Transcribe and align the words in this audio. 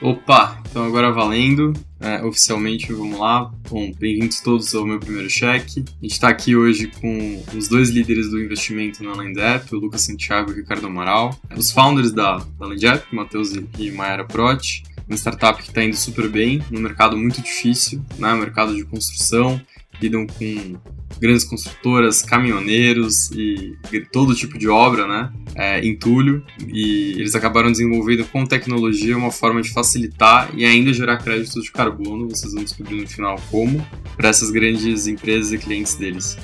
Opa, 0.00 0.60
então 0.68 0.84
agora 0.84 1.10
valendo, 1.10 1.72
é, 1.98 2.22
oficialmente 2.22 2.92
vamos 2.92 3.18
lá. 3.18 3.50
Bom, 3.70 3.90
bem-vindos 3.98 4.40
todos 4.40 4.74
ao 4.74 4.84
meu 4.84 5.00
primeiro 5.00 5.30
cheque. 5.30 5.80
A 5.80 6.02
gente 6.02 6.12
está 6.12 6.28
aqui 6.28 6.54
hoje 6.54 6.88
com 7.00 7.42
os 7.56 7.66
dois 7.66 7.88
líderes 7.88 8.28
do 8.28 8.38
investimento 8.38 9.02
na 9.02 9.14
Lendep, 9.14 9.74
o 9.74 9.78
Lucas 9.78 10.02
Santiago 10.02 10.50
e 10.50 10.52
o 10.52 10.56
Ricardo 10.56 10.86
Amaral, 10.86 11.34
os 11.56 11.70
founders 11.70 12.12
da, 12.12 12.36
da 12.58 12.66
Lendep, 12.66 13.06
Matheus 13.10 13.52
e, 13.52 13.66
e 13.78 13.90
Mayara 13.90 14.26
Proti, 14.26 14.82
uma 15.08 15.16
startup 15.16 15.62
que 15.62 15.70
está 15.70 15.82
indo 15.82 15.96
super 15.96 16.28
bem, 16.28 16.62
num 16.70 16.80
mercado 16.80 17.16
muito 17.16 17.40
difícil, 17.40 18.04
né, 18.18 18.34
mercado 18.34 18.74
de 18.74 18.84
construção, 18.84 19.58
lidam 20.00 20.26
com 20.26 20.76
grandes 21.20 21.44
construtoras, 21.44 22.22
caminhoneiros 22.22 23.30
e 23.30 23.74
todo 24.12 24.34
tipo 24.34 24.58
de 24.58 24.68
obra, 24.68 25.06
né, 25.06 25.32
é, 25.54 25.86
entulho, 25.86 26.44
e 26.66 27.12
eles 27.12 27.34
acabaram 27.34 27.70
desenvolvendo 27.70 28.24
com 28.26 28.44
tecnologia 28.44 29.16
uma 29.16 29.30
forma 29.30 29.62
de 29.62 29.70
facilitar 29.70 30.50
e 30.54 30.64
ainda 30.64 30.92
gerar 30.92 31.16
créditos 31.18 31.64
de 31.64 31.72
carbono, 31.72 32.28
vocês 32.28 32.52
vão 32.52 32.62
descobrir 32.62 33.00
no 33.00 33.08
final 33.08 33.40
como, 33.50 33.84
para 34.16 34.28
essas 34.28 34.50
grandes 34.50 35.06
empresas 35.06 35.52
e 35.52 35.58
clientes 35.58 35.94
deles. 35.94 36.36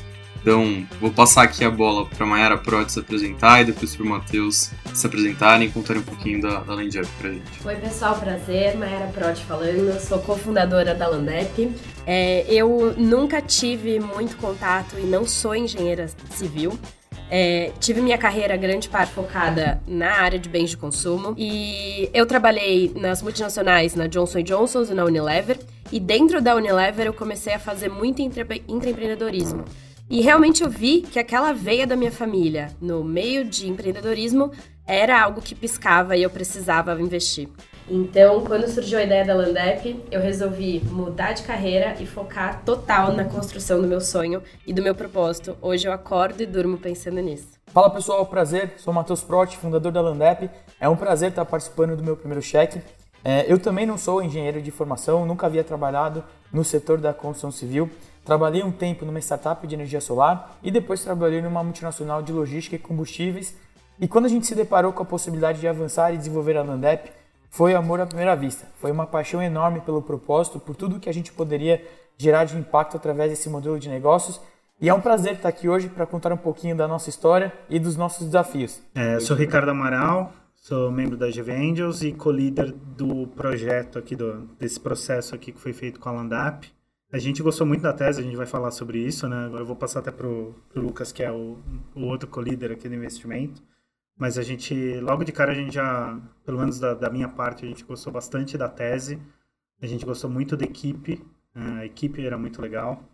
Então, 0.43 0.85
vou 1.01 1.13
passar 1.13 1.45
aqui 1.45 1.65
a 1.65 1.71
bola 1.71 2.05
para 2.05 2.27
Mayara 2.27 2.59
Prot 2.59 2.91
se 2.91 2.99
apresentar 2.99 3.63
e 3.63 3.67
depois 3.67 3.95
para 3.95 4.05
o 4.05 4.09
Matheus 4.09 4.73
se 4.93 5.07
apresentarem 5.07 5.69
e 5.69 5.71
contarem 5.71 6.03
um 6.03 6.05
pouquinho 6.05 6.43
da, 6.43 6.59
da 6.59 6.75
Landep 6.75 7.07
para 7.21 7.31
a 7.31 7.33
gente. 7.33 7.65
Oi, 7.65 7.77
pessoal, 7.77 8.17
prazer. 8.19 8.77
Mayara 8.77 9.07
Prot 9.13 9.41
falando, 9.45 10.01
sou 10.01 10.19
cofundadora 10.19 10.97
da 10.97 11.07
Landep. 11.07 11.73
É, 12.05 12.45
eu 12.49 12.93
nunca 12.99 13.41
tive 13.41 14.01
muito 14.01 14.37
contato 14.37 14.99
e 14.99 15.05
não 15.05 15.25
sou 15.25 15.55
engenheira 15.55 16.09
civil. 16.33 16.77
É, 17.31 17.71
tive 17.79 18.01
minha 18.01 18.19
carreira 18.19 18.57
grande 18.57 18.89
parte 18.89 19.13
focada 19.13 19.81
na 19.87 20.11
área 20.21 20.39
de 20.39 20.49
bens 20.49 20.71
de 20.71 20.77
consumo 20.77 21.35
e 21.39 22.11
eu 22.13 22.27
trabalhei 22.27 22.93
nas 22.95 23.23
multinacionais 23.23 23.95
na 23.95 24.07
Johnson 24.07 24.43
Johnson 24.43 24.83
e 24.83 24.93
na 24.93 25.05
Unilever 25.05 25.59
e 25.91 25.99
dentro 25.99 26.43
da 26.43 26.55
Unilever 26.55 27.07
eu 27.07 27.15
comecei 27.15 27.55
a 27.55 27.59
fazer 27.59 27.89
muito 27.89 28.21
intraempreendedorismo. 28.21 29.65
E 30.11 30.21
realmente 30.21 30.63
eu 30.63 30.69
vi 30.69 31.03
que 31.03 31.19
aquela 31.19 31.53
veia 31.53 31.87
da 31.87 31.97
minha 31.97 32.13
família 32.13 32.69
no 32.81 33.03
meio 33.03 33.45
de 33.45 33.69
empreendedorismo 33.69 34.51
era 34.87 35.23
algo 35.23 35.41
que 35.41 35.55
piscava 35.55 36.17
e 36.17 36.23
eu 36.23 36.31
precisava 36.31 37.01
investir. 37.01 37.49
Então, 37.89 38.45
quando 38.45 38.69
surgiu 38.69 38.99
a 38.99 39.03
ideia 39.03 39.25
da 39.25 39.35
Landep, 39.35 40.05
eu 40.11 40.21
resolvi 40.21 40.81
mudar 40.91 41.33
de 41.33 41.43
carreira 41.43 41.97
e 42.01 42.07
focar 42.07 42.63
total 42.65 43.13
na 43.13 43.25
construção 43.25 43.81
do 43.81 43.89
meu 43.89 44.01
sonho 44.01 44.43
e 44.67 44.73
do 44.73 44.83
meu 44.83 44.95
propósito. 44.95 45.57
Hoje 45.61 45.89
eu 45.89 45.93
acordo 45.93 46.43
e 46.43 46.47
durmo 46.47 46.79
pensando 46.79 47.21
nisso. 47.21 47.49
Fala 47.67 47.91
pessoal, 47.91 48.25
prazer. 48.27 48.75
Sou 48.77 48.93
Matheus 48.93 49.23
Proti, 49.23 49.57
fundador 49.57 49.91
da 49.91 50.01
Landep. 50.01 50.49
É 50.79 50.89
um 50.89 50.97
prazer 50.97 51.31
estar 51.31 51.45
participando 51.45 51.97
do 51.97 52.05
meu 52.05 52.17
primeiro 52.17 52.43
cheque. 52.43 52.81
É, 53.25 53.51
eu 53.51 53.59
também 53.59 53.87
não 53.87 53.97
sou 53.97 54.23
engenheiro 54.23 54.61
de 54.61 54.71
formação, 54.71 55.25
nunca 55.25 55.47
havia 55.47 55.63
trabalhado 55.63 56.25
no 56.53 56.65
setor 56.65 56.99
da 56.99 57.15
construção 57.15 57.51
civil. 57.51 57.89
Trabalhei 58.25 58.63
um 58.63 58.71
tempo 58.71 59.05
numa 59.05 59.19
startup 59.19 59.67
de 59.67 59.75
energia 59.75 60.01
solar 60.01 60.57
e 60.63 60.71
depois 60.71 61.03
trabalhei 61.03 61.43
numa 61.43 61.63
multinacional 61.63 62.23
de 62.23 62.33
logística 62.33 62.77
e 62.77 62.79
combustíveis. 62.79 63.57
E 63.99 64.07
quando 64.07 64.27
a 64.27 64.29
gente 64.29 64.47
se 64.47 64.55
deparou 64.55 64.93
com 64.93 65.03
a 65.03 65.07
possibilidade 65.07 65.61
de 65.61 65.69
avançar 65.69 66.13
e 66.13 66.17
desenvolver 66.17 66.57
a 66.57 66.63
Landep, 66.63 67.11
foi 67.51 67.75
amor 67.75 68.01
à 68.01 68.07
primeira 68.07 68.35
vista. 68.35 68.67
Foi 68.77 68.91
uma 68.91 69.07
paixão 69.07 69.43
enorme 69.43 69.81
pelo 69.81 70.01
propósito, 70.01 70.59
por 70.59 70.75
tudo 70.75 70.99
que 70.99 71.09
a 71.09 71.13
gente 71.13 71.33
poderia 71.33 71.85
gerar 72.17 72.45
de 72.45 72.57
impacto 72.57 72.97
através 72.97 73.31
desse 73.31 73.49
modelo 73.49 73.79
de 73.79 73.89
negócios. 73.89 74.41
E 74.81 74.89
é 74.89 74.95
um 74.95 75.01
prazer 75.01 75.35
estar 75.35 75.49
aqui 75.49 75.69
hoje 75.69 75.89
para 75.89 76.07
contar 76.07 76.33
um 76.33 76.37
pouquinho 76.37 76.77
da 76.77 76.89
nossa 76.89 77.11
história 77.11 77.53
e 77.69 77.79
dos 77.79 77.97
nossos 77.97 78.27
desafios. 78.27 78.81
É, 78.95 79.21
sou 79.21 79.37
Ricardo 79.37 79.71
Amaral, 79.71 80.33
sou 80.55 80.91
membro 80.91 81.17
da 81.17 81.29
GV 81.29 81.53
Angels 81.53 82.03
e 82.03 82.13
co-líder 82.13 82.73
do 82.73 83.27
projeto 83.29 83.99
aqui, 83.99 84.17
do, 84.17 84.49
desse 84.59 84.81
processo 84.81 85.35
aqui 85.35 85.53
que 85.53 85.61
foi 85.61 85.73
feito 85.73 86.01
com 86.01 86.09
a 86.09 86.13
Landap. 86.13 86.67
A 87.13 87.19
gente 87.19 87.43
gostou 87.43 87.67
muito 87.67 87.83
da 87.83 87.93
tese, 87.93 88.21
a 88.21 88.25
gente 88.25 88.37
vai 88.37 88.47
falar 88.47 88.71
sobre 88.71 88.99
isso, 88.99 89.29
né? 89.29 89.45
Agora 89.45 89.61
eu 89.61 89.67
vou 89.67 89.77
passar 89.77 90.01
até 90.01 90.11
pro, 90.11 90.55
pro 90.71 90.81
Lucas, 90.81 91.13
que 91.13 91.23
é 91.23 91.31
o, 91.31 91.59
o 91.95 92.07
outro 92.07 92.27
co-líder 92.27 92.73
aqui 92.73 92.89
do 92.89 92.95
investimento. 92.95 93.63
Mas 94.19 94.39
a 94.39 94.43
gente, 94.43 94.99
logo 95.01 95.23
de 95.23 95.31
cara, 95.31 95.53
a 95.53 95.55
gente 95.55 95.75
já, 95.75 96.19
pelo 96.43 96.59
menos 96.59 96.81
da, 96.81 96.95
da 96.95 97.11
minha 97.11 97.29
parte, 97.29 97.67
a 97.67 97.69
gente 97.69 97.85
gostou 97.85 98.11
bastante 98.11 98.57
da 98.57 98.67
tese. 98.67 99.21
A 99.83 99.87
gente 99.87 100.07
gostou 100.07 100.31
muito 100.31 100.57
da 100.57 100.65
equipe, 100.65 101.23
né? 101.55 101.81
a 101.81 101.85
equipe 101.85 102.25
era 102.25 102.39
muito 102.39 102.63
legal. 102.63 103.05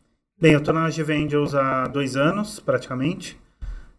Bem, 0.41 0.53
eu 0.53 0.60
estou 0.60 0.72
na 0.72 0.88
GV 0.88 1.14
Angels 1.14 1.54
há 1.56 1.88
dois 1.88 2.14
anos, 2.14 2.60
praticamente. 2.60 3.37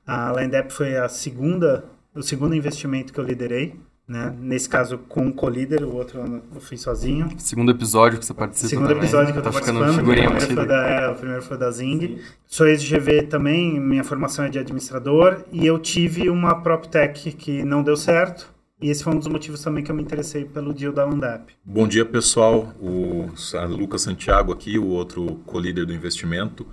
A 0.07 0.31
Landep 0.31 0.71
foi 0.71 0.95
a 0.95 1.09
segunda, 1.09 1.83
o 2.15 2.21
segundo 2.21 2.55
investimento 2.55 3.11
que 3.11 3.19
eu 3.19 3.25
liderei. 3.25 3.77
Né? 4.09 4.35
Nesse 4.39 4.67
caso, 4.67 4.97
com 4.97 5.27
um 5.27 5.31
co-líder, 5.31 5.83
o 5.83 5.93
outro 5.93 6.19
eu 6.19 6.59
fui 6.59 6.77
sozinho. 6.77 7.29
Segundo 7.37 7.69
episódio 7.69 8.17
que 8.17 8.25
você 8.25 8.33
participou 8.33 8.69
Segundo 8.69 8.87
também. 8.87 9.03
episódio 9.03 9.33
que 9.33 9.37
eu 9.37 9.43
tá 9.43 9.51
tô 9.51 9.59
ficando 9.59 9.79
participando. 9.81 10.03
O 10.03 10.07
figurinha 10.07 10.31
primeiro, 10.31 10.55
foi 10.55 10.65
da, 10.65 10.89
é, 10.89 11.09
o 11.09 11.15
primeiro 11.15 11.41
foi 11.43 11.57
da 11.59 11.69
Zing. 11.69 12.19
Sou 12.47 12.67
ex-GV 12.67 13.27
também, 13.27 13.79
minha 13.79 14.03
formação 14.03 14.45
é 14.45 14.49
de 14.49 14.57
administrador. 14.57 15.45
E 15.51 15.63
eu 15.63 15.77
tive 15.77 16.27
uma 16.27 16.55
PropTech 16.55 17.33
que 17.33 17.63
não 17.63 17.83
deu 17.83 17.95
certo. 17.95 18.51
E 18.81 18.89
esse 18.89 19.03
foi 19.03 19.13
um 19.13 19.19
dos 19.19 19.27
motivos 19.27 19.61
também 19.61 19.83
que 19.83 19.91
eu 19.91 19.95
me 19.95 20.01
interessei 20.01 20.43
pelo 20.43 20.73
deal 20.73 20.91
da 20.91 21.05
Landap. 21.05 21.53
Bom 21.63 21.87
dia, 21.87 22.03
pessoal. 22.03 22.73
O 22.79 23.29
Lucas 23.69 24.01
Santiago 24.01 24.51
aqui, 24.51 24.79
o 24.79 24.87
outro 24.87 25.39
co-líder 25.45 25.85
do 25.85 25.93
investimento. 25.93 26.65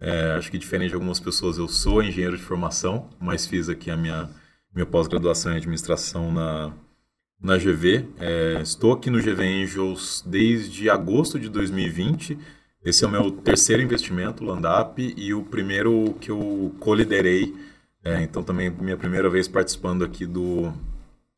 É, 0.00 0.36
acho 0.38 0.50
que 0.50 0.56
diferente 0.56 0.90
de 0.90 0.94
algumas 0.94 1.20
pessoas, 1.20 1.58
eu 1.58 1.68
sou 1.68 2.02
engenheiro 2.02 2.36
de 2.36 2.42
formação, 2.42 3.10
mas 3.20 3.46
fiz 3.46 3.68
aqui 3.68 3.90
a 3.90 3.96
minha, 3.96 4.30
minha 4.74 4.86
pós-graduação 4.86 5.52
em 5.52 5.56
administração 5.56 6.32
na, 6.32 6.72
na 7.40 7.56
GV. 7.56 8.08
É, 8.18 8.60
estou 8.62 8.92
aqui 8.92 9.10
no 9.10 9.18
GV 9.18 9.42
Angels 9.42 10.22
desde 10.26 10.90
agosto 10.90 11.38
de 11.38 11.48
2020. 11.48 12.38
Esse 12.84 13.04
é 13.04 13.08
o 13.08 13.10
meu 13.10 13.30
terceiro 13.30 13.82
investimento, 13.82 14.44
Landap, 14.44 14.98
e 14.98 15.34
o 15.34 15.42
primeiro 15.44 16.14
que 16.20 16.30
eu 16.30 16.74
coliderei. 16.78 17.54
É, 18.04 18.22
então, 18.22 18.42
também 18.42 18.70
minha 18.70 18.96
primeira 18.96 19.28
vez 19.28 19.48
participando 19.48 20.04
aqui 20.04 20.24
do, 20.24 20.72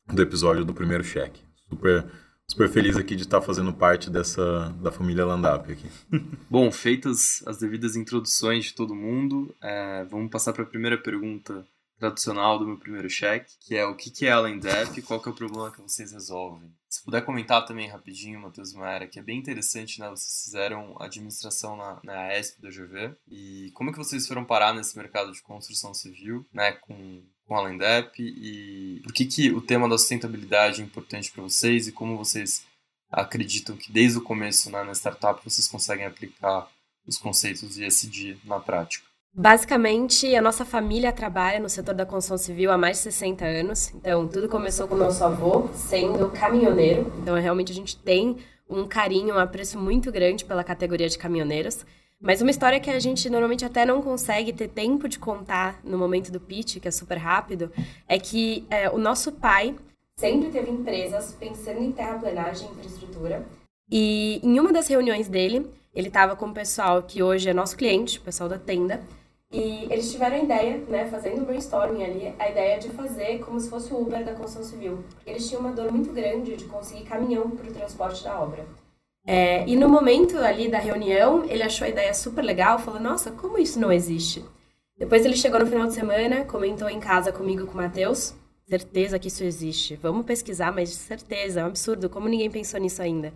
do 0.07 0.21
episódio 0.21 0.63
do 0.63 0.73
primeiro 0.73 1.03
cheque. 1.03 1.41
Super, 1.67 2.05
super 2.47 2.69
feliz 2.69 2.95
aqui 2.95 3.15
de 3.15 3.23
estar 3.23 3.41
fazendo 3.41 3.73
parte 3.73 4.09
dessa 4.09 4.69
da 4.81 4.91
família 4.91 5.25
Landap 5.25 5.71
aqui. 5.71 5.87
Bom, 6.49 6.71
feitas 6.71 7.43
as 7.47 7.57
devidas 7.57 7.95
introduções 7.95 8.65
de 8.65 8.75
todo 8.75 8.95
mundo, 8.95 9.53
é, 9.61 10.05
vamos 10.05 10.29
passar 10.29 10.53
para 10.53 10.63
a 10.63 10.67
primeira 10.67 10.97
pergunta 10.97 11.65
tradicional 12.01 12.57
do 12.57 12.65
meu 12.65 12.79
primeiro 12.79 13.07
cheque, 13.07 13.53
que 13.59 13.75
é 13.75 13.85
o 13.85 13.95
que, 13.95 14.09
que 14.09 14.25
é 14.25 14.31
a 14.31 14.39
Lendep 14.39 14.97
e 14.97 15.03
qual 15.03 15.21
que 15.21 15.29
é 15.29 15.31
o 15.31 15.35
problema 15.35 15.71
que 15.71 15.79
vocês 15.79 16.11
resolvem. 16.11 16.73
Se 16.89 17.03
puder 17.05 17.23
comentar 17.23 17.63
também 17.63 17.87
rapidinho, 17.87 18.41
Matheus 18.41 18.73
Maera, 18.73 19.07
que 19.07 19.19
é 19.19 19.21
bem 19.21 19.37
interessante, 19.37 19.99
né? 19.99 20.09
Vocês 20.09 20.45
fizeram 20.45 20.95
administração 20.99 21.77
na, 21.77 21.99
na 22.03 22.35
ESP 22.35 22.59
da 22.59 22.69
GV 22.69 23.15
e 23.27 23.71
como 23.75 23.91
é 23.91 23.93
que 23.93 23.99
vocês 23.99 24.27
foram 24.27 24.43
parar 24.43 24.73
nesse 24.73 24.97
mercado 24.97 25.31
de 25.31 25.43
construção 25.43 25.93
civil, 25.93 26.43
né? 26.51 26.71
Com, 26.71 27.23
com 27.45 27.55
a 27.55 27.61
Lendep 27.61 28.19
e 28.19 28.99
por 29.03 29.13
que, 29.13 29.25
que 29.25 29.51
o 29.51 29.61
tema 29.61 29.87
da 29.87 29.97
sustentabilidade 29.97 30.81
é 30.81 30.83
importante 30.83 31.31
para 31.31 31.43
vocês 31.43 31.87
e 31.87 31.91
como 31.91 32.17
vocês 32.17 32.65
acreditam 33.11 33.77
que 33.77 33.91
desde 33.91 34.17
o 34.17 34.23
começo 34.23 34.71
né, 34.71 34.83
na 34.83 34.93
startup 34.93 35.39
vocês 35.43 35.67
conseguem 35.67 36.05
aplicar 36.05 36.67
os 37.05 37.17
conceitos 37.17 37.75
de 37.75 37.85
ESG 37.85 38.39
na 38.43 38.59
prática. 38.59 39.10
Basicamente, 39.33 40.35
a 40.35 40.41
nossa 40.41 40.65
família 40.65 41.11
trabalha 41.11 41.57
no 41.57 41.69
setor 41.69 41.95
da 41.95 42.05
construção 42.05 42.37
civil 42.37 42.69
há 42.69 42.77
mais 42.77 42.97
de 42.97 43.03
60 43.03 43.45
anos. 43.45 43.93
Então, 43.95 44.27
tudo 44.27 44.49
começou 44.49 44.87
com 44.89 44.95
o 44.95 44.97
nosso 44.97 45.23
avô 45.23 45.69
sendo 45.73 46.29
caminhoneiro. 46.29 47.11
Então, 47.21 47.35
realmente 47.35 47.71
a 47.71 47.75
gente 47.75 47.97
tem 47.97 48.37
um 48.69 48.85
carinho, 48.85 49.35
um 49.35 49.39
apreço 49.39 49.79
muito 49.79 50.11
grande 50.11 50.43
pela 50.43 50.65
categoria 50.65 51.07
de 51.07 51.17
caminhoneiros. 51.17 51.85
Mas 52.19 52.41
uma 52.41 52.51
história 52.51 52.79
que 52.79 52.89
a 52.89 52.99
gente 52.99 53.29
normalmente 53.29 53.63
até 53.63 53.85
não 53.85 54.01
consegue 54.01 54.51
ter 54.51 54.67
tempo 54.67 55.07
de 55.07 55.17
contar 55.17 55.79
no 55.83 55.97
momento 55.97 56.29
do 56.29 56.39
pitch, 56.39 56.79
que 56.79 56.87
é 56.87 56.91
super 56.91 57.17
rápido, 57.17 57.71
é 58.07 58.19
que 58.19 58.65
é, 58.69 58.89
o 58.89 58.97
nosso 58.97 59.31
pai 59.31 59.75
sempre 60.17 60.49
teve 60.49 60.69
empresas 60.69 61.35
pensando 61.39 61.81
em 61.81 61.91
terraplenagem 61.91 62.67
e 62.67 62.71
infraestrutura. 62.71 63.45
E 63.89 64.39
em 64.43 64.59
uma 64.59 64.71
das 64.71 64.87
reuniões 64.87 65.27
dele, 65.27 65.65
ele 65.95 66.09
estava 66.09 66.35
com 66.35 66.47
o 66.47 66.53
pessoal 66.53 67.01
que 67.01 67.23
hoje 67.23 67.49
é 67.49 67.53
nosso 67.53 67.75
cliente, 67.75 68.19
o 68.19 68.21
pessoal 68.21 68.47
da 68.47 68.59
tenda, 68.59 69.01
e 69.51 69.85
eles 69.91 70.09
tiveram 70.09 70.37
a 70.37 70.43
ideia, 70.43 70.77
né, 70.87 71.05
fazendo 71.05 71.45
brainstorming 71.45 72.03
ali, 72.03 72.33
a 72.39 72.49
ideia 72.49 72.79
de 72.79 72.89
fazer 72.89 73.39
como 73.39 73.59
se 73.59 73.69
fosse 73.69 73.93
o 73.93 74.01
Uber 74.01 74.23
da 74.23 74.33
construção 74.33 74.63
civil. 74.63 75.03
Eles 75.25 75.47
tinham 75.47 75.61
uma 75.61 75.73
dor 75.73 75.91
muito 75.91 76.13
grande 76.13 76.55
de 76.55 76.65
conseguir 76.65 77.03
caminhão 77.03 77.49
para 77.49 77.69
o 77.69 77.73
transporte 77.73 78.23
da 78.23 78.39
obra. 78.39 78.65
É, 79.27 79.67
e 79.67 79.75
no 79.75 79.89
momento 79.89 80.37
ali 80.37 80.69
da 80.69 80.79
reunião, 80.79 81.43
ele 81.45 81.61
achou 81.61 81.85
a 81.85 81.89
ideia 81.89 82.13
super 82.13 82.41
legal, 82.41 82.79
falou, 82.79 82.99
nossa, 82.99 83.29
como 83.31 83.57
isso 83.57 83.79
não 83.79 83.91
existe? 83.91 84.43
Depois 84.97 85.25
ele 85.25 85.35
chegou 85.35 85.59
no 85.59 85.67
final 85.67 85.85
de 85.85 85.93
semana, 85.93 86.45
comentou 86.45 86.89
em 86.89 86.99
casa 86.99 87.31
comigo 87.31 87.65
com 87.65 87.73
o 87.73 87.77
Matheus, 87.77 88.33
certeza 88.65 89.19
que 89.19 89.27
isso 89.27 89.43
existe, 89.43 89.95
vamos 89.97 90.25
pesquisar, 90.25 90.71
mas 90.71 90.91
certeza, 90.91 91.59
é 91.59 91.63
um 91.63 91.67
absurdo, 91.67 92.09
como 92.09 92.29
ninguém 92.29 92.49
pensou 92.49 92.79
nisso 92.79 93.01
ainda? 93.01 93.33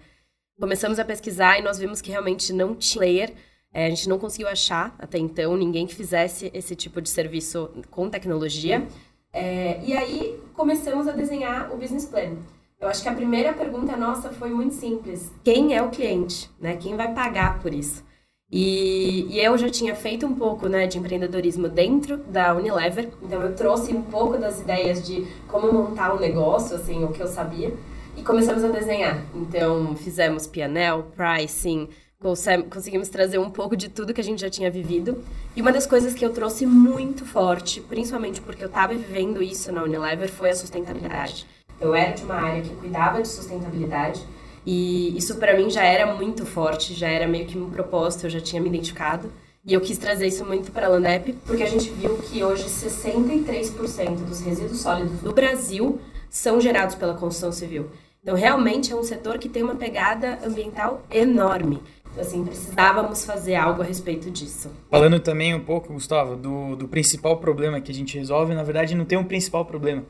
Começamos 0.57 0.97
a 0.97 1.03
pesquisar 1.03 1.59
e 1.59 1.61
nós 1.61 1.77
vimos 1.77 2.01
que 2.01 2.09
realmente 2.09 2.53
não 2.53 2.73
tinha 2.73 2.99
player, 2.99 3.33
é, 3.75 3.87
a 3.87 3.89
gente 3.89 4.07
não 4.07 4.17
conseguiu 4.17 4.47
achar 4.47 4.95
até 4.97 5.17
então 5.17 5.57
ninguém 5.57 5.85
que 5.85 5.93
fizesse 5.93 6.49
esse 6.53 6.77
tipo 6.77 7.01
de 7.01 7.09
serviço 7.09 7.69
com 7.91 8.09
tecnologia. 8.09 8.87
É, 9.33 9.81
e 9.83 9.91
aí 9.91 10.39
começamos 10.53 11.09
a 11.09 11.11
desenhar 11.11 11.73
o 11.73 11.77
business 11.77 12.05
plan. 12.05 12.37
Eu 12.79 12.87
acho 12.87 13.03
que 13.03 13.09
a 13.09 13.13
primeira 13.13 13.51
pergunta 13.51 13.97
nossa 13.97 14.29
foi 14.29 14.49
muito 14.49 14.75
simples: 14.75 15.29
quem 15.43 15.75
é 15.75 15.83
o 15.83 15.89
cliente? 15.89 16.49
Né? 16.57 16.77
Quem 16.77 16.95
vai 16.95 17.13
pagar 17.13 17.59
por 17.59 17.73
isso? 17.73 18.01
E, 18.49 19.27
e, 19.29 19.43
eu 19.43 19.57
já 19.57 19.69
tinha 19.69 19.93
feito 19.93 20.25
um 20.25 20.35
pouco 20.35 20.69
né, 20.69 20.87
de 20.87 20.97
empreendedorismo 20.97 21.67
dentro 21.67 22.15
da 22.15 22.55
Unilever, 22.55 23.09
então 23.21 23.41
eu 23.41 23.55
trouxe 23.55 23.91
um 23.91 24.03
pouco 24.03 24.37
das 24.37 24.61
ideias 24.61 25.05
de 25.05 25.27
como 25.47 25.73
montar 25.73 26.13
um 26.13 26.19
negócio, 26.19 26.77
assim, 26.77 27.03
o 27.03 27.11
que 27.11 27.21
eu 27.21 27.27
sabia, 27.27 27.73
e 28.15 28.21
começamos 28.21 28.63
a 28.63 28.69
desenhar. 28.69 29.25
Então 29.33 29.95
fizemos 29.97 30.47
P&L, 30.47 31.03
pricing, 31.15 31.89
conseguimos 32.19 33.09
trazer 33.09 33.37
um 33.37 33.49
pouco 33.49 33.75
de 33.75 33.89
tudo 33.89 34.13
que 34.13 34.21
a 34.21 34.23
gente 34.23 34.41
já 34.41 34.49
tinha 34.49 34.71
vivido. 34.71 35.23
E 35.55 35.61
uma 35.61 35.71
das 35.71 35.85
coisas 35.85 36.13
que 36.13 36.25
eu 36.25 36.31
trouxe 36.31 36.65
muito 36.65 37.25
forte, 37.25 37.81
principalmente 37.81 38.41
porque 38.41 38.63
eu 38.63 38.67
estava 38.67 38.93
vivendo 38.93 39.41
isso 39.43 39.71
na 39.71 39.83
Unilever, 39.83 40.29
foi 40.29 40.49
a 40.49 40.55
sustentabilidade. 40.55 41.45
Eu 41.79 41.93
era 41.93 42.13
de 42.13 42.23
uma 42.23 42.35
área 42.35 42.61
que 42.61 42.73
cuidava 42.75 43.21
de 43.21 43.27
sustentabilidade 43.27 44.25
e 44.65 45.15
isso 45.15 45.35
para 45.35 45.55
mim 45.55 45.69
já 45.69 45.83
era 45.83 46.15
muito 46.15 46.45
forte, 46.45 46.93
já 46.93 47.07
era 47.07 47.27
meio 47.27 47.45
que 47.45 47.57
um 47.57 47.69
propósito, 47.69 48.25
eu 48.25 48.29
já 48.31 48.41
tinha 48.41 48.61
me 48.61 48.69
identificado. 48.69 49.31
E 49.63 49.73
eu 49.73 49.81
quis 49.81 49.97
trazer 49.97 50.27
isso 50.27 50.45
muito 50.45 50.71
para 50.71 50.85
a 50.85 50.89
Landep, 50.89 51.33
porque 51.45 51.63
a 51.63 51.67
gente 51.67 51.89
viu 51.89 52.17
que 52.17 52.43
hoje 52.43 52.65
63% 52.65 54.17
dos 54.17 54.39
resíduos 54.39 54.81
sólidos 54.81 55.19
do 55.21 55.33
Brasil 55.33 55.99
são 56.29 56.61
gerados 56.61 56.95
pela 56.95 57.15
construção 57.15 57.51
civil. 57.51 57.89
Então, 58.21 58.35
realmente 58.35 58.91
é 58.91 58.95
um 58.95 59.03
setor 59.03 59.37
que 59.37 59.49
tem 59.49 59.63
uma 59.63 59.75
pegada 59.75 60.39
ambiental 60.43 61.03
enorme. 61.11 61.81
Assim, 62.19 62.43
precisávamos 62.43 63.25
fazer 63.25 63.55
algo 63.55 63.81
a 63.81 63.85
respeito 63.85 64.31
disso. 64.31 64.71
Falando 64.89 65.19
também 65.19 65.53
um 65.53 65.59
pouco, 65.59 65.93
Gustavo, 65.93 66.35
do, 66.35 66.75
do 66.75 66.87
principal 66.87 67.37
problema 67.37 67.81
que 67.81 67.91
a 67.91 67.95
gente 67.95 68.17
resolve, 68.17 68.53
na 68.53 68.63
verdade, 68.63 68.95
não 68.95 69.05
tem 69.05 69.17
um 69.17 69.23
principal 69.23 69.65
problema 69.65 70.03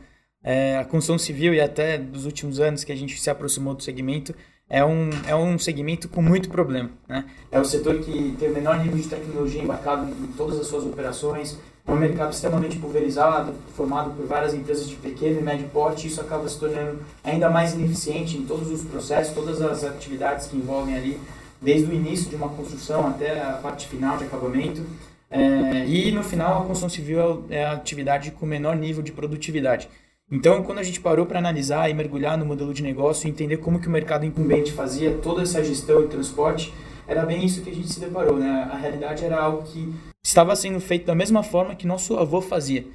é, 0.46 0.78
a 0.78 0.86
construção 0.86 1.18
civil 1.18 1.56
e 1.56 1.60
até 1.60 1.98
dos 1.98 2.26
últimos 2.26 2.60
anos 2.60 2.84
que 2.84 2.92
a 2.92 2.96
gente 2.96 3.20
se 3.20 3.32
aproximou 3.32 3.74
do 3.74 3.82
segmento, 3.82 4.34
é 4.70 4.86
um, 4.86 5.10
é 5.28 5.36
um 5.36 5.58
segmento 5.58 6.08
com 6.08 6.22
muito 6.22 6.50
problema. 6.50 6.92
Né? 7.08 7.26
É 7.52 7.60
o 7.60 7.66
setor 7.66 8.00
que 8.00 8.36
tem 8.40 8.50
o 8.50 8.54
menor 8.54 8.78
nível 8.78 8.98
de 8.98 9.08
tecnologia 9.08 9.62
embarcado 9.62 10.08
em 10.08 10.28
todas 10.38 10.60
as 10.60 10.68
suas 10.68 10.86
operações, 10.86 11.58
é 11.88 11.92
um 11.92 11.98
mercado 11.98 12.32
extremamente 12.32 12.78
pulverizado, 12.78 13.54
formado 13.76 14.12
por 14.12 14.26
várias 14.26 14.54
empresas 14.54 14.88
de 14.88 14.96
pequeno 14.96 15.40
e 15.40 15.44
médio 15.44 15.68
porte, 15.70 16.06
e 16.06 16.10
isso 16.10 16.22
acaba 16.22 16.48
se 16.48 16.60
tornando 16.60 17.00
ainda 17.24 17.50
mais 17.50 17.74
ineficiente 17.74 18.38
em 18.38 18.46
todos 18.46 18.70
os 18.72 18.84
processos, 18.84 19.34
todas 19.34 19.62
as 19.62 19.84
atividades 19.84 20.48
que 20.48 20.58
envolvem 20.58 20.96
ali, 20.96 21.20
desde 21.66 21.92
o 21.92 21.94
início 21.94 22.30
de 22.30 22.36
uma 22.36 22.50
construção 22.50 23.08
até 23.08 23.42
a 23.42 23.54
parte 23.54 23.88
final 23.88 24.18
de 24.18 24.24
acabamento. 24.24 24.86
É, 25.30 25.86
e 25.88 26.12
no 26.12 26.24
final, 26.24 26.60
a 26.62 26.66
construção 26.66 26.88
civil 26.88 27.44
é 27.50 27.66
a 27.66 27.74
atividade 27.74 28.32
com 28.32 28.46
menor 28.46 28.76
nível 28.76 29.02
de 29.02 29.12
produtividade. 29.12 29.90
Então, 30.32 30.64
quando 30.64 30.80
a 30.80 30.84
gente 30.84 31.00
parou 31.00 31.26
para 31.26 31.40
analisar 31.40 31.90
e 31.90 31.94
mergulhar 31.94 32.38
no 32.38 32.46
modelo 32.46 32.74
de 32.74 32.84
negócio 32.84 33.28
e 33.28 33.32
entender 33.32 33.58
como 33.58 33.80
que 33.80 33.88
o 33.88 33.92
mercado 33.92 34.26
incumbente 34.26 34.72
fazia 34.72 35.12
toda 35.18 35.42
essa 35.42 35.64
gestão 35.64 36.04
e 36.04 36.08
transporte, 36.08 36.74
era 37.08 37.26
bem 37.26 37.44
isso 37.44 37.62
que 37.62 37.70
a 37.70 37.74
gente 37.74 37.92
se 37.92 38.00
deparou, 38.00 38.38
né? 38.38 38.68
A 38.72 38.78
realidade 38.78 39.26
era 39.26 39.40
algo 39.40 39.64
que 39.64 39.94
estava 40.24 40.56
sendo 40.56 40.80
feito 40.80 41.06
da 41.06 41.14
mesma 41.14 41.44
forma 41.44 41.76
que 41.76 41.86
nosso 41.86 42.18
avô 42.18 42.42
fazia. 42.42 42.86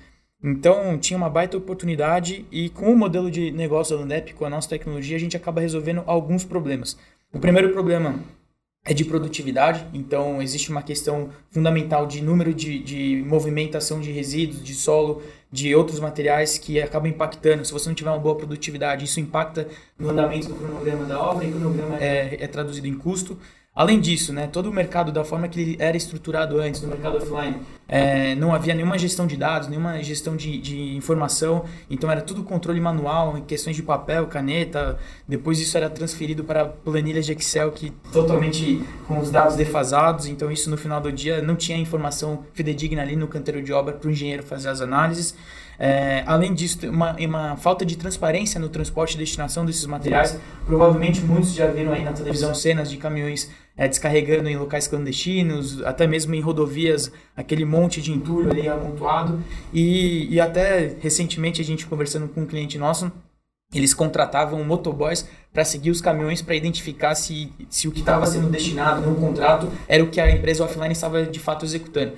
Então, 0.42 0.98
tinha 0.98 1.16
uma 1.16 1.28
baita 1.28 1.56
oportunidade 1.56 2.46
e 2.50 2.70
com 2.70 2.92
o 2.92 2.96
modelo 2.96 3.30
de 3.30 3.50
negócio 3.50 3.94
da 3.94 4.00
Landep, 4.00 4.32
com 4.34 4.44
a 4.44 4.50
nossa 4.50 4.68
tecnologia, 4.68 5.16
a 5.16 5.20
gente 5.20 5.36
acaba 5.36 5.60
resolvendo 5.60 6.02
alguns 6.06 6.44
problemas. 6.44 6.96
O 7.32 7.38
primeiro 7.38 7.70
problema 7.70 8.18
é 8.84 8.94
de 8.94 9.04
produtividade, 9.04 9.86
então 9.92 10.40
existe 10.40 10.70
uma 10.70 10.82
questão 10.82 11.28
fundamental 11.50 12.06
de 12.06 12.22
número 12.22 12.54
de, 12.54 12.78
de 12.78 13.22
movimentação 13.26 14.00
de 14.00 14.10
resíduos, 14.10 14.64
de 14.64 14.74
solo, 14.74 15.22
de 15.52 15.74
outros 15.74 16.00
materiais 16.00 16.56
que 16.56 16.80
acabam 16.80 17.10
impactando. 17.10 17.64
Se 17.64 17.72
você 17.72 17.88
não 17.88 17.94
tiver 17.94 18.10
uma 18.10 18.18
boa 18.18 18.36
produtividade, 18.36 19.04
isso 19.04 19.20
impacta 19.20 19.68
no 19.98 20.08
andamento 20.08 20.48
do 20.48 20.54
cronograma 20.54 21.04
da 21.04 21.20
obra, 21.20 21.44
e 21.44 21.50
o 21.50 21.52
cronograma 21.52 21.98
é, 21.98 22.42
é 22.42 22.46
traduzido 22.46 22.86
em 22.86 22.94
custo. 22.94 23.36
Além 23.80 23.98
disso, 23.98 24.30
né, 24.30 24.46
todo 24.46 24.68
o 24.68 24.72
mercado, 24.74 25.10
da 25.10 25.24
forma 25.24 25.48
que 25.48 25.58
ele 25.58 25.76
era 25.78 25.96
estruturado 25.96 26.60
antes, 26.60 26.82
no 26.82 26.88
mercado 26.88 27.16
offline, 27.16 27.56
é, 27.88 28.34
não 28.34 28.54
havia 28.54 28.74
nenhuma 28.74 28.98
gestão 28.98 29.26
de 29.26 29.38
dados, 29.38 29.68
nenhuma 29.68 30.02
gestão 30.02 30.36
de, 30.36 30.58
de, 30.58 30.94
informação, 30.94 31.64
então 31.88 32.10
era 32.10 32.20
tudo 32.20 32.42
controle 32.42 32.78
manual, 32.78 33.38
em 33.38 33.40
questões 33.40 33.74
de 33.74 33.82
papel, 33.82 34.26
caneta, 34.26 34.98
depois 35.26 35.58
isso 35.58 35.78
era 35.78 35.88
transferido 35.88 36.44
para 36.44 36.66
planilhas 36.66 37.24
de 37.24 37.32
Excel 37.32 37.72
que 37.72 37.88
totalmente 38.12 38.84
com 39.08 39.18
os 39.18 39.30
dados 39.30 39.56
defasados, 39.56 40.26
então 40.26 40.50
isso 40.50 40.68
no 40.68 40.76
final 40.76 41.00
do 41.00 41.10
dia 41.10 41.40
não 41.40 41.56
tinha 41.56 41.78
informação 41.78 42.44
fidedigna 42.52 43.00
ali 43.00 43.16
no 43.16 43.28
canteiro 43.28 43.62
de 43.62 43.72
obra 43.72 43.94
para 43.94 44.08
o 44.08 44.10
engenheiro 44.10 44.42
fazer 44.42 44.68
as 44.68 44.82
análises. 44.82 45.34
É, 45.82 46.22
além 46.26 46.52
disso, 46.52 46.78
uma, 46.90 47.16
uma 47.16 47.56
falta 47.56 47.86
de 47.86 47.96
transparência 47.96 48.60
no 48.60 48.68
transporte 48.68 49.14
e 49.14 49.18
destinação 49.18 49.64
desses 49.64 49.86
materiais. 49.86 50.38
Provavelmente 50.66 51.22
muitos 51.22 51.54
já 51.54 51.68
viram 51.68 51.92
aí 51.94 52.04
na 52.04 52.12
televisão 52.12 52.54
cenas 52.54 52.90
de 52.90 52.98
caminhões 52.98 53.50
é, 53.78 53.88
descarregando 53.88 54.46
em 54.50 54.58
locais 54.58 54.86
clandestinos, 54.86 55.82
até 55.82 56.06
mesmo 56.06 56.34
em 56.34 56.40
rodovias, 56.42 57.10
aquele 57.34 57.64
monte 57.64 58.02
de 58.02 58.12
entulho 58.12 58.50
ali 58.50 58.68
amontoado. 58.68 59.42
E, 59.72 60.28
e 60.30 60.38
até 60.38 60.96
recentemente 61.00 61.62
a 61.62 61.64
gente 61.64 61.86
conversando 61.86 62.28
com 62.28 62.42
um 62.42 62.46
cliente 62.46 62.76
nosso, 62.76 63.10
eles 63.72 63.94
contratavam 63.94 64.62
motoboys 64.62 65.26
para 65.50 65.64
seguir 65.64 65.90
os 65.90 66.02
caminhões 66.02 66.42
para 66.42 66.54
identificar 66.54 67.14
se, 67.14 67.50
se 67.70 67.88
o 67.88 67.90
que 67.90 68.00
estava 68.00 68.26
sendo 68.26 68.50
destinado 68.50 69.00
no 69.00 69.14
contrato 69.14 69.72
era 69.88 70.04
o 70.04 70.08
que 70.08 70.20
a 70.20 70.30
empresa 70.30 70.62
offline 70.62 70.92
estava 70.92 71.24
de 71.24 71.40
fato 71.40 71.64
executando. 71.64 72.12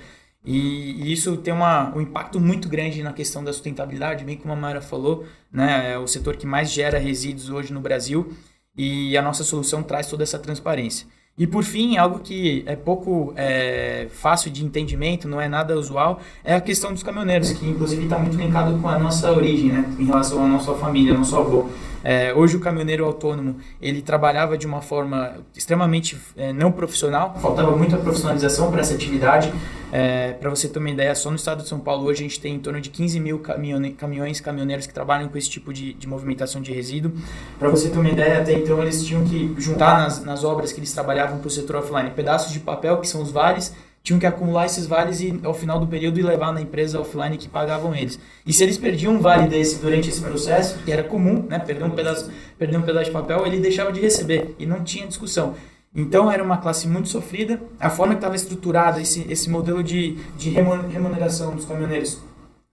E, 0.45 1.11
isso 1.11 1.37
tem 1.37 1.53
uma, 1.53 1.95
um 1.95 2.01
impacto 2.01 2.39
muito 2.39 2.67
grande 2.67 3.01
na 3.01 3.13
questão 3.13 3.43
da 3.43 3.53
sustentabilidade, 3.53 4.25
bem 4.25 4.37
como 4.37 4.53
a 4.53 4.55
Mara 4.55 4.81
falou, 4.81 5.25
né, 5.51 5.93
é 5.93 5.97
o 5.97 6.07
setor 6.07 6.35
que 6.35 6.45
mais 6.45 6.71
gera 6.71 6.99
resíduos 6.99 7.49
hoje 7.49 7.71
no 7.71 7.79
Brasil 7.79 8.33
e 8.75 9.15
a 9.17 9.21
nossa 9.21 9.43
solução 9.43 9.83
traz 9.83 10.07
toda 10.07 10.23
essa 10.23 10.39
transparência. 10.39 11.07
E 11.35 11.47
por 11.47 11.63
fim, 11.63 11.97
algo 11.97 12.19
que 12.19 12.63
é 12.67 12.75
pouco 12.75 13.33
é, 13.35 14.07
fácil 14.11 14.51
de 14.51 14.63
entendimento, 14.63 15.27
não 15.27 15.41
é 15.41 15.47
nada 15.47 15.75
usual, 15.75 16.19
é 16.43 16.53
a 16.53 16.61
questão 16.61 16.93
dos 16.93 17.01
caminhoneiros, 17.01 17.51
que 17.53 17.65
inclusive 17.67 18.03
está 18.03 18.19
muito 18.19 18.37
linkado 18.37 18.77
com 18.79 18.87
a 18.87 18.99
nossa 18.99 19.31
origem, 19.31 19.71
né, 19.71 19.95
em 19.97 20.05
relação 20.05 20.43
à 20.43 20.47
nossa 20.47 20.73
família, 20.75 21.13
nosso 21.13 21.35
avô. 21.35 21.69
É, 22.03 22.33
hoje 22.33 22.57
o 22.57 22.59
caminhoneiro 22.59 23.05
autônomo 23.05 23.57
ele 23.81 24.01
trabalhava 24.01 24.57
de 24.57 24.67
uma 24.67 24.81
forma 24.81 25.37
extremamente 25.55 26.17
é, 26.35 26.51
não 26.51 26.71
profissional, 26.71 27.35
faltava 27.41 27.75
muita 27.75 27.97
profissionalização 27.97 28.69
para 28.69 28.81
essa 28.81 28.93
atividade. 28.93 29.53
É, 29.91 30.33
para 30.33 30.49
você 30.49 30.67
ter 30.67 30.79
uma 30.79 30.89
ideia, 30.89 31.13
só 31.13 31.29
no 31.29 31.35
estado 31.35 31.61
de 31.61 31.69
São 31.69 31.79
Paulo 31.79 32.05
hoje 32.05 32.25
a 32.25 32.27
gente 32.27 32.39
tem 32.39 32.55
em 32.55 32.59
torno 32.59 32.81
de 32.81 32.89
15 32.89 33.19
mil 33.19 33.39
caminhone 33.39 33.91
caminhões, 33.91 34.41
caminhoneiros 34.41 34.87
que 34.87 34.93
trabalham 34.93 35.29
com 35.29 35.37
esse 35.37 35.49
tipo 35.49 35.71
de, 35.71 35.93
de 35.93 36.07
movimentação 36.07 36.61
de 36.61 36.73
resíduo. 36.73 37.11
Para 37.59 37.69
você 37.69 37.89
ter 37.89 37.99
uma 37.99 38.09
ideia, 38.09 38.41
até 38.41 38.53
então 38.53 38.81
eles 38.81 39.03
tinham 39.03 39.23
que 39.23 39.53
juntar 39.57 39.99
nas, 39.99 40.23
nas 40.23 40.43
obras 40.43 40.73
que 40.73 40.79
eles 40.79 40.91
trabalhavam 40.91 41.37
para 41.37 41.47
o 41.47 41.51
setor 41.51 41.77
offline 41.77 42.09
pedaços 42.09 42.51
de 42.51 42.59
papel, 42.59 42.99
que 42.99 43.07
são 43.07 43.21
os 43.21 43.31
vales, 43.31 43.73
tinham 44.03 44.19
que 44.19 44.25
acumular 44.25 44.65
esses 44.65 44.85
vales 44.85 45.21
e, 45.21 45.39
ao 45.43 45.53
final 45.53 45.79
do 45.79 45.87
período 45.87 46.19
e 46.19 46.21
levar 46.21 46.51
na 46.51 46.59
empresa 46.59 46.99
offline 46.99 47.37
que 47.37 47.47
pagavam 47.47 47.95
eles. 47.95 48.19
E 48.45 48.51
se 48.51 48.61
eles 48.61 48.77
perdiam 48.77 49.13
um 49.13 49.19
vale 49.19 49.47
desse 49.47 49.79
durante 49.79 50.09
esse 50.09 50.21
processo, 50.21 50.77
que 50.83 50.91
era 50.91 51.03
comum, 51.03 51.45
né, 51.49 51.57
perder 51.57 51.85
um 51.85 51.89
pedaço, 51.89 52.29
perder 52.59 52.77
um 52.77 52.81
pedaço 52.81 53.05
de 53.05 53.11
papel, 53.11 53.47
ele 53.47 53.61
deixava 53.61 53.93
de 53.93 54.01
receber 54.01 54.55
e 54.59 54.65
não 54.65 54.83
tinha 54.83 55.07
discussão. 55.07 55.55
Então 55.95 56.29
era 56.29 56.43
uma 56.43 56.57
classe 56.57 56.85
muito 56.85 57.07
sofrida. 57.07 57.61
A 57.79 57.89
forma 57.89 58.13
que 58.13 58.17
estava 58.17 58.35
estruturada 58.35 58.99
esse, 58.99 59.25
esse 59.31 59.49
modelo 59.49 59.81
de, 59.81 60.17
de 60.37 60.49
remuneração 60.49 61.55
dos 61.55 61.63
caminhoneiros 61.63 62.19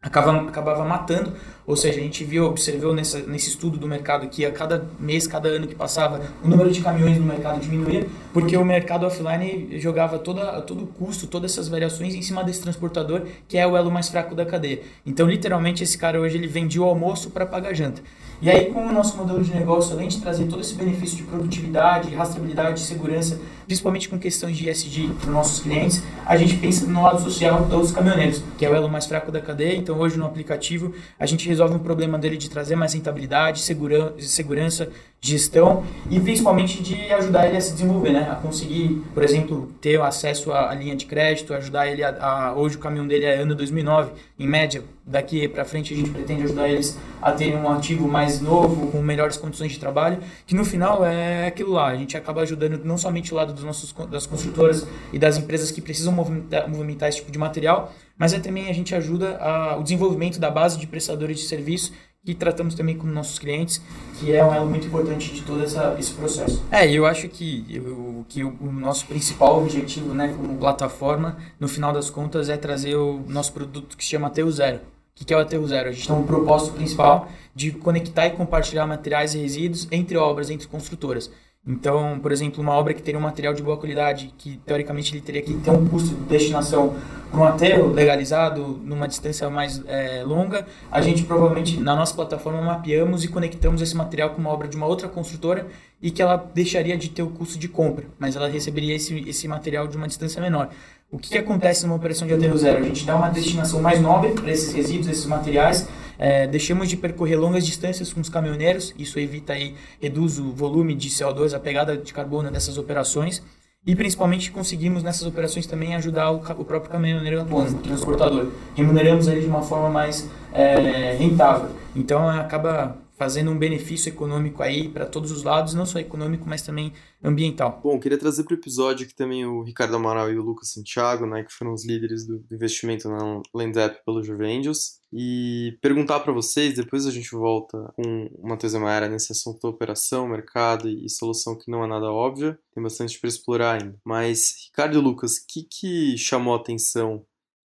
acabava, 0.03 0.49
acabava 0.49 0.85
matando, 0.85 1.35
ou 1.71 1.77
seja, 1.77 2.01
a 2.01 2.03
gente 2.03 2.25
viu, 2.25 2.47
observou 2.47 2.93
nessa, 2.93 3.21
nesse 3.21 3.51
estudo 3.51 3.79
do 3.79 3.87
mercado 3.87 4.29
que 4.29 4.45
a 4.45 4.51
cada 4.51 4.91
mês, 4.99 5.25
cada 5.29 5.49
ano 5.49 5.69
que 5.69 5.75
passava, 5.77 6.21
o 6.43 6.49
número 6.49 6.69
de 6.69 6.81
caminhões 6.81 7.17
no 7.17 7.25
mercado 7.25 7.61
diminuía, 7.61 8.09
porque 8.33 8.57
o 8.57 8.65
mercado 8.65 9.07
offline 9.07 9.79
jogava 9.79 10.19
toda, 10.19 10.61
todo 10.63 10.83
o 10.83 10.87
custo, 10.89 11.29
todas 11.29 11.53
essas 11.53 11.69
variações 11.69 12.13
em 12.13 12.23
cima 12.23 12.43
desse 12.43 12.61
transportador, 12.61 13.23
que 13.47 13.57
é 13.57 13.65
o 13.65 13.77
elo 13.77 13.89
mais 13.89 14.09
fraco 14.09 14.35
da 14.35 14.45
cadeia. 14.45 14.83
Então, 15.07 15.29
literalmente, 15.29 15.85
esse 15.85 15.97
cara 15.97 16.21
hoje 16.21 16.37
ele 16.39 16.49
vendia 16.49 16.83
o 16.83 16.85
almoço 16.85 17.31
para 17.31 17.47
pagar 17.47 17.73
janta. 17.73 18.03
E 18.43 18.49
aí, 18.49 18.73
com 18.73 18.87
o 18.87 18.91
nosso 18.91 19.19
modelo 19.19 19.45
de 19.45 19.55
negócio, 19.55 19.93
além 19.93 20.09
de 20.09 20.19
trazer 20.19 20.47
todo 20.47 20.63
esse 20.63 20.75
benefício 20.75 21.15
de 21.19 21.25
produtividade, 21.25 22.15
rastreabilidade, 22.15 22.81
segurança, 22.81 23.39
principalmente 23.67 24.09
com 24.09 24.19
questões 24.19 24.57
de 24.57 24.67
ESG 24.67 25.09
para 25.09 25.29
os 25.29 25.35
nossos 25.35 25.61
clientes, 25.61 26.03
a 26.25 26.39
gente 26.39 26.57
pensa 26.57 26.87
no 26.87 27.03
lado 27.03 27.21
social 27.21 27.67
dos 27.67 27.93
caminhoneiros, 27.93 28.43
que 28.57 28.65
é 28.65 28.71
o 28.71 28.75
elo 28.75 28.89
mais 28.89 29.05
fraco 29.05 29.31
da 29.31 29.43
cadeia. 29.43 29.77
Então, 29.77 29.99
hoje 29.99 30.17
no 30.17 30.25
aplicativo, 30.25 30.95
a 31.19 31.27
gente 31.27 31.47
resolve 31.47 31.60
um 31.67 31.79
problema 31.79 32.19
dele 32.19 32.37
de 32.37 32.49
trazer 32.49 32.77
mais 32.77 32.95
rentabilidade, 32.95 33.61
segura, 33.61 34.15
segurança, 34.19 34.89
gestão 35.21 35.85
e 36.11 36.19
principalmente 36.19 36.83
de 36.83 37.13
ajudar 37.13 37.47
ele 37.47 37.57
a 37.57 37.61
se 37.61 37.73
desenvolver, 37.73 38.13
né? 38.13 38.29
A 38.31 38.37
conseguir, 38.37 39.03
por 39.13 39.23
exemplo, 39.23 39.71
ter 39.81 40.01
acesso 40.01 40.53
à, 40.53 40.75
linha 40.75 40.97
de 40.97 41.05
crédito, 41.05 41.53
ajudar 41.53 41.87
ele 41.89 42.03
a, 42.03 42.17
a, 42.21 42.55
hoje 42.55 42.77
o 42.77 42.79
caminhão 42.79 43.07
dele 43.07 43.27
é 43.27 43.35
ano 43.37 43.55
2009, 43.55 44.13
em 44.39 44.47
média, 44.47 44.83
daqui 45.05 45.49
para 45.49 45.65
frente 45.65 45.93
a 45.95 45.97
gente 45.97 46.11
pretende 46.11 46.45
ajudar 46.45 46.69
eles 46.69 46.99
a 47.21 47.33
terem 47.33 47.57
um 47.57 47.71
ativo 47.71 48.07
mais 48.09 48.41
novo, 48.41 48.91
com 48.91 49.03
melhores 49.03 49.37
condições 49.37 49.73
de 49.73 49.79
trabalho, 49.79 50.19
que 50.47 50.55
no 50.55 50.65
final 50.65 51.05
é 51.05 51.47
aquilo 51.47 51.73
lá, 51.73 51.89
a 51.89 51.97
gente 51.97 52.17
acaba 52.17 52.43
ajudando 52.43 52.85
não 52.85 52.97
somente 52.97 53.33
o 53.33 53.37
lado 53.37 53.53
dos 53.53 53.65
nossos 53.65 53.93
das 54.11 54.27
construtoras 54.27 54.87
e 55.13 55.19
das 55.19 55.37
empresas 55.37 55.71
que 55.71 55.81
precisam 55.81 56.13
movimentar, 56.13 56.69
movimentar 56.69 57.09
esse 57.09 57.19
tipo 57.19 57.31
de 57.31 57.39
material, 57.39 57.93
mas 58.17 58.33
é 58.33 58.39
também 58.39 58.69
a 58.69 58.73
gente 58.73 58.95
ajuda 58.95 59.37
a, 59.39 59.77
o 59.77 59.83
desenvolvimento 59.83 60.39
da 60.39 60.51
base 60.51 60.79
de 60.79 60.87
prestadores 60.87 61.39
de 61.39 61.45
serviço 61.47 61.93
que 62.25 62.35
tratamos 62.35 62.75
também 62.75 62.97
com 62.97 63.07
nossos 63.07 63.39
clientes, 63.39 63.81
que 64.19 64.33
é 64.33 64.45
um 64.45 64.53
elo 64.53 64.69
muito 64.69 64.87
importante 64.87 65.33
de 65.33 65.43
todo 65.43 65.63
essa, 65.63 65.97
esse 65.99 66.13
processo. 66.13 66.63
É, 66.71 66.91
eu 66.91 67.07
acho 67.07 67.29
que, 67.29 67.65
eu, 67.71 68.25
que 68.29 68.45
o, 68.45 68.57
o, 68.61 68.71
nosso 68.71 69.07
principal 69.07 69.59
objetivo 69.63 70.13
né, 70.13 70.35
como 70.37 70.59
plataforma, 70.59 71.39
no 71.59 71.67
final 71.67 71.93
das 71.93 72.11
contas, 72.11 72.51
é 72.51 72.59
trazer 72.59 72.95
o 72.95 73.25
nosso 73.27 73.53
produto 73.53 73.97
que 73.97 74.05
se 74.05 74.11
chama 74.11 74.29
Teu 74.29 74.51
Zero. 74.51 74.81
O 75.21 75.25
que 75.25 75.35
é 75.35 75.37
o 75.37 75.41
Aterro 75.41 75.67
Zero? 75.67 75.91
A 75.91 75.93
gente 75.93 76.07
tem 76.07 76.17
um 76.17 76.27
propósito 76.27 76.75
principal 76.75 77.29
de 77.55 77.73
conectar 77.73 78.27
e 78.27 78.31
compartilhar 78.31 78.87
materiais 78.87 79.35
e 79.35 79.39
resíduos 79.39 79.87
entre 79.91 80.17
obras, 80.17 80.49
entre 80.49 80.67
construtoras. 80.67 81.31
Então, 81.67 82.19
por 82.21 82.33
exemplo, 82.33 82.63
uma 82.63 82.73
obra 82.73 82.95
que 82.95 83.03
teria 83.03 83.19
um 83.19 83.23
material 83.23 83.53
de 83.53 83.63
boa 83.63 83.77
qualidade, 83.77 84.33
que 84.39 84.57
teoricamente 84.65 85.15
ele 85.15 85.21
teria 85.21 85.43
que 85.43 85.53
ter 85.55 85.71
um 85.71 85.87
custo 85.87 86.15
de 86.15 86.23
destinação 86.23 86.97
para 87.31 87.39
um 87.39 87.45
aterro 87.45 87.93
legalizado 87.93 88.81
numa 88.83 89.07
distância 89.07 89.49
mais 89.51 89.83
é, 89.87 90.25
longa, 90.25 90.67
a 90.91 91.03
gente 91.03 91.23
provavelmente 91.25 91.79
na 91.79 91.95
nossa 91.95 92.15
plataforma 92.15 92.63
mapeamos 92.63 93.25
e 93.25 93.29
conectamos 93.29 93.83
esse 93.83 93.95
material 93.95 94.31
com 94.31 94.41
uma 94.41 94.51
obra 94.51 94.67
de 94.67 94.77
uma 94.77 94.87
outra 94.87 95.07
construtora 95.07 95.67
e 96.01 96.11
que 96.11 96.23
ela 96.23 96.37
deixaria 96.37 96.97
de 96.97 97.11
ter 97.11 97.23
o 97.23 97.29
custo 97.29 97.59
de 97.59 97.69
compra, 97.69 98.07
mas 98.19 98.37
ela 98.37 98.49
receberia 98.49 98.97
esse, 98.97 99.29
esse 99.29 99.47
material 99.47 99.87
de 99.87 99.99
uma 99.99 100.09
distância 100.09 100.41
menor. 100.41 100.71
O 101.11 101.19
que, 101.19 101.31
que 101.31 101.39
acontece 101.39 101.85
numa 101.85 101.97
operação 101.97 102.27
de 102.27 102.35
aterro 102.35 102.57
zero? 102.57 102.79
A 102.79 102.83
gente 102.83 103.05
dá 103.05 103.17
uma 103.17 103.29
destinação 103.29 103.83
mais 103.83 104.01
nobre 104.01 104.31
para 104.31 104.49
esses 104.51 104.73
resíduos, 104.73 105.09
esses 105.09 105.27
materiais, 105.27 105.89
é, 106.17 106.47
deixamos 106.47 106.89
de 106.89 106.97
percorrer 106.97 107.35
longas 107.35 107.67
distâncias 107.67 108.13
com 108.13 108.21
os 108.21 108.29
caminhoneiros, 108.29 108.95
isso 108.97 109.19
evita 109.19 109.55
aí, 109.55 109.75
reduz 110.01 110.39
o 110.39 110.53
volume 110.53 110.95
de 110.95 111.09
CO2, 111.09 111.53
a 111.53 111.59
pegada 111.59 111.97
de 111.97 112.13
carbono 112.13 112.51
dessas 112.51 112.79
operações, 112.79 113.43
e 113.87 113.97
principalmente 113.97 114.53
conseguimos 114.53 115.03
nessas 115.03 115.27
operações 115.27 115.67
também 115.67 115.97
ajudar 115.97 116.31
o, 116.31 116.37
o 116.37 116.65
próprio 116.65 116.93
caminhoneiro 116.93 117.43
o 117.43 117.75
transportador. 117.79 118.53
Remuneramos 118.77 119.27
ele 119.27 119.41
de 119.41 119.47
uma 119.47 119.63
forma 119.63 119.89
mais 119.89 120.29
é, 120.53 121.17
rentável. 121.19 121.71
Então 121.97 122.29
acaba 122.29 122.97
fazendo 123.21 123.51
um 123.51 123.59
benefício 123.59 124.09
econômico 124.09 124.63
aí 124.63 124.89
para 124.89 125.05
todos 125.05 125.31
os 125.31 125.43
lados, 125.43 125.75
não 125.75 125.85
só 125.85 125.99
econômico, 125.99 126.49
mas 126.49 126.63
também 126.63 126.91
ambiental. 127.23 127.79
Bom, 127.85 128.01
queria 128.01 128.17
trazer 128.17 128.45
para 128.45 128.55
o 128.55 128.57
episódio 128.57 129.05
aqui 129.05 129.15
também 129.15 129.45
o 129.45 129.63
Ricardo 129.63 129.95
Amaral 129.95 130.33
e 130.33 130.39
o 130.39 130.43
Lucas 130.43 130.73
Santiago, 130.73 131.27
né, 131.27 131.45
que 131.45 131.53
foram 131.53 131.75
os 131.75 131.85
líderes 131.85 132.27
do 132.27 132.43
investimento 132.51 133.11
na 133.11 133.43
LandApp 133.55 134.03
pelo 134.07 134.23
Juve 134.25 134.47
Angels, 134.47 135.01
e 135.13 135.77
perguntar 135.83 136.21
para 136.21 136.33
vocês, 136.33 136.77
depois 136.77 137.07
a 137.07 137.11
gente 137.11 137.31
volta 137.33 137.93
com 137.95 138.31
uma 138.39 138.57
coisa 138.57 138.81
maior 138.81 139.07
nesse 139.11 139.33
assunto 139.33 139.69
operação, 139.69 140.27
mercado 140.27 140.89
e 140.89 141.07
solução 141.11 141.59
que 141.59 141.71
não 141.71 141.85
é 141.85 141.87
nada 141.87 142.11
óbvia, 142.11 142.59
tem 142.73 142.83
bastante 142.83 143.21
para 143.21 143.29
explorar 143.29 143.83
ainda. 143.83 143.99
Mas, 144.03 144.55
Ricardo 144.65 144.97
e 144.97 145.03
Lucas, 145.03 145.33
o 145.33 145.47
que, 145.47 145.65
que 145.65 146.17
chamou 146.17 146.55
a 146.55 146.57
atenção 146.57 147.19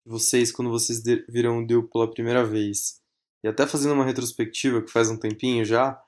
de 0.06 0.14
vocês 0.14 0.50
quando 0.50 0.72
vocês 0.72 1.04
viram 1.28 1.60
o 1.60 1.68
deal 1.68 1.84
pela 1.84 2.10
primeira 2.10 2.46
vez? 2.46 3.01
E 3.44 3.48
até 3.48 3.66
fazendo 3.66 3.94
uma 3.94 4.06
retrospectiva 4.06 4.82
que 4.82 4.92
faz 4.92 5.10
um 5.10 5.18
tempinho 5.18 5.66
já, 5.66 6.00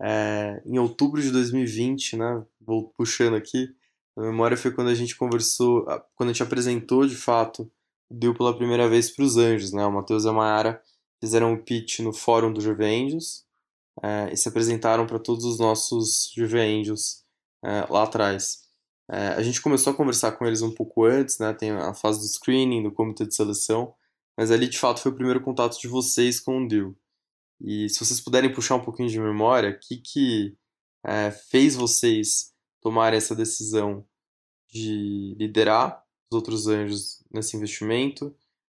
é, 0.00 0.62
em 0.64 0.78
outubro 0.78 1.20
de 1.20 1.30
2020, 1.30 2.16
né, 2.16 2.42
vou 2.60 2.88
puxando 2.96 3.36
aqui, 3.36 3.68
a 4.16 4.22
memória 4.22 4.56
foi 4.56 4.72
quando 4.72 4.88
a 4.88 4.94
gente 4.94 5.16
conversou, 5.16 5.84
quando 6.14 6.30
a 6.30 6.32
gente 6.32 6.42
apresentou 6.42 7.06
de 7.06 7.14
fato 7.14 7.70
deal 8.10 8.34
pela 8.34 8.56
primeira 8.56 8.88
vez 8.88 9.10
para 9.10 9.24
os 9.24 9.36
anjos, 9.36 9.72
né, 9.72 9.84
o 9.84 9.92
Matheus 9.92 10.24
e 10.24 10.28
a 10.28 10.32
Mayara 10.32 10.82
fizeram 11.22 11.52
um 11.52 11.62
pitch 11.62 12.00
no 12.00 12.12
fórum 12.12 12.52
do 12.52 12.60
Juve 12.60 12.84
Angels 12.84 13.44
é, 14.02 14.32
e 14.32 14.36
se 14.36 14.48
apresentaram 14.48 15.06
para 15.06 15.18
todos 15.18 15.44
os 15.44 15.58
nossos 15.58 16.32
Juve 16.34 16.58
Angels 16.58 17.22
é, 17.62 17.86
lá 17.90 18.04
atrás. 18.04 18.62
É, 19.10 19.28
a 19.28 19.42
gente 19.42 19.60
começou 19.60 19.92
a 19.92 19.96
conversar 19.96 20.32
com 20.32 20.46
eles 20.46 20.62
um 20.62 20.74
pouco 20.74 21.04
antes, 21.04 21.38
né, 21.38 21.52
tem 21.52 21.70
a 21.70 21.92
fase 21.92 22.20
do 22.20 22.26
screening, 22.26 22.82
do 22.82 22.92
comitê 22.92 23.26
de 23.26 23.34
seleção, 23.34 23.94
mas 24.36 24.50
ali 24.50 24.68
de 24.68 24.78
fato 24.78 25.00
foi 25.00 25.12
o 25.12 25.14
primeiro 25.14 25.40
contato 25.40 25.78
de 25.78 25.88
vocês 25.88 26.40
com 26.40 26.64
o 26.64 26.68
Deal. 26.68 26.94
E 27.60 27.88
se 27.88 27.98
vocês 27.98 28.20
puderem 28.20 28.52
puxar 28.52 28.76
um 28.76 28.82
pouquinho 28.82 29.08
de 29.08 29.20
memória, 29.20 29.70
o 29.70 29.78
que, 29.78 29.98
que 29.98 30.56
é, 31.04 31.30
fez 31.30 31.74
vocês 31.76 32.52
tomarem 32.80 33.18
essa 33.18 33.34
decisão 33.34 34.06
de 34.72 35.34
liderar 35.38 36.02
os 36.30 36.36
outros 36.36 36.66
anjos 36.66 37.22
nesse 37.30 37.56
investimento, 37.56 38.34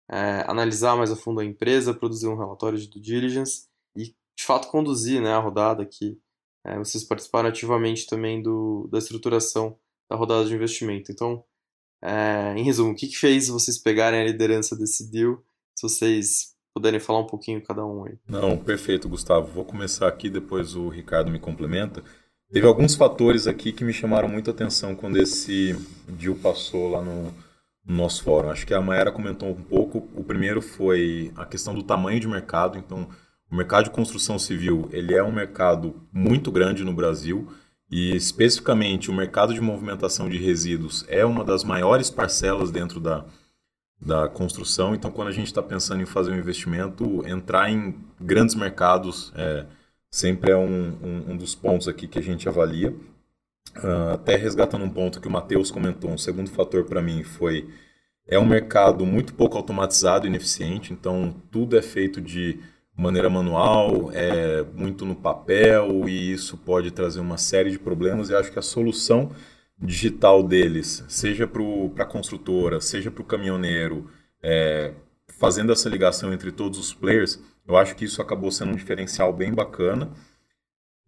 é, 0.09 0.43
analisar 0.49 0.95
mais 0.97 1.11
a 1.11 1.15
fundo 1.15 1.39
a 1.39 1.45
empresa, 1.45 1.93
produzir 1.93 2.27
um 2.27 2.37
relatório 2.37 2.77
de 2.77 2.87
due 2.87 3.01
diligence 3.01 3.67
e 3.95 4.15
de 4.35 4.43
fato 4.43 4.69
conduzir 4.69 5.21
né, 5.21 5.31
a 5.31 5.39
rodada 5.39 5.85
que 5.85 6.19
é, 6.65 6.77
vocês 6.77 7.03
participaram 7.03 7.49
ativamente 7.49 8.05
também 8.07 8.41
do, 8.41 8.87
da 8.91 8.97
estruturação 8.97 9.77
da 10.09 10.15
rodada 10.15 10.45
de 10.45 10.53
investimento. 10.53 11.11
Então, 11.11 11.43
é, 12.03 12.53
em 12.57 12.63
resumo, 12.63 12.91
o 12.91 12.95
que, 12.95 13.07
que 13.07 13.15
fez 13.15 13.47
vocês 13.47 13.77
pegarem 13.77 14.19
a 14.19 14.25
liderança 14.25 14.75
desse 14.75 15.09
deal 15.09 15.41
se 15.73 15.87
vocês 15.87 16.53
puderem 16.73 16.99
falar 16.99 17.19
um 17.19 17.27
pouquinho 17.27 17.63
cada 17.63 17.85
um 17.85 18.05
aí. 18.05 18.17
Não, 18.27 18.57
perfeito, 18.57 19.07
Gustavo. 19.07 19.47
Vou 19.47 19.63
começar 19.63 20.07
aqui, 20.07 20.29
depois 20.29 20.75
o 20.75 20.89
Ricardo 20.89 21.31
me 21.31 21.39
complementa. 21.39 22.03
Teve 22.51 22.67
alguns 22.67 22.93
fatores 22.93 23.47
aqui 23.47 23.71
que 23.71 23.85
me 23.85 23.93
chamaram 23.93 24.27
muita 24.27 24.51
atenção 24.51 24.95
quando 24.95 25.17
esse 25.17 25.75
deal 26.07 26.35
passou 26.35 26.89
lá 26.89 27.01
no, 27.01 27.33
no 27.85 27.95
nosso 27.95 28.21
fórum. 28.23 28.49
Acho 28.49 28.67
que 28.67 28.73
a 28.73 28.81
Maera 28.81 29.11
comentou 29.11 29.49
um 29.49 29.63
pouco. 29.63 30.09
O 30.13 30.23
primeiro 30.23 30.61
foi 30.61 31.31
a 31.35 31.45
questão 31.45 31.73
do 31.73 31.83
tamanho 31.83 32.19
de 32.19 32.27
mercado. 32.27 32.77
Então, 32.77 33.07
o 33.49 33.55
mercado 33.55 33.85
de 33.85 33.91
construção 33.91 34.37
civil 34.37 34.89
ele 34.91 35.13
é 35.15 35.23
um 35.23 35.31
mercado 35.31 35.95
muito 36.11 36.51
grande 36.51 36.83
no 36.83 36.93
Brasil 36.93 37.47
e 37.93 38.15
especificamente 38.15 39.11
o 39.11 39.13
mercado 39.13 39.53
de 39.53 39.61
movimentação 39.61 40.27
de 40.27 40.39
resíduos 40.39 41.05
é 41.07 41.23
uma 41.23 41.43
das 41.43 41.63
maiores 41.63 42.09
parcelas 42.09 42.71
dentro 42.71 42.99
da, 42.99 43.23
da 44.01 44.27
construção. 44.27 44.95
Então, 44.95 45.11
quando 45.11 45.27
a 45.27 45.31
gente 45.31 45.45
está 45.45 45.61
pensando 45.61 46.01
em 46.01 46.05
fazer 46.07 46.31
um 46.31 46.39
investimento, 46.39 47.23
entrar 47.27 47.69
em 47.69 47.95
grandes 48.19 48.55
mercados 48.55 49.31
é, 49.35 49.67
sempre 50.09 50.49
é 50.49 50.57
um, 50.57 50.97
um, 51.03 51.31
um, 51.33 51.37
dos 51.37 51.53
pontos 51.53 51.87
aqui 51.87 52.07
que 52.07 52.17
a 52.17 52.21
gente 52.23 52.49
avalia. 52.49 52.95
Uh, 53.77 54.13
até 54.13 54.35
resgatando 54.37 54.83
um 54.85 54.89
ponto 54.89 55.21
que 55.21 55.27
o 55.27 55.31
Matheus 55.31 55.69
comentou, 55.69 56.09
um 56.09 56.17
segundo 56.17 56.49
fator 56.49 56.85
para 56.85 57.01
mim 57.01 57.23
foi 57.23 57.69
é 58.25 58.39
um 58.39 58.45
mercado 58.45 59.05
muito 59.05 59.35
pouco 59.35 59.55
automatizado 59.55 60.25
e 60.25 60.29
ineficiente, 60.29 60.91
então 60.91 61.35
tudo 61.51 61.77
é 61.77 61.81
feito 61.81 62.19
de 62.19 62.59
maneira 62.95 63.29
manual, 63.29 64.11
é 64.13 64.63
muito 64.75 65.05
no 65.05 65.15
papel 65.15 66.07
e 66.07 66.31
isso 66.31 66.57
pode 66.57 66.91
trazer 66.91 67.19
uma 67.19 67.37
série 67.37 67.71
de 67.71 67.79
problemas 67.79 68.29
e 68.29 68.35
acho 68.35 68.51
que 68.51 68.59
a 68.59 68.63
solução 68.63 69.31
digital 69.79 70.43
deles, 70.43 71.03
seja 71.07 71.47
para 71.47 72.03
a 72.03 72.05
construtora, 72.05 72.79
seja 72.79 73.11
para 73.11 73.21
o 73.21 73.25
caminhoneiro, 73.25 74.09
é, 74.41 74.93
fazendo 75.27 75.71
essa 75.71 75.89
ligação 75.89 76.31
entre 76.31 76.51
todos 76.51 76.79
os 76.79 76.93
players, 76.93 77.39
eu 77.67 77.75
acho 77.75 77.95
que 77.95 78.05
isso 78.05 78.21
acabou 78.21 78.51
sendo 78.51 78.71
um 78.71 78.75
diferencial 78.75 79.33
bem 79.33 79.53
bacana. 79.53 80.11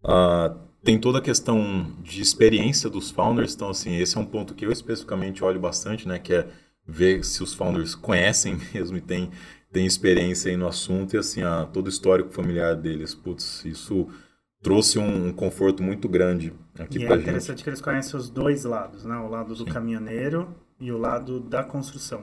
Uh, 0.02 0.58
tem 0.82 0.98
toda 0.98 1.18
a 1.18 1.22
questão 1.22 1.92
de 2.02 2.20
experiência 2.20 2.88
dos 2.88 3.10
founders, 3.10 3.54
então 3.54 3.68
assim, 3.68 3.96
esse 3.96 4.16
é 4.16 4.20
um 4.20 4.24
ponto 4.24 4.54
que 4.54 4.64
eu 4.64 4.72
especificamente 4.72 5.42
olho 5.42 5.60
bastante, 5.60 6.06
né, 6.06 6.18
que 6.18 6.32
é 6.32 6.48
ver 6.86 7.24
se 7.24 7.42
os 7.42 7.52
founders 7.52 7.94
conhecem 7.94 8.58
mesmo 8.72 8.96
e 8.96 9.00
têm 9.00 9.30
tem 9.72 9.84
experiência 9.84 10.50
aí 10.50 10.56
no 10.56 10.66
assunto 10.66 11.14
e 11.14 11.18
assim, 11.18 11.42
a, 11.42 11.66
todo 11.66 11.86
o 11.86 11.90
histórico 11.90 12.30
familiar 12.30 12.74
deles, 12.74 13.14
putz, 13.14 13.62
isso 13.66 14.08
trouxe 14.62 14.98
um, 14.98 15.26
um 15.28 15.32
conforto 15.32 15.82
muito 15.82 16.08
grande 16.08 16.52
aqui 16.78 16.98
e 16.98 17.04
pra 17.04 17.16
é 17.16 17.18
interessante 17.18 17.62
que 17.62 17.68
eles 17.68 17.80
conhecem 17.80 18.18
os 18.18 18.30
dois 18.30 18.64
lados, 18.64 19.04
né? 19.04 19.16
O 19.16 19.28
lado 19.28 19.54
do 19.54 19.64
Sim. 19.64 19.70
caminhoneiro 19.70 20.48
e 20.80 20.90
o 20.90 20.96
lado 20.96 21.40
da 21.40 21.62
construção. 21.62 22.22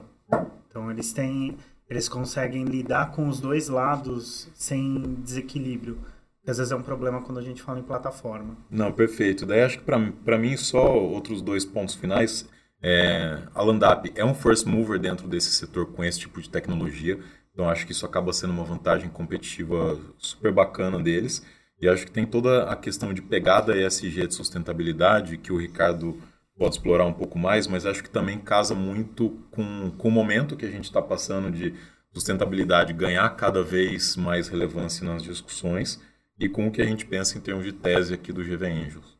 Então 0.68 0.90
eles 0.90 1.12
têm, 1.12 1.56
eles 1.88 2.08
conseguem 2.08 2.64
lidar 2.64 3.12
com 3.12 3.28
os 3.28 3.40
dois 3.40 3.68
lados 3.68 4.50
sem 4.54 5.00
desequilíbrio. 5.22 5.98
Às 6.46 6.58
vezes 6.58 6.72
é 6.72 6.76
um 6.76 6.82
problema 6.82 7.22
quando 7.22 7.38
a 7.38 7.42
gente 7.42 7.62
fala 7.62 7.78
em 7.78 7.82
plataforma. 7.82 8.56
Não, 8.68 8.92
perfeito. 8.92 9.46
Daí 9.46 9.62
acho 9.62 9.78
que 9.78 9.84
para 9.84 10.38
mim 10.38 10.56
só 10.56 10.98
outros 10.98 11.40
dois 11.40 11.64
pontos 11.64 11.94
finais. 11.94 12.48
É, 12.86 13.38
a 13.54 13.62
Landap 13.62 14.12
é 14.14 14.22
um 14.22 14.34
first 14.34 14.66
mover 14.66 14.98
dentro 14.98 15.26
desse 15.26 15.50
setor 15.50 15.86
com 15.86 16.04
esse 16.04 16.20
tipo 16.20 16.38
de 16.38 16.50
tecnologia. 16.50 17.18
Então 17.50 17.66
acho 17.66 17.86
que 17.86 17.92
isso 17.92 18.04
acaba 18.04 18.30
sendo 18.30 18.52
uma 18.52 18.62
vantagem 18.62 19.08
competitiva 19.08 19.98
super 20.18 20.52
bacana 20.52 21.02
deles. 21.02 21.42
E 21.80 21.88
acho 21.88 22.04
que 22.04 22.12
tem 22.12 22.26
toda 22.26 22.64
a 22.64 22.76
questão 22.76 23.14
de 23.14 23.22
pegada 23.22 23.74
ESG 23.74 24.26
de 24.26 24.34
sustentabilidade, 24.34 25.38
que 25.38 25.50
o 25.50 25.56
Ricardo 25.56 26.20
pode 26.58 26.74
explorar 26.74 27.06
um 27.06 27.12
pouco 27.14 27.38
mais, 27.38 27.66
mas 27.66 27.86
acho 27.86 28.02
que 28.02 28.10
também 28.10 28.38
casa 28.38 28.74
muito 28.74 29.30
com, 29.50 29.90
com 29.96 30.08
o 30.08 30.12
momento 30.12 30.54
que 30.54 30.66
a 30.66 30.70
gente 30.70 30.84
está 30.84 31.00
passando 31.00 31.50
de 31.50 31.74
sustentabilidade 32.12 32.92
ganhar 32.92 33.28
cada 33.30 33.62
vez 33.62 34.14
mais 34.14 34.48
relevância 34.48 35.06
nas 35.06 35.22
discussões 35.22 35.98
e 36.38 36.50
com 36.50 36.68
o 36.68 36.70
que 36.70 36.82
a 36.82 36.86
gente 36.86 37.06
pensa 37.06 37.38
em 37.38 37.40
termos 37.40 37.64
de 37.64 37.72
tese 37.72 38.12
aqui 38.12 38.30
do 38.30 38.44
GV 38.44 38.66
Angels. 38.66 39.13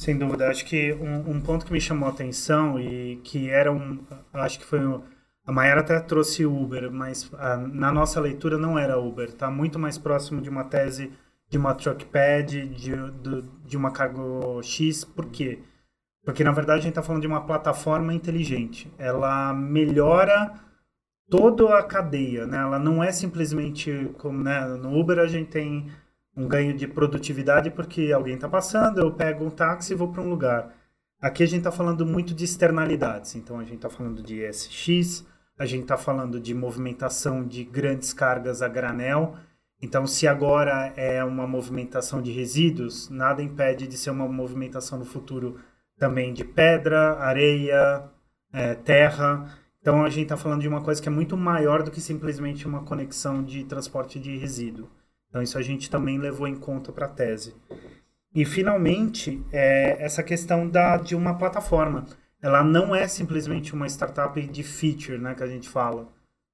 Sem 0.00 0.16
dúvida, 0.16 0.48
acho 0.48 0.64
que 0.64 0.94
um, 0.94 1.30
um 1.30 1.40
ponto 1.42 1.66
que 1.66 1.72
me 1.74 1.78
chamou 1.78 2.08
a 2.08 2.10
atenção 2.10 2.80
e 2.80 3.16
que 3.16 3.50
era 3.50 3.70
um, 3.70 4.02
acho 4.32 4.58
que 4.58 4.64
foi 4.64 4.80
um, 4.80 5.02
a 5.44 5.52
Mayara 5.52 5.80
até 5.80 6.00
trouxe 6.00 6.46
Uber, 6.46 6.90
mas 6.90 7.30
a, 7.34 7.58
na 7.58 7.92
nossa 7.92 8.18
leitura 8.18 8.56
não 8.56 8.78
era 8.78 8.98
Uber, 8.98 9.28
está 9.28 9.50
muito 9.50 9.78
mais 9.78 9.98
próximo 9.98 10.40
de 10.40 10.48
uma 10.48 10.64
tese 10.64 11.12
de 11.50 11.58
uma 11.58 11.74
truckpad, 11.74 12.46
de, 12.46 12.66
de, 12.70 13.42
de 13.66 13.76
uma 13.76 13.90
cargo 13.90 14.62
X. 14.62 15.04
Por 15.04 15.26
quê? 15.26 15.58
Porque, 16.24 16.42
na 16.42 16.52
verdade, 16.52 16.78
a 16.78 16.82
gente 16.84 16.92
está 16.92 17.02
falando 17.02 17.20
de 17.20 17.28
uma 17.28 17.44
plataforma 17.44 18.14
inteligente. 18.14 18.90
Ela 18.96 19.52
melhora 19.52 20.54
toda 21.28 21.78
a 21.78 21.82
cadeia, 21.82 22.46
né? 22.46 22.56
Ela 22.56 22.78
não 22.78 23.04
é 23.04 23.12
simplesmente 23.12 24.10
como 24.16 24.42
né, 24.42 24.64
no 24.64 24.98
Uber 24.98 25.18
a 25.18 25.26
gente 25.26 25.50
tem 25.50 25.90
um 26.36 26.46
ganho 26.46 26.76
de 26.76 26.86
produtividade 26.86 27.70
porque 27.70 28.12
alguém 28.12 28.34
está 28.34 28.48
passando, 28.48 29.00
eu 29.00 29.12
pego 29.12 29.44
um 29.44 29.50
táxi 29.50 29.92
e 29.92 29.96
vou 29.96 30.08
para 30.08 30.22
um 30.22 30.28
lugar. 30.28 30.74
Aqui 31.20 31.42
a 31.42 31.46
gente 31.46 31.58
está 31.58 31.72
falando 31.72 32.06
muito 32.06 32.32
de 32.34 32.44
externalidades, 32.44 33.34
então 33.34 33.58
a 33.58 33.62
gente 33.62 33.76
está 33.76 33.90
falando 33.90 34.22
de 34.22 34.40
SX, 34.50 35.26
a 35.58 35.66
gente 35.66 35.82
está 35.82 35.98
falando 35.98 36.40
de 36.40 36.54
movimentação 36.54 37.46
de 37.46 37.62
grandes 37.62 38.14
cargas 38.14 38.62
a 38.62 38.68
granel. 38.68 39.36
Então, 39.82 40.06
se 40.06 40.26
agora 40.26 40.94
é 40.96 41.22
uma 41.22 41.46
movimentação 41.46 42.22
de 42.22 42.30
resíduos, 42.32 43.10
nada 43.10 43.42
impede 43.42 43.86
de 43.86 43.98
ser 43.98 44.10
uma 44.10 44.26
movimentação 44.26 44.98
no 44.98 45.04
futuro 45.04 45.60
também 45.98 46.32
de 46.32 46.44
pedra, 46.44 47.18
areia, 47.18 48.04
é, 48.50 48.74
terra. 48.74 49.54
Então, 49.82 50.02
a 50.02 50.08
gente 50.08 50.24
está 50.24 50.36
falando 50.38 50.62
de 50.62 50.68
uma 50.68 50.82
coisa 50.82 51.00
que 51.00 51.08
é 51.08 51.12
muito 51.12 51.36
maior 51.36 51.82
do 51.82 51.90
que 51.90 52.00
simplesmente 52.00 52.66
uma 52.66 52.82
conexão 52.82 53.42
de 53.42 53.64
transporte 53.64 54.18
de 54.18 54.38
resíduo. 54.38 54.88
Então, 55.30 55.40
isso 55.40 55.56
a 55.56 55.62
gente 55.62 55.88
também 55.88 56.18
levou 56.18 56.46
em 56.46 56.56
conta 56.56 56.92
para 56.92 57.06
a 57.06 57.08
tese. 57.08 57.54
E, 58.34 58.44
finalmente, 58.44 59.42
é 59.50 59.96
essa 60.04 60.22
questão 60.22 60.68
da, 60.68 60.96
de 60.96 61.14
uma 61.14 61.34
plataforma. 61.34 62.04
Ela 62.42 62.62
não 62.62 62.94
é 62.94 63.08
simplesmente 63.08 63.72
uma 63.72 63.86
startup 63.86 64.40
de 64.40 64.62
feature, 64.62 65.18
né, 65.18 65.34
que 65.34 65.42
a 65.42 65.46
gente 65.46 65.68
fala. 65.68 66.08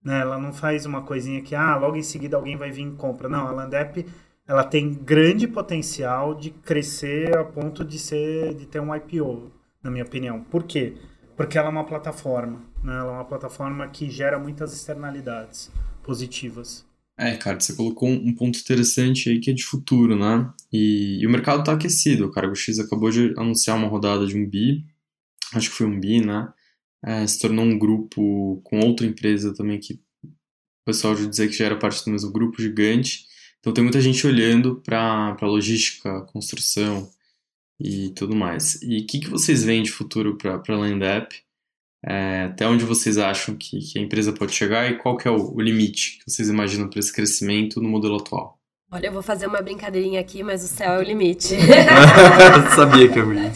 Né? 0.05 0.21
Ela 0.21 0.39
não 0.39 0.53
faz 0.53 0.87
uma 0.87 1.03
coisinha 1.03 1.43
que, 1.43 1.55
ah, 1.55 1.77
logo 1.77 1.97
em 1.97 2.03
seguida 2.03 2.37
alguém 2.37 2.57
vai 2.57 2.71
vir 2.71 2.87
e 2.87 2.93
compra. 2.93 3.29
Não, 3.29 3.47
a 3.49 3.51
Landep, 3.51 4.07
ela 4.47 4.63
tem 4.63 4.95
grande 4.95 5.49
potencial 5.49 6.35
de 6.35 6.51
crescer 6.51 7.37
a 7.37 7.45
ponto 7.45 7.85
de 7.85 7.99
ser, 7.99 8.55
de 8.55 8.67
ter 8.67 8.81
um 8.81 8.95
IPO, 8.95 9.51
na 9.83 9.91
minha 9.91 10.05
opinião. 10.05 10.43
Por 10.45 10.63
quê? 10.63 10.97
Porque 11.37 11.59
ela 11.59 11.69
é 11.69 11.71
uma 11.71 11.85
plataforma, 11.85 12.63
né? 12.83 12.97
Ela 12.97 13.13
é 13.13 13.15
uma 13.17 13.25
plataforma 13.25 13.89
que 13.89 14.09
gera 14.09 14.39
muitas 14.39 14.73
externalidades 14.73 15.71
positivas. 16.03 16.87
É, 17.19 17.35
cara, 17.37 17.59
você 17.59 17.75
colocou 17.75 18.09
um 18.09 18.35
ponto 18.35 18.59
interessante 18.59 19.31
aí 19.31 19.41
que 19.41 19.51
é 19.51 19.55
de 19.55 19.65
futuro, 19.65 20.15
né? 20.17 20.53
E, 20.71 21.19
e 21.21 21.27
o 21.27 21.31
mercado 21.31 21.61
está 21.61 21.73
aquecido. 21.73 22.27
O 22.27 22.31
Cargo 22.31 22.55
X 22.55 22.79
acabou 22.79 23.11
de 23.11 23.33
anunciar 23.39 23.77
uma 23.77 23.89
rodada 23.89 24.27
de 24.27 24.37
um 24.37 24.47
bi, 24.47 24.85
acho 25.55 25.71
que 25.71 25.77
foi 25.77 25.87
um 25.87 25.99
bi, 25.99 26.21
né? 26.25 26.53
É, 27.05 27.27
se 27.27 27.41
tornou 27.41 27.65
um 27.65 27.79
grupo 27.79 28.61
com 28.65 28.81
outra 28.81 29.07
empresa 29.07 29.55
também 29.55 29.79
que 29.81 29.95
o 29.95 30.01
pessoal 30.87 31.17
já 31.17 31.27
dizia 31.27 31.49
que 31.49 31.55
já 31.55 31.67
era 31.67 31.79
parte 31.79 32.05
do 32.05 32.11
mesmo 32.11 32.33
grupo 32.33 32.61
gigante. 32.61 33.27
Então 33.61 33.73
tem 33.73 33.85
muita 33.85 34.01
gente 34.01 34.27
olhando 34.27 34.77
para 34.83 35.37
logística, 35.43 36.23
construção 36.33 37.11
e 37.81 38.11
tudo 38.11 38.37
mais. 38.37 38.81
E 38.83 38.99
o 39.01 39.07
que, 39.07 39.21
que 39.21 39.29
vocês 39.31 39.65
veem 39.65 39.83
de 39.83 39.91
futuro 39.93 40.37
para 40.37 40.55
a 40.55 40.77
LandApp? 40.79 41.46
É, 42.09 42.45
até 42.45 42.67
onde 42.69 42.85
vocês 42.85 43.19
acham 43.19 43.57
que, 43.57 43.81
que, 43.81 43.99
a 43.99 44.03
empresa 44.03 44.33
pode 44.33 44.53
chegar 44.53 44.89
e 44.91 44.97
qual 44.97 45.17
que 45.17 45.27
é 45.27 45.31
o, 45.31 45.55
o 45.57 45.61
limite 45.61 46.19
que 46.19 46.31
vocês 46.31 46.49
imaginam 46.49 46.89
para 46.89 47.01
esse 47.01 47.13
crescimento 47.13 47.81
no 47.81 47.89
modelo 47.89 48.17
atual? 48.17 48.56
Olha, 48.93 49.09
eu 49.09 49.13
vou 49.13 49.23
fazer 49.23 49.49
uma 49.49 49.61
brincadeirinha 49.61 50.21
aqui, 50.21 50.45
mas 50.45 50.63
o 50.63 50.69
céu 50.69 50.93
é 50.93 50.99
o 50.99 51.03
limite. 51.03 51.57
sabia 52.77 53.09
que 53.09 53.19
eu 53.19 53.33
ia 53.35 53.53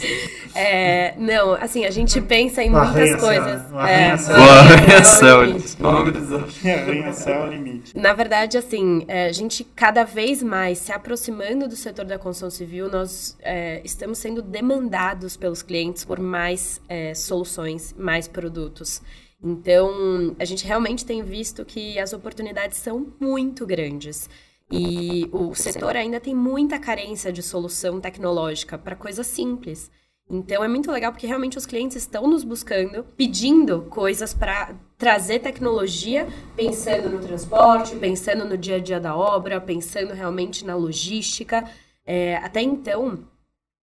é, 0.57 1.15
Não, 1.17 1.53
assim, 1.53 1.85
a 1.85 1.91
gente 1.93 2.21
pensa 2.21 2.65
em 2.65 2.71
muitas 2.71 2.91
arranha 2.91 3.17
coisas. 3.17 3.73
Arranha-céu. 3.73 4.37
Arranha-céu 4.37 5.35
é 5.35 5.39
o 5.39 5.45
limite. 7.53 7.97
Na 7.97 8.13
verdade, 8.13 8.59
assim, 8.59 9.05
é, 9.07 9.27
a 9.27 9.33
gente 9.33 9.63
cada 9.63 10.03
vez 10.03 10.43
mais 10.43 10.79
se 10.79 10.91
aproximando 10.91 11.69
do 11.69 11.77
setor 11.77 12.05
da 12.05 12.19
construção 12.19 12.51
civil, 12.51 12.91
nós 12.91 13.39
é, 13.41 13.81
estamos 13.85 14.19
sendo 14.19 14.43
demandados 14.43 15.37
pelos 15.37 15.63
clientes 15.63 16.05
por 16.05 16.19
mais 16.19 16.81
é, 16.89 17.15
soluções, 17.15 17.95
mais 17.97 18.27
produtos. 18.27 19.01
Então, 19.43 20.35
a 20.41 20.45
gente 20.45 20.67
realmente 20.67 21.05
tem 21.05 21.23
visto 21.23 21.65
que 21.65 22.01
as 22.01 22.13
oportunidades 22.13 22.79
são 22.79 23.07
muito 23.21 23.65
grandes. 23.65 24.29
E 24.71 25.29
o 25.33 25.55
setor 25.55 25.97
ainda 25.97 26.21
tem 26.21 26.35
muita 26.35 26.79
carência 26.79 27.33
de 27.33 27.43
solução 27.43 28.01
tecnológica 28.01 28.79
para 28.79 28.95
coisas 28.95 29.27
simples. 29.27 29.91
Então 30.31 30.63
é 30.63 30.69
muito 30.69 30.93
legal 30.93 31.11
porque 31.11 31.27
realmente 31.27 31.59
os 31.59 31.67
clientes 31.67 31.97
estão 31.97 32.29
nos 32.29 32.45
buscando, 32.45 33.05
pedindo 33.17 33.83
coisas 33.91 34.33
para 34.33 34.75
trazer 34.97 35.41
tecnologia, 35.41 36.29
pensando 36.55 37.11
no 37.11 37.19
transporte, 37.19 37.97
pensando 37.97 38.45
no 38.45 38.57
dia 38.57 38.77
a 38.77 38.79
dia 38.79 39.01
da 39.01 39.17
obra, 39.17 39.61
pensando 39.61 40.15
realmente 40.15 40.65
na 40.65 40.77
logística. 40.77 41.69
É, 42.07 42.37
até 42.37 42.63
então, 42.63 43.25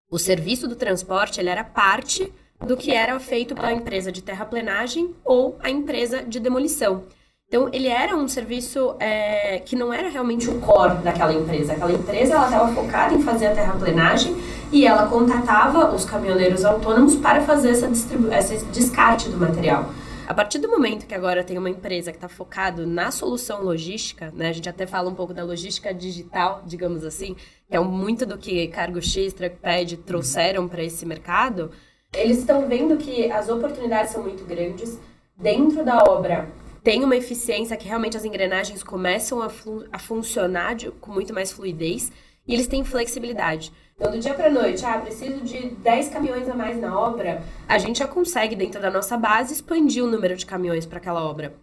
o 0.10 0.18
serviço 0.18 0.70
do 0.70 0.76
transporte 0.78 1.42
ele 1.42 1.50
era 1.50 1.66
parte 1.66 2.32
do 2.66 2.78
que 2.78 2.92
era 2.92 3.20
feito 3.20 3.54
pela 3.54 3.74
empresa 3.74 4.10
de 4.10 4.24
terraplenagem 4.24 5.14
ou 5.26 5.58
a 5.60 5.70
empresa 5.70 6.24
de 6.24 6.40
demolição. 6.40 7.04
Então, 7.48 7.70
ele 7.72 7.88
era 7.88 8.14
um 8.14 8.28
serviço 8.28 8.96
é, 9.00 9.60
que 9.60 9.74
não 9.74 9.94
era 9.94 10.10
realmente 10.10 10.50
o 10.50 10.60
core 10.60 10.98
daquela 10.98 11.34
empresa. 11.34 11.72
Aquela 11.72 11.94
empresa 11.94 12.34
ela 12.34 12.46
estava 12.46 12.74
focada 12.74 13.14
em 13.14 13.22
fazer 13.22 13.48
a 13.48 13.56
terraplenagem 13.56 14.36
e 14.70 14.86
ela 14.86 15.08
contratava 15.08 15.96
os 15.96 16.04
caminhoneiros 16.04 16.66
autônomos 16.66 17.16
para 17.16 17.42
fazer 17.42 17.70
essa 17.70 17.88
esse 17.88 18.66
descarte 18.66 19.30
do 19.30 19.38
material. 19.38 19.90
A 20.28 20.34
partir 20.34 20.60
do 20.60 20.68
momento 20.68 21.08
que 21.08 21.16
agora 21.16 21.42
tem 21.42 21.58
uma 21.58 21.70
empresa 21.70 22.12
que 22.12 22.18
está 22.18 22.28
focado 22.28 22.86
na 22.86 23.12
solução 23.12 23.64
logística, 23.64 24.30
né, 24.36 24.50
a 24.50 24.52
gente 24.52 24.68
até 24.68 24.86
fala 24.86 25.10
um 25.10 25.16
pouco 25.16 25.34
da 25.34 25.42
logística 25.42 25.94
digital, 25.94 26.62
digamos 26.66 27.06
assim, 27.06 27.34
que 27.66 27.78
é 27.78 27.80
muito 27.80 28.26
do 28.26 28.38
que 28.38 28.68
Cargo 28.68 29.02
X, 29.02 29.32
Trackpad 29.32 29.96
trouxeram 30.06 30.68
para 30.68 30.84
esse 30.84 31.06
mercado, 31.06 31.72
eles 32.14 32.40
estão 32.40 32.68
vendo 32.68 32.98
que 32.98 33.32
as 33.32 33.48
oportunidades 33.48 34.12
são 34.12 34.22
muito 34.22 34.44
grandes. 34.44 35.00
Dentro 35.38 35.86
da 35.86 36.04
obra, 36.04 36.50
tem 36.88 37.04
uma 37.04 37.18
eficiência 37.18 37.76
que 37.76 37.86
realmente 37.86 38.16
as 38.16 38.24
engrenagens 38.24 38.82
começam 38.82 39.42
a, 39.42 39.52
a 39.92 40.00
funcionar 40.00 40.74
de, 40.74 40.90
com 40.90 41.12
muito 41.12 41.34
mais 41.34 41.52
fluidez 41.52 42.14
e 42.48 42.54
eles 42.54 42.66
têm 42.66 42.82
flexibilidade. 42.86 43.74
Então, 43.94 44.10
do 44.10 44.18
dia 44.18 44.34
para 44.34 44.50
noite, 44.50 44.86
ah, 44.86 44.98
preciso 44.98 45.42
de 45.42 45.72
10 45.72 46.08
caminhões 46.08 46.48
a 46.48 46.56
mais 46.56 46.80
na 46.80 46.98
obra, 46.98 47.44
a 47.68 47.78
gente 47.78 48.00
já 48.00 48.08
consegue, 48.08 48.56
dentro 48.56 48.82
da 48.82 48.90
nossa 48.90 49.18
base, 49.18 49.54
expandir 49.54 50.02
o 50.02 50.08
número 50.10 50.38
de 50.38 50.46
caminhões 50.46 50.86
para 50.86 51.00
aquela 51.00 51.30
obra. 51.30 51.58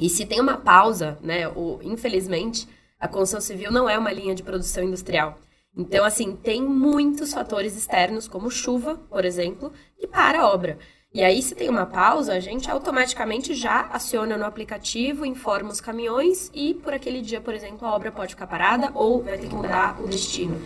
E 0.00 0.08
se 0.08 0.24
tem 0.24 0.40
uma 0.40 0.56
pausa, 0.56 1.18
né, 1.20 1.48
ou, 1.48 1.80
infelizmente, 1.82 2.68
a 3.00 3.08
construção 3.08 3.40
civil 3.40 3.72
não 3.72 3.90
é 3.90 3.98
uma 3.98 4.12
linha 4.12 4.36
de 4.36 4.44
produção 4.44 4.84
industrial. 4.84 5.36
Então, 5.76 6.04
assim, 6.04 6.36
tem 6.36 6.62
muitos 6.62 7.34
fatores 7.34 7.76
externos, 7.76 8.28
como 8.28 8.48
chuva, 8.48 8.94
por 9.10 9.24
exemplo, 9.24 9.72
que 9.98 10.06
para 10.06 10.42
a 10.42 10.48
obra. 10.48 10.78
E 11.12 11.24
aí, 11.24 11.42
se 11.42 11.56
tem 11.56 11.68
uma 11.68 11.86
pausa, 11.86 12.34
a 12.34 12.40
gente 12.40 12.70
automaticamente 12.70 13.52
já 13.52 13.80
aciona 13.92 14.38
no 14.38 14.44
aplicativo, 14.44 15.26
informa 15.26 15.70
os 15.70 15.80
caminhões 15.80 16.52
e 16.54 16.74
por 16.74 16.94
aquele 16.94 17.20
dia, 17.20 17.40
por 17.40 17.52
exemplo, 17.52 17.86
a 17.86 17.92
obra 17.92 18.12
pode 18.12 18.34
ficar 18.34 18.46
parada 18.46 18.92
ou 18.94 19.20
vai 19.20 19.36
ter 19.36 19.48
que 19.48 19.54
mudar 19.54 20.00
o 20.00 20.06
destino. 20.06 20.56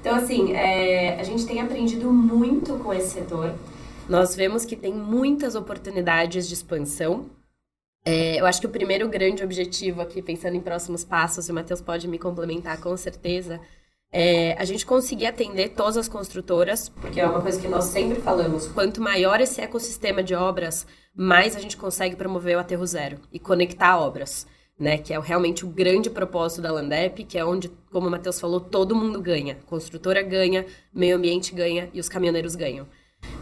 Então, 0.00 0.16
assim, 0.16 0.54
é, 0.54 1.20
a 1.20 1.22
gente 1.22 1.46
tem 1.46 1.60
aprendido 1.60 2.12
muito 2.12 2.74
com 2.78 2.92
esse 2.92 3.10
setor. 3.10 3.54
Nós 4.08 4.34
vemos 4.34 4.64
que 4.64 4.74
tem 4.74 4.92
muitas 4.92 5.54
oportunidades 5.54 6.48
de 6.48 6.54
expansão. 6.54 7.26
É, 8.04 8.40
eu 8.40 8.46
acho 8.46 8.60
que 8.60 8.66
o 8.66 8.70
primeiro 8.70 9.08
grande 9.08 9.44
objetivo 9.44 10.00
aqui, 10.00 10.20
pensando 10.20 10.56
em 10.56 10.60
próximos 10.60 11.04
passos, 11.04 11.48
e 11.48 11.52
o 11.52 11.54
Matheus 11.54 11.80
pode 11.80 12.08
me 12.08 12.18
complementar 12.18 12.80
com 12.80 12.96
certeza, 12.96 13.60
é, 14.18 14.56
a 14.58 14.64
gente 14.64 14.86
conseguir 14.86 15.26
atender 15.26 15.74
todas 15.74 15.98
as 15.98 16.08
construtoras, 16.08 16.88
porque 16.88 17.20
é 17.20 17.26
uma 17.26 17.42
coisa 17.42 17.60
que 17.60 17.68
nós 17.68 17.84
sempre 17.84 18.18
falamos, 18.22 18.66
quanto 18.66 18.98
maior 18.98 19.42
esse 19.42 19.60
ecossistema 19.60 20.22
de 20.22 20.34
obras, 20.34 20.86
mais 21.14 21.54
a 21.54 21.60
gente 21.60 21.76
consegue 21.76 22.16
promover 22.16 22.56
o 22.56 22.60
aterro 22.60 22.86
zero 22.86 23.18
e 23.30 23.38
conectar 23.38 23.98
obras, 23.98 24.46
né? 24.80 24.96
Que 24.96 25.12
é 25.12 25.20
realmente 25.20 25.66
o 25.66 25.68
grande 25.68 26.08
propósito 26.08 26.62
da 26.62 26.72
Landep, 26.72 27.24
que 27.24 27.36
é 27.36 27.44
onde, 27.44 27.68
como 27.92 28.08
o 28.08 28.10
Matheus 28.10 28.40
falou, 28.40 28.58
todo 28.58 28.96
mundo 28.96 29.20
ganha. 29.20 29.58
Construtora 29.66 30.22
ganha, 30.22 30.64
meio 30.94 31.14
ambiente 31.14 31.54
ganha 31.54 31.90
e 31.92 32.00
os 32.00 32.08
caminhoneiros 32.08 32.56
ganham. 32.56 32.86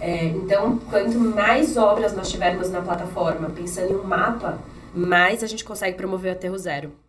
É, 0.01 0.25
então, 0.25 0.79
quanto 0.91 1.17
mais 1.17 1.77
obras 1.77 2.17
nós 2.17 2.29
tivermos 2.29 2.69
na 2.71 2.83
plataforma, 2.83 3.49
pensando 3.49 3.93
em 3.93 3.95
um 3.95 4.03
mapa, 4.03 4.59
mais 4.93 5.45
a 5.45 5.47
gente 5.47 5.65
consegue 5.65 5.97
promover 5.97 6.33
o 6.33 6.37
aterro 6.37 6.59
zero. 6.59 7.04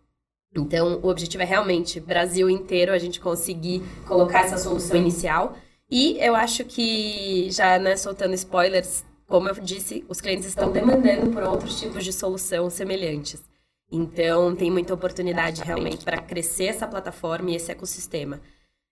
Então, 0.54 1.00
o 1.02 1.08
objetivo 1.08 1.42
é 1.42 1.46
realmente, 1.46 2.00
Brasil 2.00 2.48
inteiro, 2.48 2.92
a 2.92 2.98
gente 2.98 3.20
conseguir 3.20 3.82
colocar 4.06 4.40
essa 4.40 4.58
solução 4.58 4.96
inicial. 4.96 5.56
E 5.90 6.18
eu 6.18 6.34
acho 6.34 6.64
que, 6.64 7.50
já 7.50 7.78
né, 7.78 7.96
soltando 7.96 8.34
spoilers, 8.34 9.04
como 9.26 9.48
eu 9.48 9.54
disse, 9.54 10.04
os 10.08 10.20
clientes 10.20 10.46
estão 10.46 10.72
demandando 10.72 11.30
por 11.30 11.42
outros 11.42 11.78
tipos 11.78 12.04
de 12.04 12.12
solução 12.12 12.70
semelhantes. 12.70 13.42
Então, 13.90 14.54
tem 14.56 14.70
muita 14.70 14.94
oportunidade 14.94 15.62
realmente 15.62 16.04
para 16.04 16.20
crescer 16.20 16.66
essa 16.66 16.88
plataforma 16.88 17.50
e 17.50 17.56
esse 17.56 17.70
ecossistema. 17.70 18.40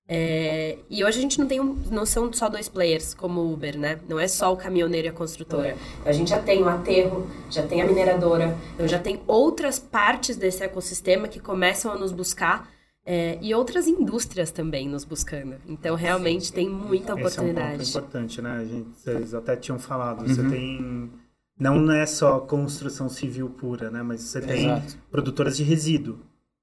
É, 0.06 0.78
e 0.90 1.02
hoje 1.02 1.18
a 1.18 1.22
gente 1.22 1.38
não 1.38 1.46
tem 1.46 1.58
não 1.90 2.04
são 2.04 2.30
só 2.30 2.48
dois 2.48 2.68
players 2.68 3.14
como 3.14 3.40
o 3.40 3.52
Uber, 3.54 3.78
né? 3.78 3.98
Não 4.06 4.20
é 4.20 4.28
só 4.28 4.52
o 4.52 4.56
caminhoneiro 4.56 5.08
e 5.08 5.10
a 5.10 5.12
construtora. 5.12 5.76
A 6.04 6.12
gente 6.12 6.28
já 6.28 6.38
tem 6.38 6.62
o 6.62 6.68
aterro, 6.68 7.26
já 7.50 7.62
tem 7.62 7.80
a 7.80 7.86
mineradora, 7.86 8.56
então 8.74 8.86
já 8.86 8.98
tem 8.98 9.22
outras 9.26 9.78
partes 9.78 10.36
desse 10.36 10.62
ecossistema 10.62 11.26
que 11.26 11.40
começam 11.40 11.90
a 11.90 11.96
nos 11.96 12.12
buscar 12.12 12.68
é, 13.06 13.38
e 13.40 13.54
outras 13.54 13.86
indústrias 13.86 14.50
também 14.50 14.86
nos 14.88 15.04
buscando. 15.04 15.56
Então 15.66 15.94
realmente 15.94 16.52
tem 16.52 16.68
muita 16.68 17.14
oportunidade. 17.14 17.82
Esse 17.82 17.96
é 17.96 18.00
um 18.00 18.02
ponto 18.02 18.08
importante, 18.08 18.42
né? 18.42 18.58
A 18.58 18.64
gente, 18.64 18.88
vocês 18.94 19.34
até 19.34 19.56
tinham 19.56 19.78
falado. 19.78 20.20
Uhum. 20.20 20.28
Você 20.28 20.48
tem 20.50 21.10
não 21.58 21.90
é 21.92 22.04
só 22.04 22.40
construção 22.40 23.08
civil 23.08 23.48
pura, 23.48 23.90
né? 23.90 24.02
Mas 24.02 24.22
você 24.22 24.40
tem 24.40 24.66
Exato. 24.66 24.98
produtoras 25.10 25.56
de 25.56 25.62
resíduo, 25.62 26.18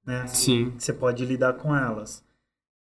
né? 0.06 0.26
Sim. 0.26 0.72
Você 0.78 0.92
pode 0.92 1.24
lidar 1.24 1.54
com 1.54 1.74
elas. 1.74 2.22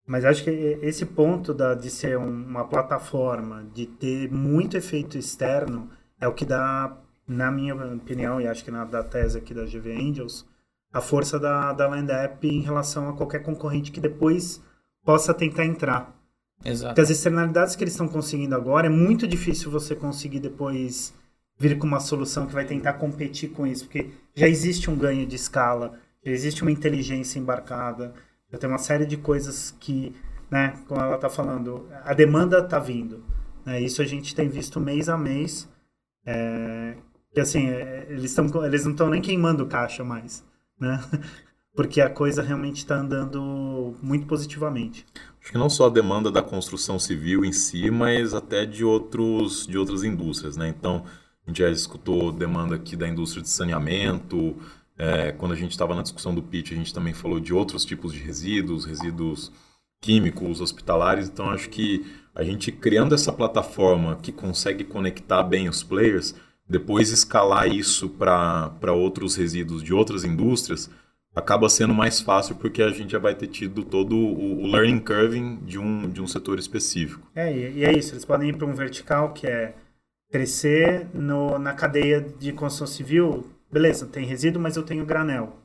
Mas 0.07 0.25
acho 0.25 0.43
que 0.43 0.51
esse 0.51 1.07
ponto 1.07 1.55
da, 1.55 1.75
de 1.75 1.91
ser 1.91 2.19
um- 2.19 2.29
uma 2.47 2.65
plataforma, 2.67 3.65
de 3.73 3.87
ter 3.87 4.31
muito 4.31 4.77
efeito 4.77 5.17
externo, 5.17 5.89
é 6.21 6.27
o 6.27 6.35
que 6.35 6.45
dá, 6.45 6.97
na 7.27 7.51
minha 7.51 7.75
opinião, 7.75 8.41
e 8.41 8.47
acho 8.47 8.65
que 8.65 8.71
na 8.71 8.85
da 8.85 9.03
tese 9.03 9.39
aqui 9.39 9.55
da 9.55 9.65
GV 9.67 9.93
Angels, 9.93 10.47
a 10.93 11.01
força 11.01 11.39
da, 11.39 11.73
da 11.73 11.87
Land 11.89 12.11
App 12.11 12.47
em 12.49 12.61
relação 12.61 13.09
a 13.09 13.13
qualquer 13.17 13.43
concorrente 13.43 13.93
que 13.93 14.01
depois 14.01 14.61
possa 15.05 15.33
tentar 15.33 15.65
entrar. 15.65 16.13
Exato. 16.65 16.89
Porque 16.89 17.01
as 17.01 17.11
externalidades 17.11 17.77
que 17.77 17.85
eles 17.85 17.95
estão 17.95 18.09
conseguindo 18.09 18.55
agora, 18.55 18.87
é 18.87 18.91
muito 18.91 19.27
difícil 19.27 19.71
você 19.71 19.95
conseguir 19.95 20.41
depois 20.41 21.15
vir 21.59 21.79
com 21.79 21.87
uma 21.87 22.01
solução 22.01 22.47
que 22.47 22.53
vai 22.53 22.65
tentar 22.65 22.95
competir 22.95 23.51
com 23.51 23.67
isso, 23.67 23.85
porque 23.85 24.11
já 24.35 24.49
existe 24.49 24.91
um 24.91 24.97
ganho 24.97 25.27
de 25.27 25.37
escala, 25.37 25.99
já 26.25 26.33
existe 26.33 26.63
uma 26.63 26.71
inteligência 26.73 27.39
embarcada, 27.39 28.13
tem 28.59 28.69
uma 28.69 28.79
série 28.79 29.07
de 29.07 29.17
coisas 29.17 29.75
que, 29.79 30.15
né, 30.51 30.75
como 30.89 31.01
ela 31.01 31.17
está 31.17 31.31
falando, 31.31 31.87
a 32.05 32.13
demanda 32.13 32.59
está 32.59 32.79
vindo. 32.79 33.25
né, 33.65 33.81
isso 33.81 34.03
a 34.03 34.05
gente 34.05 34.35
tem 34.35 34.49
visto 34.49 34.81
mês 34.81 35.09
a 35.09 35.17
mês. 35.17 35.69
É, 36.27 36.97
que 37.33 37.41
assim, 37.41 37.69
é, 37.69 38.07
eles, 38.11 38.35
tão, 38.35 38.65
eles 38.65 38.85
não 38.85 38.93
estão 38.93 39.09
nem 39.09 39.23
queimando 39.23 39.67
caixa 39.67 40.03
mais, 40.05 40.45
né? 40.79 41.03
Porque 41.75 42.01
a 42.01 42.11
coisa 42.11 42.43
realmente 42.43 42.79
está 42.79 42.97
andando 42.97 43.97
muito 44.03 44.27
positivamente. 44.27 45.07
Acho 45.41 45.53
que 45.53 45.59
não 45.59 45.71
só 45.71 45.87
a 45.87 45.91
demanda 45.91 46.31
da 46.31 46.43
construção 46.43 46.99
civil 46.99 47.45
em 47.45 47.53
si, 47.53 47.91
mas 47.91 48.35
até 48.35 48.67
de, 48.67 48.85
outros, 48.85 49.67
de 49.69 49.79
outras 49.79 50.03
indústrias, 50.03 50.57
né? 50.57 50.69
Então, 50.69 51.05
a 51.47 51.51
gente 51.51 51.61
já 51.61 51.71
escutou 51.71 52.33
demanda 52.33 52.75
aqui 52.75 52.97
da 52.97 53.09
indústria 53.09 53.43
de 53.43 53.49
saneamento, 53.49 54.57
é, 55.01 55.33
quando 55.33 55.53
a 55.53 55.57
gente 55.57 55.71
estava 55.71 55.95
na 55.95 56.03
discussão 56.03 56.35
do 56.35 56.43
pitch, 56.43 56.73
a 56.73 56.75
gente 56.75 56.93
também 56.93 57.15
falou 57.15 57.41
de 57.41 57.55
outros 57.55 57.87
tipos 57.87 58.13
de 58.13 58.19
resíduos, 58.19 58.85
resíduos 58.85 59.51
químicos, 59.99 60.61
hospitalares, 60.61 61.27
então 61.27 61.49
acho 61.49 61.71
que 61.71 62.05
a 62.35 62.45
gente 62.45 62.71
criando 62.71 63.15
essa 63.15 63.33
plataforma 63.33 64.17
que 64.17 64.31
consegue 64.31 64.85
conectar 64.85 65.43
bem 65.43 65.71
os 65.71 65.83
players, 65.83 66.35
depois 66.69 67.11
escalar 67.11 67.67
isso 67.67 68.11
para 68.11 68.93
outros 68.93 69.37
resíduos 69.37 69.83
de 69.83 69.95
outras 69.95 70.23
indústrias, 70.23 70.91
acaba 71.35 71.71
sendo 71.71 71.95
mais 71.95 72.21
fácil 72.21 72.57
porque 72.57 72.83
a 72.83 72.91
gente 72.91 73.13
já 73.13 73.19
vai 73.19 73.35
ter 73.35 73.47
tido 73.47 73.83
todo 73.83 74.15
o, 74.15 74.65
o 74.65 74.67
learning 74.67 74.99
curve 74.99 75.57
de 75.63 75.79
um, 75.79 76.11
de 76.11 76.21
um 76.21 76.27
setor 76.27 76.59
específico. 76.59 77.27
É, 77.35 77.51
e 77.51 77.85
é 77.85 77.97
isso, 77.97 78.13
eles 78.13 78.27
podem 78.27 78.51
ir 78.51 78.57
para 78.57 78.67
um 78.67 78.75
vertical 78.75 79.33
que 79.33 79.47
é 79.47 79.75
crescer 80.31 81.07
no, 81.15 81.59
na 81.59 81.73
cadeia 81.73 82.21
de 82.21 82.53
construção 82.53 82.87
civil, 82.87 83.47
beleza, 83.73 84.07
tem 84.07 84.25
resíduo, 84.27 84.61
mas 84.63 84.77
eu 84.77 84.83
tenho 84.83 85.05
granel. 85.05 85.57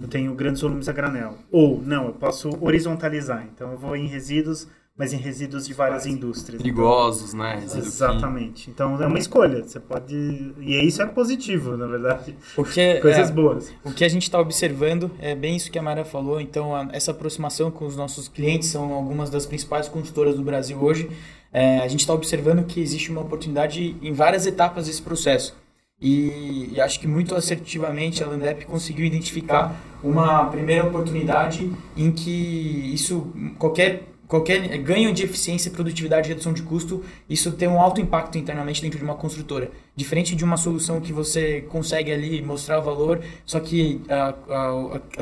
Eu 0.00 0.08
tenho 0.08 0.34
grandes 0.34 0.60
volumes 0.62 0.88
a 0.88 0.92
granel. 0.92 1.38
Ou, 1.50 1.80
não, 1.82 2.06
eu 2.06 2.12
posso 2.14 2.50
horizontalizar. 2.60 3.46
Então, 3.54 3.70
eu 3.72 3.78
vou 3.78 3.94
em 3.94 4.06
resíduos, 4.08 4.66
mas 4.96 5.12
em 5.12 5.16
resíduos 5.16 5.66
de 5.66 5.72
várias 5.74 6.06
indústrias. 6.06 6.60
Perigosos, 6.60 7.32
né? 7.34 7.56
Resíduo. 7.60 7.86
Exatamente. 7.86 8.68
Então, 8.68 9.00
é 9.00 9.06
uma 9.06 9.18
escolha. 9.18 9.62
Você 9.62 9.78
pode... 9.78 10.14
E 10.58 10.84
isso 10.84 11.00
é 11.02 11.06
positivo, 11.06 11.76
na 11.76 11.86
verdade. 11.86 12.34
Porque 12.56 12.98
Coisas 13.00 13.30
é, 13.30 13.32
boas. 13.32 13.72
o 13.84 13.92
que 13.92 14.04
a 14.04 14.08
gente 14.08 14.22
está 14.24 14.40
observando 14.40 15.10
é 15.20 15.36
bem 15.36 15.54
isso 15.56 15.70
que 15.70 15.78
a 15.78 15.82
Mara 15.82 16.04
falou. 16.04 16.40
Então, 16.40 16.74
a- 16.74 16.88
essa 16.92 17.12
aproximação 17.12 17.70
com 17.70 17.86
os 17.86 17.94
nossos 17.96 18.26
clientes 18.28 18.68
são 18.70 18.92
algumas 18.92 19.30
das 19.30 19.46
principais 19.46 19.88
construtoras 19.88 20.34
do 20.34 20.42
Brasil 20.42 20.82
hoje. 20.82 21.08
É, 21.52 21.78
a 21.80 21.86
gente 21.86 22.00
está 22.00 22.14
observando 22.14 22.64
que 22.66 22.80
existe 22.80 23.10
uma 23.12 23.20
oportunidade 23.20 23.94
em 24.02 24.12
várias 24.12 24.46
etapas 24.46 24.86
desse 24.86 25.02
processo. 25.02 25.54
E, 26.02 26.70
e 26.72 26.80
acho 26.80 26.98
que 26.98 27.06
muito 27.06 27.32
assertivamente 27.36 28.24
a 28.24 28.26
Landep 28.26 28.66
conseguiu 28.66 29.06
identificar 29.06 29.80
uma 30.02 30.46
primeira 30.46 30.84
oportunidade 30.84 31.70
em 31.96 32.10
que 32.10 32.90
isso, 32.92 33.32
qualquer, 33.56 34.02
qualquer 34.26 34.66
ganho 34.78 35.12
de 35.12 35.22
eficiência, 35.22 35.70
produtividade 35.70 36.28
redução 36.28 36.52
de 36.52 36.62
custo, 36.62 37.04
isso 37.30 37.52
tem 37.52 37.68
um 37.68 37.80
alto 37.80 38.00
impacto 38.00 38.36
internamente 38.36 38.82
dentro 38.82 38.98
de 38.98 39.04
uma 39.04 39.14
construtora. 39.14 39.70
Diferente 39.94 40.34
de 40.34 40.42
uma 40.42 40.56
solução 40.56 41.00
que 41.00 41.12
você 41.12 41.60
consegue 41.68 42.10
ali 42.10 42.42
mostrar 42.42 42.80
o 42.80 42.82
valor, 42.82 43.20
só 43.46 43.60
que 43.60 44.00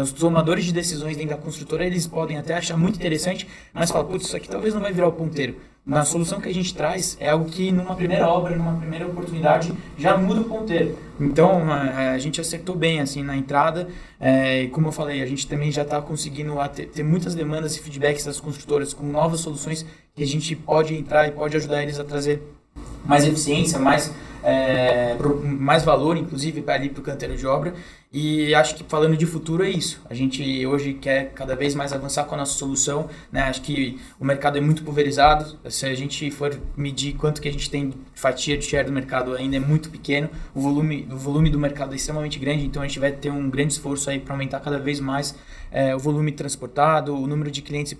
os 0.00 0.12
tomadores 0.12 0.64
de 0.64 0.72
decisões 0.72 1.14
dentro 1.14 1.36
da 1.36 1.42
construtora, 1.42 1.84
eles 1.84 2.06
podem 2.06 2.38
até 2.38 2.54
achar 2.54 2.78
muito 2.78 2.96
interessante, 2.96 3.46
mas 3.74 3.90
falam, 3.90 4.08
putz, 4.08 4.24
isso 4.24 4.36
aqui 4.36 4.48
talvez 4.48 4.72
não 4.72 4.80
vai 4.80 4.94
virar 4.94 5.08
o 5.08 5.12
ponteiro. 5.12 5.56
Na 5.84 6.04
solução 6.04 6.40
que 6.40 6.48
a 6.48 6.54
gente 6.54 6.74
traz, 6.74 7.16
é 7.18 7.30
algo 7.30 7.46
que 7.46 7.72
numa 7.72 7.96
primeira 7.96 8.28
obra, 8.28 8.54
numa 8.54 8.76
primeira 8.76 9.06
oportunidade, 9.06 9.72
já 9.98 10.16
muda 10.16 10.42
o 10.42 10.44
ponteiro. 10.44 10.96
Então, 11.18 11.70
a, 11.72 12.12
a 12.12 12.18
gente 12.18 12.40
acertou 12.40 12.76
bem 12.76 13.00
assim 13.00 13.22
na 13.24 13.36
entrada. 13.36 13.88
É, 14.20 14.66
como 14.68 14.88
eu 14.88 14.92
falei, 14.92 15.22
a 15.22 15.26
gente 15.26 15.46
também 15.48 15.72
já 15.72 15.82
está 15.82 16.00
conseguindo 16.00 16.54
ter, 16.74 16.86
ter 16.86 17.02
muitas 17.02 17.34
demandas 17.34 17.74
e 17.76 17.80
feedbacks 17.80 18.24
das 18.24 18.38
construtoras 18.38 18.92
com 18.92 19.04
novas 19.06 19.40
soluções 19.40 19.84
que 20.14 20.22
a 20.22 20.26
gente 20.26 20.54
pode 20.54 20.94
entrar 20.94 21.26
e 21.26 21.32
pode 21.32 21.56
ajudar 21.56 21.82
eles 21.82 21.98
a 21.98 22.04
trazer 22.04 22.42
mais 23.04 23.24
eficiência, 23.26 23.78
mais, 23.78 24.12
é, 24.44 25.14
pro- 25.16 25.42
mais 25.44 25.82
valor, 25.82 26.16
inclusive, 26.16 26.60
para 26.62 26.74
ali 26.74 26.90
para 26.90 27.00
o 27.00 27.02
canteiro 27.02 27.36
de 27.36 27.46
obra. 27.46 27.74
E 28.12 28.52
acho 28.56 28.74
que 28.74 28.82
falando 28.82 29.16
de 29.16 29.24
futuro 29.24 29.62
é 29.62 29.70
isso. 29.70 30.02
A 30.10 30.14
gente 30.14 30.66
hoje 30.66 30.94
quer 30.94 31.32
cada 31.32 31.54
vez 31.54 31.76
mais 31.76 31.92
avançar 31.92 32.24
com 32.24 32.34
a 32.34 32.38
nossa 32.38 32.54
solução. 32.58 33.08
Né? 33.30 33.40
Acho 33.42 33.62
que 33.62 34.00
o 34.18 34.24
mercado 34.24 34.58
é 34.58 34.60
muito 34.60 34.82
pulverizado. 34.82 35.56
Se 35.70 35.86
a 35.86 35.94
gente 35.94 36.28
for 36.28 36.60
medir 36.76 37.14
quanto 37.14 37.40
que 37.40 37.48
a 37.48 37.52
gente 37.52 37.70
tem 37.70 37.90
de 37.90 37.96
fatia 38.16 38.58
de 38.58 38.64
share 38.64 38.84
do 38.84 38.92
mercado 38.92 39.34
ainda 39.36 39.56
é 39.56 39.60
muito 39.60 39.90
pequeno. 39.90 40.28
O 40.52 40.60
volume, 40.60 41.06
o 41.08 41.16
volume 41.16 41.50
do 41.50 41.58
mercado 41.58 41.92
é 41.92 41.96
extremamente 41.96 42.36
grande, 42.40 42.66
então 42.66 42.82
a 42.82 42.86
gente 42.86 42.98
vai 42.98 43.12
ter 43.12 43.30
um 43.30 43.48
grande 43.48 43.74
esforço 43.74 44.10
aí 44.10 44.18
para 44.18 44.34
aumentar 44.34 44.58
cada 44.58 44.78
vez 44.78 44.98
mais 44.98 45.36
é, 45.72 45.94
o 45.94 45.98
volume 46.00 46.32
transportado, 46.32 47.14
o 47.14 47.26
número 47.28 47.48
de 47.48 47.62
clientes 47.62 47.96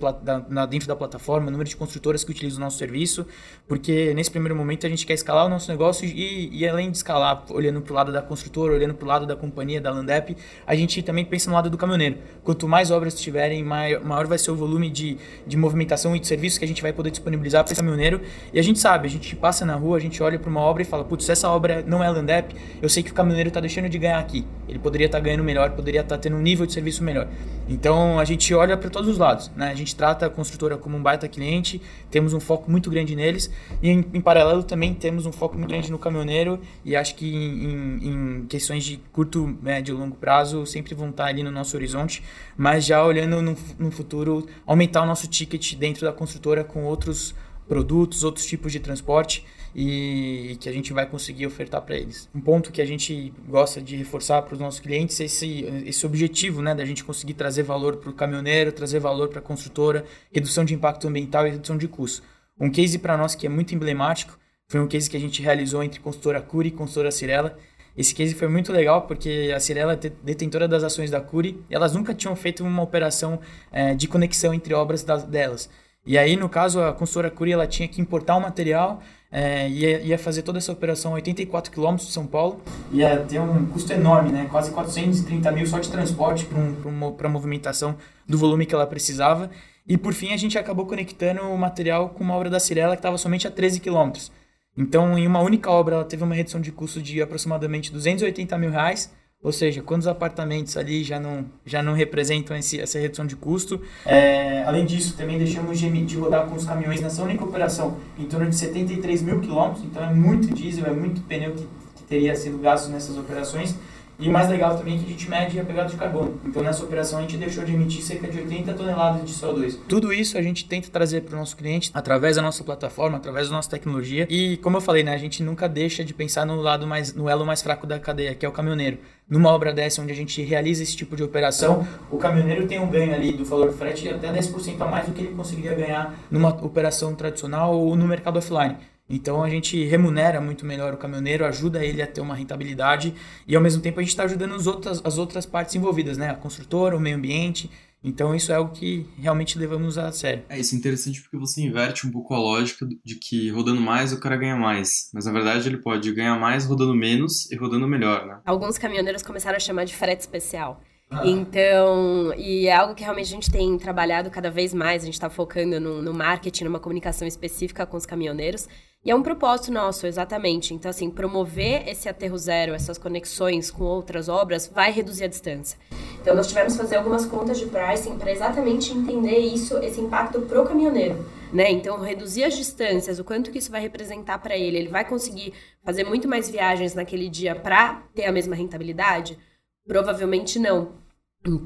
na- 0.48 0.66
dentro 0.66 0.88
da 0.88 0.96
plataforma, 0.96 1.46
o 1.46 1.50
número 1.52 1.68
de 1.70 1.76
construtoras 1.76 2.24
que 2.24 2.32
utilizam 2.32 2.58
o 2.58 2.60
nosso 2.64 2.76
serviço, 2.78 3.24
porque 3.68 4.12
nesse 4.12 4.30
primeiro 4.30 4.56
momento 4.56 4.86
a 4.86 4.90
gente 4.90 5.06
quer 5.06 5.14
escalar 5.14 5.46
o 5.46 5.48
nosso 5.48 5.70
negócio 5.70 6.04
e, 6.04 6.50
e 6.52 6.66
além 6.66 6.90
de 6.90 6.96
escalar, 6.96 7.44
olhando 7.48 7.80
para 7.80 7.92
o 7.92 7.94
lado 7.96 8.12
da 8.12 8.20
construtora, 8.20 8.74
olhando 8.74 8.94
para 8.94 9.04
o 9.04 9.08
lado 9.08 9.24
da 9.26 9.36
companhia, 9.36 9.80
da 9.80 9.90
Landep, 10.00 10.36
a 10.66 10.74
gente 10.74 11.02
também 11.02 11.24
pensa 11.24 11.48
no 11.48 11.56
lado 11.56 11.70
do 11.70 11.78
caminhoneiro. 11.78 12.18
Quanto 12.42 12.66
mais 12.68 12.90
obras 12.90 13.18
tiverem, 13.18 13.62
maior, 13.62 14.26
vai 14.26 14.38
ser 14.38 14.50
o 14.50 14.56
volume 14.56 14.90
de, 14.90 15.16
de 15.46 15.56
movimentação 15.56 16.14
e 16.16 16.18
de 16.18 16.26
serviços 16.26 16.58
que 16.58 16.64
a 16.64 16.68
gente 16.68 16.82
vai 16.82 16.92
poder 16.92 17.10
disponibilizar 17.10 17.64
para 17.64 17.72
esse 17.72 17.80
caminhoneiro. 17.80 18.20
E 18.52 18.58
a 18.58 18.62
gente 18.62 18.78
sabe, 18.78 19.06
a 19.06 19.10
gente 19.10 19.34
passa 19.36 19.64
na 19.64 19.74
rua, 19.74 19.96
a 19.96 20.00
gente 20.00 20.22
olha 20.22 20.38
para 20.38 20.50
uma 20.50 20.60
obra 20.60 20.82
e 20.82 20.84
fala, 20.84 21.04
putz, 21.04 21.28
essa 21.28 21.48
obra 21.48 21.84
não 21.86 22.02
é 22.02 22.10
Landep, 22.10 22.54
eu 22.82 22.88
sei 22.88 23.02
que 23.02 23.10
o 23.10 23.14
caminhoneiro 23.14 23.48
está 23.48 23.60
deixando 23.60 23.88
de 23.88 23.98
ganhar 23.98 24.18
aqui. 24.18 24.44
Ele 24.68 24.78
poderia 24.78 25.06
estar 25.06 25.20
ganhando 25.20 25.44
melhor, 25.44 25.70
poderia 25.70 26.00
estar 26.00 26.18
tendo 26.18 26.36
um 26.36 26.42
nível 26.42 26.66
de 26.66 26.72
serviço 26.72 27.02
melhor. 27.02 27.28
Então 27.68 28.18
a 28.18 28.24
gente 28.24 28.52
olha 28.54 28.76
para 28.76 28.90
todos 28.90 29.08
os 29.08 29.18
lados, 29.18 29.50
né? 29.56 29.70
A 29.70 29.74
gente 29.74 29.94
trata 29.94 30.26
a 30.26 30.30
construtora 30.30 30.76
como 30.76 30.96
um 30.96 31.02
baita 31.02 31.28
cliente, 31.28 31.80
temos 32.10 32.32
um 32.32 32.40
foco 32.40 32.70
muito 32.70 32.90
grande 32.90 33.14
neles 33.14 33.50
e 33.82 33.88
em, 33.88 34.04
em 34.12 34.20
paralelo 34.20 34.62
também 34.62 34.92
temos 34.94 35.26
um 35.26 35.32
foco 35.32 35.56
muito 35.56 35.68
grande 35.70 35.90
no 35.90 35.98
caminhoneiro 35.98 36.60
e 36.84 36.96
acho 36.96 37.14
que 37.14 37.32
em, 37.32 38.08
em 38.08 38.46
questões 38.46 38.84
de 38.84 38.98
curto, 39.12 39.56
médio 39.62 39.89
e 39.90 39.98
longo 39.98 40.16
prazo 40.16 40.64
sempre 40.66 40.94
vão 40.94 41.10
estar 41.10 41.26
ali 41.26 41.42
no 41.42 41.50
nosso 41.50 41.76
horizonte, 41.76 42.22
mas 42.56 42.84
já 42.84 43.04
olhando 43.04 43.42
no, 43.42 43.56
no 43.78 43.90
futuro 43.90 44.46
aumentar 44.66 45.02
o 45.02 45.06
nosso 45.06 45.26
ticket 45.26 45.74
dentro 45.74 46.06
da 46.06 46.12
construtora 46.12 46.64
com 46.64 46.84
outros 46.84 47.34
produtos, 47.68 48.24
outros 48.24 48.46
tipos 48.46 48.72
de 48.72 48.80
transporte 48.80 49.44
e 49.74 50.56
que 50.60 50.68
a 50.68 50.72
gente 50.72 50.92
vai 50.92 51.06
conseguir 51.06 51.46
ofertar 51.46 51.80
para 51.82 51.96
eles. 51.96 52.28
Um 52.34 52.40
ponto 52.40 52.72
que 52.72 52.82
a 52.82 52.84
gente 52.84 53.32
gosta 53.48 53.80
de 53.80 53.94
reforçar 53.94 54.42
para 54.42 54.54
os 54.54 54.60
nossos 54.60 54.80
clientes 54.80 55.20
é 55.20 55.24
esse, 55.24 55.64
esse 55.86 56.04
objetivo, 56.04 56.60
né, 56.60 56.74
da 56.74 56.84
gente 56.84 57.04
conseguir 57.04 57.34
trazer 57.34 57.62
valor 57.62 57.96
para 57.96 58.10
o 58.10 58.12
caminhoneiro, 58.12 58.72
trazer 58.72 58.98
valor 58.98 59.28
para 59.28 59.38
a 59.38 59.42
construtora, 59.42 60.04
redução 60.32 60.64
de 60.64 60.74
impacto 60.74 61.06
ambiental 61.06 61.46
e 61.46 61.50
redução 61.50 61.78
de 61.78 61.86
custos. 61.86 62.22
Um 62.58 62.70
case 62.70 62.98
para 62.98 63.16
nós 63.16 63.34
que 63.34 63.46
é 63.46 63.48
muito 63.48 63.74
emblemático 63.74 64.36
foi 64.70 64.78
um 64.80 64.86
case 64.86 65.10
que 65.10 65.16
a 65.16 65.20
gente 65.20 65.42
realizou 65.42 65.82
entre 65.82 65.98
construtora 65.98 66.40
Curi 66.40 66.68
e 66.68 66.70
construtora 66.70 67.10
Cirela. 67.10 67.58
Esse 67.96 68.14
case 68.14 68.34
foi 68.34 68.48
muito 68.48 68.72
legal 68.72 69.02
porque 69.02 69.52
a 69.54 69.60
Cirela 69.60 69.92
é 69.92 69.96
detentora 69.96 70.66
das 70.68 70.82
ações 70.82 71.10
da 71.10 71.20
Curi 71.20 71.62
e 71.68 71.74
elas 71.74 71.94
nunca 71.94 72.14
tinham 72.14 72.34
feito 72.36 72.64
uma 72.64 72.82
operação 72.82 73.40
é, 73.70 73.94
de 73.94 74.06
conexão 74.08 74.54
entre 74.54 74.72
obras 74.74 75.02
das, 75.02 75.24
delas. 75.24 75.68
E 76.06 76.16
aí, 76.16 76.34
no 76.34 76.48
caso, 76.48 76.80
a 76.80 76.92
consultora 76.94 77.30
Cury 77.30 77.52
ela 77.52 77.66
tinha 77.66 77.86
que 77.86 78.00
importar 78.00 78.36
o 78.36 78.40
material, 78.40 79.02
é, 79.30 79.68
ia, 79.68 80.00
ia 80.00 80.18
fazer 80.18 80.42
toda 80.42 80.56
essa 80.56 80.72
operação 80.72 81.12
a 81.12 81.14
84 81.16 81.70
quilômetros 81.70 82.08
de 82.08 82.14
São 82.14 82.26
Paulo, 82.26 82.60
ia 82.90 83.18
ter 83.18 83.38
um 83.38 83.66
custo 83.66 83.92
enorme, 83.92 84.32
né? 84.32 84.48
quase 84.50 84.70
430 84.70 85.52
mil 85.52 85.66
só 85.66 85.78
de 85.78 85.90
transporte 85.90 86.46
para 86.46 86.58
um, 86.58 87.16
a 87.22 87.28
movimentação 87.28 87.96
do 88.26 88.38
volume 88.38 88.64
que 88.64 88.74
ela 88.74 88.86
precisava. 88.86 89.50
E 89.86 89.98
por 89.98 90.14
fim, 90.14 90.32
a 90.32 90.36
gente 90.36 90.56
acabou 90.58 90.86
conectando 90.86 91.42
o 91.42 91.58
material 91.58 92.08
com 92.10 92.24
uma 92.24 92.34
obra 92.34 92.48
da 92.48 92.58
Cirela 92.58 92.96
que 92.96 93.00
estava 93.00 93.18
somente 93.18 93.46
a 93.46 93.50
13 93.50 93.78
quilômetros. 93.80 94.32
Então, 94.80 95.18
em 95.18 95.26
uma 95.26 95.40
única 95.40 95.70
obra, 95.70 95.96
ela 95.96 96.04
teve 96.04 96.24
uma 96.24 96.34
redução 96.34 96.60
de 96.60 96.72
custo 96.72 97.02
de 97.02 97.20
aproximadamente 97.20 97.92
280 97.92 98.56
mil 98.56 98.70
reais 98.70 99.12
ou 99.42 99.52
seja, 99.52 99.80
quantos 99.80 100.06
apartamentos 100.06 100.76
ali 100.76 101.02
já 101.02 101.18
não, 101.18 101.46
já 101.64 101.82
não 101.82 101.94
representam 101.94 102.54
esse, 102.54 102.78
essa 102.78 102.98
redução 102.98 103.26
de 103.26 103.34
custo? 103.34 103.80
É, 104.04 104.62
além 104.64 104.84
disso, 104.84 105.16
também 105.16 105.38
deixamos 105.38 105.78
de, 105.78 105.88
de 106.04 106.16
rodar 106.16 106.46
com 106.46 106.54
os 106.54 106.66
caminhões 106.66 107.00
nessa 107.00 107.22
única 107.22 107.42
operação 107.42 107.96
em 108.18 108.26
torno 108.26 108.50
de 108.50 108.56
73 108.56 109.22
mil 109.22 109.40
quilômetros, 109.40 109.82
então 109.84 110.04
é 110.04 110.12
muito 110.12 110.52
diesel, 110.52 110.84
é 110.84 110.92
muito 110.92 111.22
pneu 111.22 111.52
que, 111.52 111.66
que 111.96 112.02
teria 112.06 112.36
sido 112.36 112.58
gasto 112.58 112.90
nessas 112.90 113.16
operações. 113.16 113.74
E 114.20 114.28
o 114.28 114.32
mais 114.32 114.50
legal 114.50 114.76
também 114.76 114.96
é 114.96 114.98
que 114.98 115.06
a 115.06 115.08
gente 115.08 115.30
mede 115.30 115.58
a 115.58 115.64
pegada 115.64 115.88
de 115.88 115.96
carbono. 115.96 116.38
Então, 116.44 116.62
nessa 116.62 116.84
operação, 116.84 117.18
a 117.18 117.22
gente 117.22 117.38
deixou 117.38 117.64
de 117.64 117.72
emitir 117.72 118.02
cerca 118.02 118.28
de 118.28 118.38
80 118.38 118.74
toneladas 118.74 119.24
de 119.24 119.32
CO2. 119.32 119.78
Tudo 119.88 120.12
isso 120.12 120.36
a 120.36 120.42
gente 120.42 120.66
tenta 120.66 120.90
trazer 120.90 121.22
para 121.22 121.34
o 121.34 121.38
nosso 121.38 121.56
cliente 121.56 121.90
através 121.94 122.36
da 122.36 122.42
nossa 122.42 122.62
plataforma, 122.62 123.16
através 123.16 123.48
da 123.48 123.56
nossa 123.56 123.70
tecnologia. 123.70 124.26
E, 124.28 124.58
como 124.58 124.76
eu 124.76 124.80
falei, 124.82 125.02
né, 125.02 125.14
a 125.14 125.18
gente 125.18 125.42
nunca 125.42 125.66
deixa 125.66 126.04
de 126.04 126.12
pensar 126.12 126.44
no 126.44 126.56
lado 126.56 126.86
mais, 126.86 127.14
no 127.14 127.30
elo 127.30 127.46
mais 127.46 127.62
fraco 127.62 127.86
da 127.86 127.98
cadeia, 127.98 128.34
que 128.34 128.44
é 128.44 128.48
o 128.48 128.52
caminhoneiro. 128.52 128.98
Numa 129.28 129.50
obra 129.50 129.72
dessa, 129.72 130.02
onde 130.02 130.12
a 130.12 130.16
gente 130.16 130.42
realiza 130.42 130.82
esse 130.82 130.96
tipo 130.96 131.16
de 131.16 131.22
operação, 131.22 131.86
o 132.10 132.18
caminhoneiro 132.18 132.66
tem 132.66 132.80
um 132.80 132.90
ganho 132.90 133.14
ali 133.14 133.32
do 133.32 133.44
valor 133.44 133.72
frete 133.72 134.02
de 134.02 134.08
até 134.10 134.30
10% 134.32 134.80
a 134.80 134.86
mais 134.86 135.06
do 135.06 135.12
que 135.12 135.22
ele 135.22 135.34
conseguiria 135.34 135.72
ganhar 135.72 136.14
numa 136.30 136.48
operação 136.48 137.14
tradicional 137.14 137.78
ou 137.78 137.94
no 137.94 138.06
mercado 138.08 138.38
offline. 138.38 138.76
Então 139.10 139.42
a 139.42 139.50
gente 139.50 139.84
remunera 139.84 140.40
muito 140.40 140.64
melhor 140.64 140.94
o 140.94 140.96
caminhoneiro, 140.96 141.44
ajuda 141.44 141.84
ele 141.84 142.00
a 142.00 142.06
ter 142.06 142.20
uma 142.20 142.36
rentabilidade 142.36 143.12
e 143.46 143.56
ao 143.56 143.62
mesmo 143.62 143.82
tempo 143.82 143.98
a 143.98 144.02
gente 144.02 144.10
está 144.10 144.22
ajudando 144.22 144.54
as 144.54 144.68
outras, 144.68 145.02
as 145.04 145.18
outras 145.18 145.44
partes 145.44 145.74
envolvidas, 145.74 146.16
né? 146.16 146.30
A 146.30 146.34
construtora, 146.34 146.96
o 146.96 147.00
meio 147.00 147.16
ambiente. 147.16 147.68
Então 148.02 148.34
isso 148.34 148.52
é 148.52 148.54
algo 148.54 148.72
que 148.72 149.04
realmente 149.18 149.58
levamos 149.58 149.98
a 149.98 150.10
sério. 150.12 150.44
É, 150.48 150.58
isso 150.58 150.74
é 150.74 150.78
interessante 150.78 151.20
porque 151.20 151.36
você 151.36 151.60
inverte 151.60 152.06
um 152.06 152.10
pouco 152.12 152.32
a 152.32 152.38
lógica 152.38 152.86
de 153.04 153.16
que 153.16 153.50
rodando 153.50 153.80
mais 153.80 154.12
o 154.12 154.20
cara 154.20 154.36
ganha 154.36 154.56
mais. 154.56 155.10
Mas 155.12 155.26
na 155.26 155.32
verdade 155.32 155.68
ele 155.68 155.78
pode 155.78 156.10
ganhar 156.12 156.38
mais 156.38 156.64
rodando 156.64 156.94
menos 156.94 157.50
e 157.50 157.56
rodando 157.56 157.88
melhor, 157.88 158.24
né? 158.26 158.38
Alguns 158.46 158.78
caminhoneiros 158.78 159.22
começaram 159.22 159.56
a 159.56 159.60
chamar 159.60 159.84
de 159.84 159.96
frete 159.96 160.20
especial. 160.20 160.80
Então, 161.24 162.32
e 162.36 162.68
é 162.68 162.76
algo 162.76 162.94
que 162.94 163.02
realmente 163.02 163.26
a 163.26 163.34
gente 163.34 163.50
tem 163.50 163.76
trabalhado 163.76 164.30
cada 164.30 164.48
vez 164.48 164.72
mais, 164.72 165.02
a 165.02 165.06
gente 165.06 165.14
está 165.14 165.28
focando 165.28 165.80
no, 165.80 166.00
no, 166.00 166.14
marketing, 166.14 166.64
numa 166.64 166.78
comunicação 166.78 167.26
específica 167.26 167.84
com 167.84 167.96
os 167.96 168.06
caminhoneiros, 168.06 168.68
e 169.02 169.10
é 169.10 169.14
um 169.14 169.22
propósito 169.22 169.72
nosso, 169.72 170.06
exatamente. 170.06 170.74
Então, 170.74 170.90
assim, 170.90 171.08
promover 171.08 171.88
esse 171.88 172.06
aterro 172.06 172.36
zero, 172.36 172.74
essas 172.74 172.98
conexões 172.98 173.70
com 173.70 173.84
outras 173.84 174.28
obras, 174.28 174.66
vai 174.66 174.92
reduzir 174.92 175.24
a 175.24 175.28
distância. 175.28 175.78
Então, 176.20 176.34
nós 176.36 176.46
tivemos 176.46 176.74
que 176.74 176.80
fazer 176.80 176.96
algumas 176.96 177.24
contas 177.24 177.58
de 177.58 177.64
pricing 177.64 178.18
para 178.18 178.30
exatamente 178.30 178.92
entender 178.92 179.38
isso, 179.38 179.78
esse 179.78 180.02
impacto 180.02 180.42
pro 180.42 180.66
caminhoneiro. 180.66 181.24
Né? 181.50 181.70
Então, 181.70 181.98
reduzir 181.98 182.44
as 182.44 182.54
distâncias, 182.54 183.18
o 183.18 183.24
quanto 183.24 183.50
que 183.50 183.58
isso 183.58 183.70
vai 183.70 183.80
representar 183.80 184.38
para 184.38 184.56
ele, 184.56 184.76
ele 184.76 184.88
vai 184.88 185.04
conseguir 185.04 185.54
fazer 185.82 186.04
muito 186.04 186.28
mais 186.28 186.50
viagens 186.50 186.94
naquele 186.94 187.30
dia 187.30 187.56
para 187.56 188.02
ter 188.14 188.26
a 188.26 188.32
mesma 188.32 188.54
rentabilidade? 188.54 189.38
Provavelmente 189.86 190.58
não. 190.58 190.99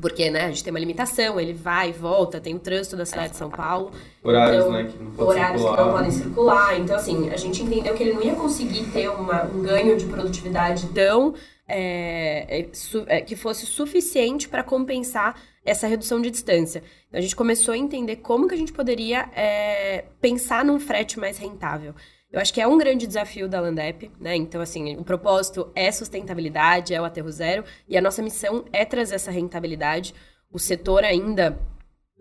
Porque, 0.01 0.31
né, 0.31 0.45
a 0.45 0.49
gente 0.49 0.63
tem 0.63 0.73
uma 0.73 0.79
limitação, 0.79 1.41
ele 1.41 1.53
vai 1.53 1.89
e 1.89 1.93
volta, 1.93 2.41
tem 2.41 2.55
o 2.55 2.61
trânsito 2.61 2.97
da 2.97 3.05
cidade 3.05 3.31
de 3.33 3.37
São 3.37 3.51
Paulo. 3.51 3.91
Horários, 4.23 4.65
então, 4.65 4.73
né, 4.73 4.85
que 4.85 5.03
não 5.03 5.11
podem 5.11 5.43
Horários 5.43 5.61
circular. 5.61 5.77
que 5.77 5.85
não 5.85 5.93
podem 5.93 6.11
circular. 6.13 6.81
Então, 6.81 6.97
assim, 6.97 7.31
a 7.31 7.37
gente 7.37 7.63
entendeu 7.63 7.95
que 7.95 8.03
ele 8.05 8.13
não 8.13 8.23
ia 8.23 8.37
conseguir 8.37 8.85
ter 8.93 9.09
uma, 9.09 9.43
um 9.45 9.63
ganho 9.63 9.97
de 9.97 10.07
produtividade 10.07 10.87
tão... 10.89 11.35
É, 11.67 12.61
é, 12.61 12.69
é, 13.07 13.21
que 13.23 13.35
fosse 13.35 13.65
suficiente 13.65 14.51
para 14.51 14.63
compensar 14.63 15.41
essa 15.65 15.87
redução 15.87 16.21
de 16.21 16.31
distância. 16.31 16.83
Então, 17.09 17.19
a 17.19 17.23
gente 17.23 17.35
começou 17.35 17.73
a 17.73 17.79
entender 17.79 18.17
como 18.17 18.47
que 18.47 18.55
a 18.55 18.59
gente 18.59 18.71
poderia 18.71 19.31
é, 19.35 20.05
pensar 20.21 20.63
num 20.63 20.79
frete 20.79 21.19
mais 21.19 21.39
rentável. 21.39 21.95
Eu 22.35 22.41
acho 22.41 22.53
que 22.53 22.61
é 22.61 22.67
um 22.67 22.77
grande 22.77 23.07
desafio 23.07 23.49
da 23.49 23.61
Landep, 23.61 24.11
né? 24.19 24.35
Então, 24.35 24.61
assim, 24.61 24.97
o 24.97 25.05
propósito 25.05 25.71
é 25.73 25.93
sustentabilidade, 25.93 26.93
é 26.93 27.01
o 27.01 27.05
aterro 27.05 27.31
zero, 27.31 27.63
e 27.89 27.97
a 27.97 28.01
nossa 28.01 28.21
missão 28.21 28.65
é 28.73 28.85
trazer 28.85 29.15
essa 29.15 29.31
rentabilidade. 29.31 30.13
O 30.51 30.59
setor 30.59 31.05
ainda 31.05 31.57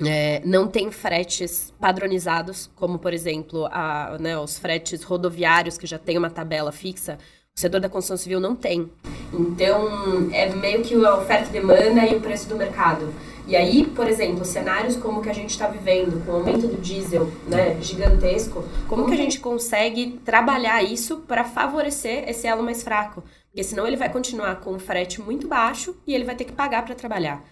é, 0.05 0.39
não 0.45 0.67
tem 0.67 0.91
fretes 0.91 1.73
padronizados, 1.79 2.69
como, 2.75 2.99
por 2.99 3.11
exemplo, 3.11 3.65
a, 3.71 4.15
né, 4.19 4.37
os 4.37 4.59
fretes 4.59 5.01
rodoviários, 5.01 5.79
que 5.79 5.87
já 5.87 5.97
tem 5.97 6.15
uma 6.15 6.29
tabela 6.29 6.71
fixa. 6.71 7.17
O 7.57 7.59
setor 7.59 7.81
da 7.81 7.89
construção 7.89 8.17
civil 8.17 8.39
não 8.39 8.55
tem. 8.55 8.91
Então, 9.33 10.29
é 10.31 10.47
meio 10.53 10.83
que 10.83 10.93
a 10.93 11.17
oferta 11.17 11.49
e 11.49 11.53
demanda 11.53 12.05
e 12.05 12.15
o 12.15 12.21
preço 12.21 12.47
do 12.47 12.55
mercado. 12.55 13.11
E 13.45 13.55
aí, 13.55 13.85
por 13.85 14.07
exemplo, 14.07 14.45
cenários 14.45 14.95
como 14.95 15.21
que 15.21 15.29
a 15.29 15.33
gente 15.33 15.49
está 15.49 15.67
vivendo, 15.67 16.25
com 16.25 16.31
o 16.31 16.35
aumento 16.35 16.67
do 16.67 16.79
diesel 16.79 17.29
né, 17.45 17.79
gigantesco, 17.81 18.63
como 18.87 19.05
que 19.05 19.13
a 19.13 19.17
gente 19.17 19.39
consegue 19.39 20.19
trabalhar 20.23 20.81
isso 20.81 21.17
para 21.27 21.43
favorecer 21.43 22.27
esse 22.29 22.47
elo 22.47 22.63
mais 22.63 22.83
fraco? 22.83 23.23
Porque 23.47 23.63
senão 23.63 23.85
ele 23.85 23.97
vai 23.97 24.09
continuar 24.09 24.61
com 24.61 24.71
um 24.71 24.79
frete 24.79 25.21
muito 25.21 25.47
baixo 25.47 25.95
e 26.07 26.15
ele 26.15 26.23
vai 26.23 26.35
ter 26.35 26.45
que 26.45 26.53
pagar 26.53 26.85
para 26.85 26.95
trabalhar. 26.95 27.43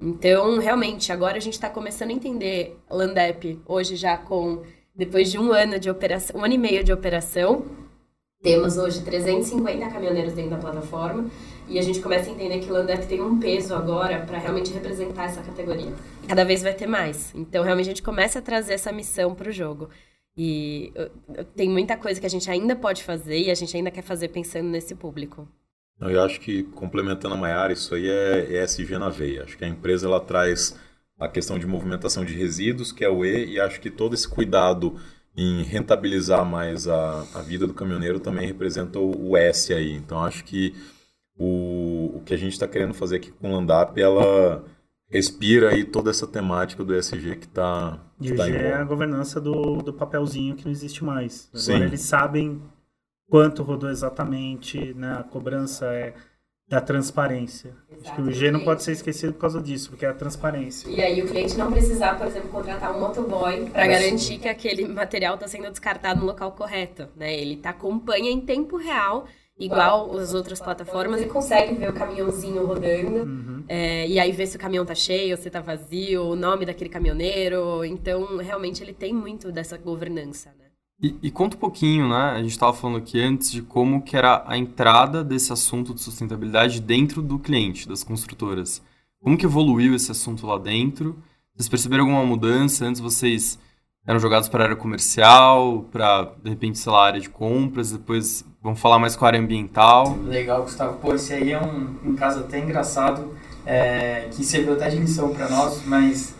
Então, 0.00 0.58
realmente, 0.58 1.10
agora 1.10 1.38
a 1.38 1.40
gente 1.40 1.54
está 1.54 1.68
começando 1.68 2.10
a 2.10 2.14
entender 2.14 2.78
Landep 2.88 3.58
hoje 3.66 3.96
já 3.96 4.16
com, 4.16 4.62
depois 4.94 5.30
de 5.30 5.38
um 5.38 5.50
ano 5.50 5.80
de 5.80 5.90
operação, 5.90 6.40
um 6.40 6.44
ano 6.44 6.54
e 6.54 6.58
meio 6.58 6.84
de 6.84 6.92
operação, 6.92 7.64
temos 8.40 8.76
hoje 8.76 9.02
350 9.02 9.88
caminhoneiros 9.88 10.32
dentro 10.32 10.52
da 10.52 10.58
plataforma 10.58 11.28
e 11.68 11.78
a 11.78 11.82
gente 11.82 12.00
começa 12.00 12.30
a 12.30 12.32
entender 12.32 12.60
que 12.60 12.70
o 12.70 12.72
Landep 12.72 13.06
tem 13.06 13.20
um 13.20 13.38
peso 13.38 13.74
agora 13.74 14.20
para 14.20 14.38
realmente 14.38 14.72
representar 14.72 15.24
essa 15.24 15.42
categoria. 15.42 15.92
Cada 16.26 16.44
vez 16.44 16.62
vai 16.62 16.74
ter 16.74 16.86
mais. 16.86 17.32
Então, 17.34 17.62
realmente, 17.62 17.86
a 17.86 17.90
gente 17.90 18.02
começa 18.02 18.38
a 18.38 18.42
trazer 18.42 18.74
essa 18.74 18.90
missão 18.90 19.34
para 19.34 19.48
o 19.48 19.52
jogo. 19.52 19.88
E 20.36 20.92
tem 21.56 21.68
muita 21.68 21.96
coisa 21.96 22.20
que 22.20 22.26
a 22.26 22.30
gente 22.30 22.48
ainda 22.50 22.76
pode 22.76 23.02
fazer 23.02 23.38
e 23.38 23.50
a 23.50 23.54
gente 23.54 23.76
ainda 23.76 23.90
quer 23.90 24.02
fazer 24.02 24.28
pensando 24.28 24.68
nesse 24.68 24.94
público. 24.94 25.48
Eu 26.00 26.22
acho 26.22 26.40
que, 26.40 26.62
complementando 26.62 27.34
a 27.34 27.36
Maiara, 27.36 27.72
isso 27.72 27.92
aí 27.94 28.08
é 28.08 28.62
ESG 28.62 28.98
na 28.98 29.08
veia. 29.08 29.42
Acho 29.42 29.58
que 29.58 29.64
a 29.64 29.68
empresa 29.68 30.06
ela 30.06 30.20
traz 30.20 30.78
a 31.18 31.28
questão 31.28 31.58
de 31.58 31.66
movimentação 31.66 32.24
de 32.24 32.34
resíduos, 32.34 32.92
que 32.92 33.04
é 33.04 33.08
o 33.08 33.24
E, 33.24 33.54
e 33.54 33.60
acho 33.60 33.80
que 33.80 33.90
todo 33.90 34.14
esse 34.14 34.28
cuidado 34.28 34.96
em 35.36 35.64
rentabilizar 35.64 36.44
mais 36.44 36.86
a, 36.86 37.26
a 37.34 37.42
vida 37.42 37.66
do 37.66 37.74
caminhoneiro 37.74 38.20
também 38.20 38.46
representa 38.46 39.00
o, 39.00 39.30
o 39.30 39.36
S 39.36 39.74
aí. 39.74 39.92
Então, 39.92 40.22
acho 40.22 40.44
que 40.44 40.72
o, 41.38 42.16
o 42.16 42.22
que 42.24 42.34
a 42.34 42.36
gente 42.36 42.52
está 42.52 42.66
querendo 42.66 42.94
fazer 42.94 43.16
aqui 43.16 43.30
com 43.30 43.50
o 43.50 43.54
Landap, 43.54 43.98
ela 44.00 44.64
respira 45.10 45.70
aí 45.70 45.84
toda 45.84 46.10
essa 46.10 46.26
temática 46.26 46.84
do 46.84 46.94
ESG 46.94 47.36
que 47.36 47.46
está 47.46 47.98
E 48.20 48.32
o 48.32 48.36
tá 48.36 48.48
é 48.48 48.74
a 48.74 48.84
governança 48.84 49.40
do, 49.40 49.76
do 49.76 49.92
papelzinho 49.92 50.54
que 50.54 50.64
não 50.64 50.72
existe 50.72 51.04
mais. 51.04 51.48
Agora 51.52 51.78
Sim. 51.78 51.84
eles 51.84 52.00
sabem 52.02 52.60
quanto 53.28 53.62
rodou 53.62 53.90
exatamente, 53.90 54.92
né? 54.94 55.16
A 55.20 55.22
cobrança 55.22 55.86
é 55.86 56.14
da 56.68 56.82
transparência. 56.82 57.74
Acho 58.02 58.14
que 58.14 58.20
o 58.20 58.30
G 58.30 58.50
não 58.50 58.60
pode 58.60 58.82
ser 58.82 58.92
esquecido 58.92 59.32
por 59.32 59.40
causa 59.40 59.60
disso, 59.60 59.88
porque 59.88 60.04
é 60.04 60.08
a 60.08 60.14
transparência. 60.14 60.88
E 60.90 61.00
aí 61.00 61.22
o 61.22 61.26
cliente 61.26 61.56
não 61.56 61.72
precisar, 61.72 62.18
por 62.18 62.26
exemplo, 62.26 62.50
contratar 62.50 62.94
um 62.94 63.00
motoboy 63.00 63.70
para 63.70 63.86
garantir 63.86 64.38
que 64.38 64.48
aquele 64.48 64.86
material 64.86 65.34
está 65.34 65.48
sendo 65.48 65.70
descartado 65.70 66.20
no 66.20 66.26
local 66.26 66.52
correto, 66.52 67.08
né? 67.16 67.34
Ele 67.34 67.56
tá, 67.56 67.70
acompanha 67.70 68.30
em 68.30 68.40
tempo 68.40 68.76
real, 68.76 69.26
igual 69.58 70.16
as 70.16 70.34
outras 70.34 70.60
plataformas, 70.60 71.20
e 71.20 71.26
consegue 71.26 71.74
ver 71.74 71.90
o 71.90 71.92
caminhãozinho 71.92 72.64
rodando. 72.66 73.24
Uhum. 73.24 73.64
é, 73.68 74.06
e 74.08 74.18
aí 74.18 74.30
ver 74.32 74.46
se 74.46 74.56
o 74.56 74.60
caminhão 74.60 74.86
tá 74.86 74.94
cheio, 74.94 75.36
se 75.36 75.50
tá 75.50 75.60
vazio, 75.60 76.22
o 76.22 76.36
nome 76.36 76.64
daquele 76.64 76.88
caminhoneiro. 76.88 77.84
Então, 77.84 78.36
realmente, 78.38 78.82
ele 78.82 78.92
tem 78.92 79.12
muito 79.12 79.50
dessa 79.50 79.76
governança, 79.76 80.50
né? 80.58 80.66
E, 81.00 81.14
e 81.22 81.30
conta 81.30 81.56
um 81.56 81.60
pouquinho, 81.60 82.08
né? 82.08 82.32
A 82.34 82.42
gente 82.42 82.50
estava 82.50 82.72
falando 82.72 82.98
aqui 82.98 83.20
antes 83.20 83.52
de 83.52 83.62
como 83.62 84.02
que 84.02 84.16
era 84.16 84.42
a 84.46 84.58
entrada 84.58 85.22
desse 85.22 85.52
assunto 85.52 85.94
de 85.94 86.00
sustentabilidade 86.00 86.80
dentro 86.80 87.22
do 87.22 87.38
cliente, 87.38 87.88
das 87.88 88.02
construtoras. 88.02 88.82
Como 89.20 89.36
que 89.36 89.46
evoluiu 89.46 89.94
esse 89.94 90.10
assunto 90.10 90.46
lá 90.46 90.58
dentro? 90.58 91.16
Vocês 91.54 91.68
perceberam 91.68 92.04
alguma 92.04 92.24
mudança? 92.24 92.84
Antes 92.84 93.00
vocês 93.00 93.58
eram 94.08 94.18
jogados 94.18 94.48
para 94.48 94.64
a 94.64 94.66
área 94.68 94.76
comercial, 94.76 95.84
para, 95.92 96.32
de 96.42 96.48
repente, 96.48 96.78
sei 96.78 96.90
lá, 96.90 97.08
área 97.08 97.20
de 97.20 97.28
compras, 97.28 97.92
depois 97.92 98.42
vão 98.62 98.74
falar 98.74 98.98
mais 98.98 99.14
com 99.14 99.26
a 99.26 99.28
área 99.28 99.38
ambiental. 99.38 100.16
Legal, 100.24 100.62
Gustavo. 100.62 100.96
Pô, 100.96 101.14
esse 101.14 101.34
aí 101.34 101.52
é 101.52 101.60
um, 101.60 101.94
um 102.02 102.16
caso 102.16 102.40
até 102.40 102.58
engraçado, 102.58 103.34
é, 103.66 104.28
que 104.30 104.42
serviu 104.42 104.72
até 104.72 104.88
de 104.88 104.96
lição 104.96 105.28
para 105.34 105.46
nós, 105.50 105.82
mas 105.84 106.34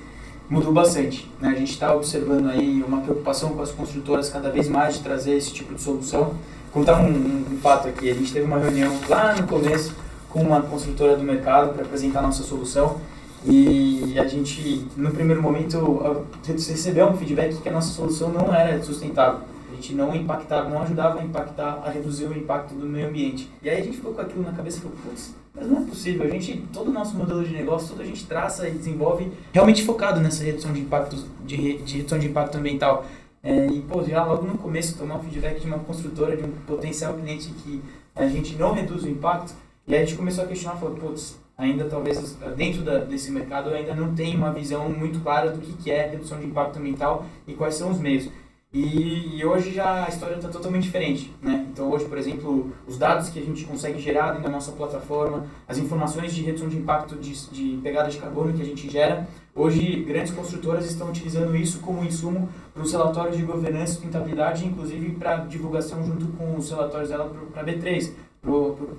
mudou 0.48 0.72
bastante. 0.72 1.30
Né? 1.38 1.50
A 1.50 1.54
gente 1.54 1.72
está 1.72 1.94
observando 1.94 2.48
aí 2.48 2.82
uma 2.82 3.02
preocupação 3.02 3.50
com 3.50 3.60
as 3.60 3.70
construtoras 3.70 4.30
cada 4.30 4.48
vez 4.48 4.66
mais 4.66 4.94
de 4.94 5.02
trazer 5.02 5.34
esse 5.34 5.52
tipo 5.52 5.74
de 5.74 5.82
solução. 5.82 6.36
Contar 6.72 7.02
um, 7.02 7.10
um, 7.10 7.44
um 7.52 7.58
fato 7.58 7.86
aqui, 7.86 8.10
a 8.10 8.14
gente 8.14 8.32
teve 8.32 8.46
uma 8.46 8.58
reunião 8.58 8.98
lá 9.06 9.34
no 9.34 9.46
começo 9.46 9.94
com 10.30 10.40
uma 10.40 10.62
construtora 10.62 11.16
do 11.16 11.22
mercado 11.22 11.74
para 11.74 11.84
apresentar 11.84 12.20
a 12.20 12.22
nossa 12.22 12.42
solução 12.42 12.98
e 13.46 14.18
a 14.18 14.26
gente, 14.26 14.86
no 14.96 15.10
primeiro 15.10 15.40
momento, 15.40 16.26
recebeu 16.44 17.08
um 17.08 17.16
feedback 17.16 17.56
que 17.56 17.68
a 17.68 17.72
nossa 17.72 17.92
solução 17.92 18.30
não 18.32 18.52
era 18.54 18.82
sustentável. 18.82 19.40
A 19.70 19.74
gente 19.74 19.94
não 19.94 20.14
impactava, 20.14 20.68
não 20.68 20.82
ajudava 20.82 21.20
a 21.20 21.24
impactar, 21.24 21.82
a 21.84 21.90
reduzir 21.90 22.24
o 22.24 22.36
impacto 22.36 22.74
do 22.74 22.86
meio 22.86 23.08
ambiente. 23.08 23.48
E 23.62 23.70
aí 23.70 23.80
a 23.80 23.84
gente 23.84 23.96
ficou 23.98 24.12
com 24.12 24.20
aquilo 24.20 24.42
na 24.42 24.52
cabeça 24.52 24.78
e 24.78 24.80
falou, 24.80 24.96
putz, 25.04 25.34
mas 25.54 25.68
não 25.68 25.82
é 25.82 25.84
possível. 25.84 26.26
A 26.26 26.28
gente, 26.28 26.64
todo 26.72 26.88
o 26.88 26.92
nosso 26.92 27.16
modelo 27.16 27.44
de 27.44 27.52
negócio, 27.52 27.90
todo 27.90 28.00
a 28.00 28.04
gente 28.04 28.26
traça 28.26 28.68
e 28.68 28.72
desenvolve 28.72 29.30
realmente 29.52 29.84
focado 29.84 30.20
nessa 30.20 30.42
redução 30.42 30.72
de 30.72 30.80
impacto, 30.80 31.16
de, 31.44 31.78
de 31.78 31.96
redução 31.98 32.18
de 32.18 32.26
impacto 32.26 32.58
ambiental. 32.58 33.06
É, 33.42 33.66
e, 33.66 33.80
pô, 33.82 34.02
já 34.02 34.24
logo 34.24 34.46
no 34.46 34.58
começo, 34.58 34.98
tomar 34.98 35.16
um 35.16 35.22
feedback 35.22 35.60
de 35.60 35.66
uma 35.66 35.78
construtora, 35.78 36.36
de 36.36 36.42
um 36.42 36.50
potencial 36.66 37.14
cliente 37.14 37.48
que 37.48 37.80
a 38.16 38.26
gente 38.26 38.56
não 38.56 38.72
reduz 38.72 39.04
o 39.04 39.08
impacto, 39.08 39.54
e 39.86 39.94
aí 39.94 40.02
a 40.02 40.04
gente 40.04 40.18
começou 40.18 40.42
a 40.42 40.46
questionar, 40.48 40.76
falou, 40.76 40.96
putz, 40.96 41.36
ainda 41.58 41.84
talvez 41.86 42.38
dentro 42.56 42.82
da, 42.82 42.98
desse 42.98 43.32
mercado 43.32 43.70
ainda 43.70 43.92
não 43.92 44.14
tem 44.14 44.36
uma 44.36 44.52
visão 44.52 44.88
muito 44.88 45.18
clara 45.20 45.50
do 45.50 45.60
que, 45.60 45.72
que 45.72 45.90
é 45.90 46.08
redução 46.08 46.38
de 46.38 46.46
impacto 46.46 46.78
ambiental 46.78 47.26
e 47.46 47.52
quais 47.54 47.74
são 47.74 47.90
os 47.90 47.98
meios. 47.98 48.30
E, 48.72 49.38
e 49.38 49.44
hoje 49.46 49.72
já 49.72 50.04
a 50.04 50.08
história 50.08 50.34
está 50.34 50.48
totalmente 50.48 50.82
diferente, 50.82 51.34
né? 51.40 51.66
Então 51.72 51.90
hoje, 51.90 52.04
por 52.04 52.18
exemplo, 52.18 52.70
os 52.86 52.98
dados 52.98 53.30
que 53.30 53.38
a 53.38 53.42
gente 53.42 53.64
consegue 53.64 53.98
gerar 53.98 54.32
dentro 54.32 54.44
da 54.44 54.50
nossa 54.50 54.72
plataforma, 54.72 55.46
as 55.66 55.78
informações 55.78 56.34
de 56.34 56.42
redução 56.42 56.68
de 56.68 56.76
impacto 56.76 57.16
de, 57.16 57.32
de 57.50 57.78
pegada 57.82 58.10
de 58.10 58.18
carbono 58.18 58.52
que 58.52 58.60
a 58.60 58.64
gente 58.64 58.88
gera, 58.90 59.26
hoje 59.54 60.04
grandes 60.04 60.32
construtoras 60.32 60.84
estão 60.84 61.08
utilizando 61.08 61.56
isso 61.56 61.80
como 61.80 62.04
insumo 62.04 62.50
para 62.74 62.82
os 62.82 62.92
relatórios 62.92 63.38
de 63.38 63.42
governança 63.42 63.92
e 63.92 63.94
sustentabilidade, 63.94 64.66
inclusive 64.66 65.12
para 65.12 65.38
divulgação 65.38 66.04
junto 66.04 66.26
com 66.36 66.54
os 66.54 66.70
relatórios 66.70 67.08
dela 67.08 67.32
para 67.50 67.62
a 67.62 67.64
B3, 67.64 68.12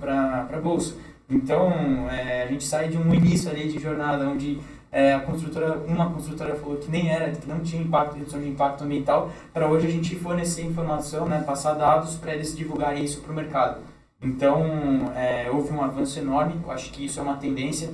para 0.00 0.48
a 0.52 0.60
Bolsa. 0.60 0.96
Então, 1.30 1.70
é, 2.10 2.42
a 2.42 2.46
gente 2.46 2.64
sai 2.64 2.88
de 2.88 2.98
um 2.98 3.14
início 3.14 3.50
ali 3.50 3.68
de 3.68 3.78
jornada 3.78 4.28
onde 4.28 4.60
é, 4.90 5.14
a 5.14 5.20
construtora, 5.20 5.78
uma 5.86 6.10
construtora 6.10 6.56
falou 6.56 6.76
que 6.76 6.90
nem 6.90 7.10
era, 7.10 7.30
que 7.30 7.48
não 7.48 7.60
tinha 7.60 7.80
impacto, 7.80 8.16
redução 8.16 8.40
de 8.40 8.48
impacto 8.48 8.82
ambiental, 8.82 9.30
para 9.52 9.68
hoje 9.68 9.86
a 9.86 9.90
gente 9.90 10.16
fornecer 10.16 10.62
informação, 10.62 11.26
né, 11.26 11.42
passar 11.46 11.74
dados 11.74 12.16
para 12.16 12.34
eles 12.34 12.56
divulgarem 12.56 13.04
isso 13.04 13.20
para 13.20 13.32
o 13.32 13.34
mercado. 13.34 13.80
Então, 14.20 15.12
é, 15.14 15.48
houve 15.50 15.72
um 15.72 15.82
avanço 15.82 16.18
enorme, 16.18 16.60
eu 16.62 16.70
acho 16.70 16.90
que 16.90 17.04
isso 17.04 17.20
é 17.20 17.22
uma 17.22 17.36
tendência. 17.36 17.90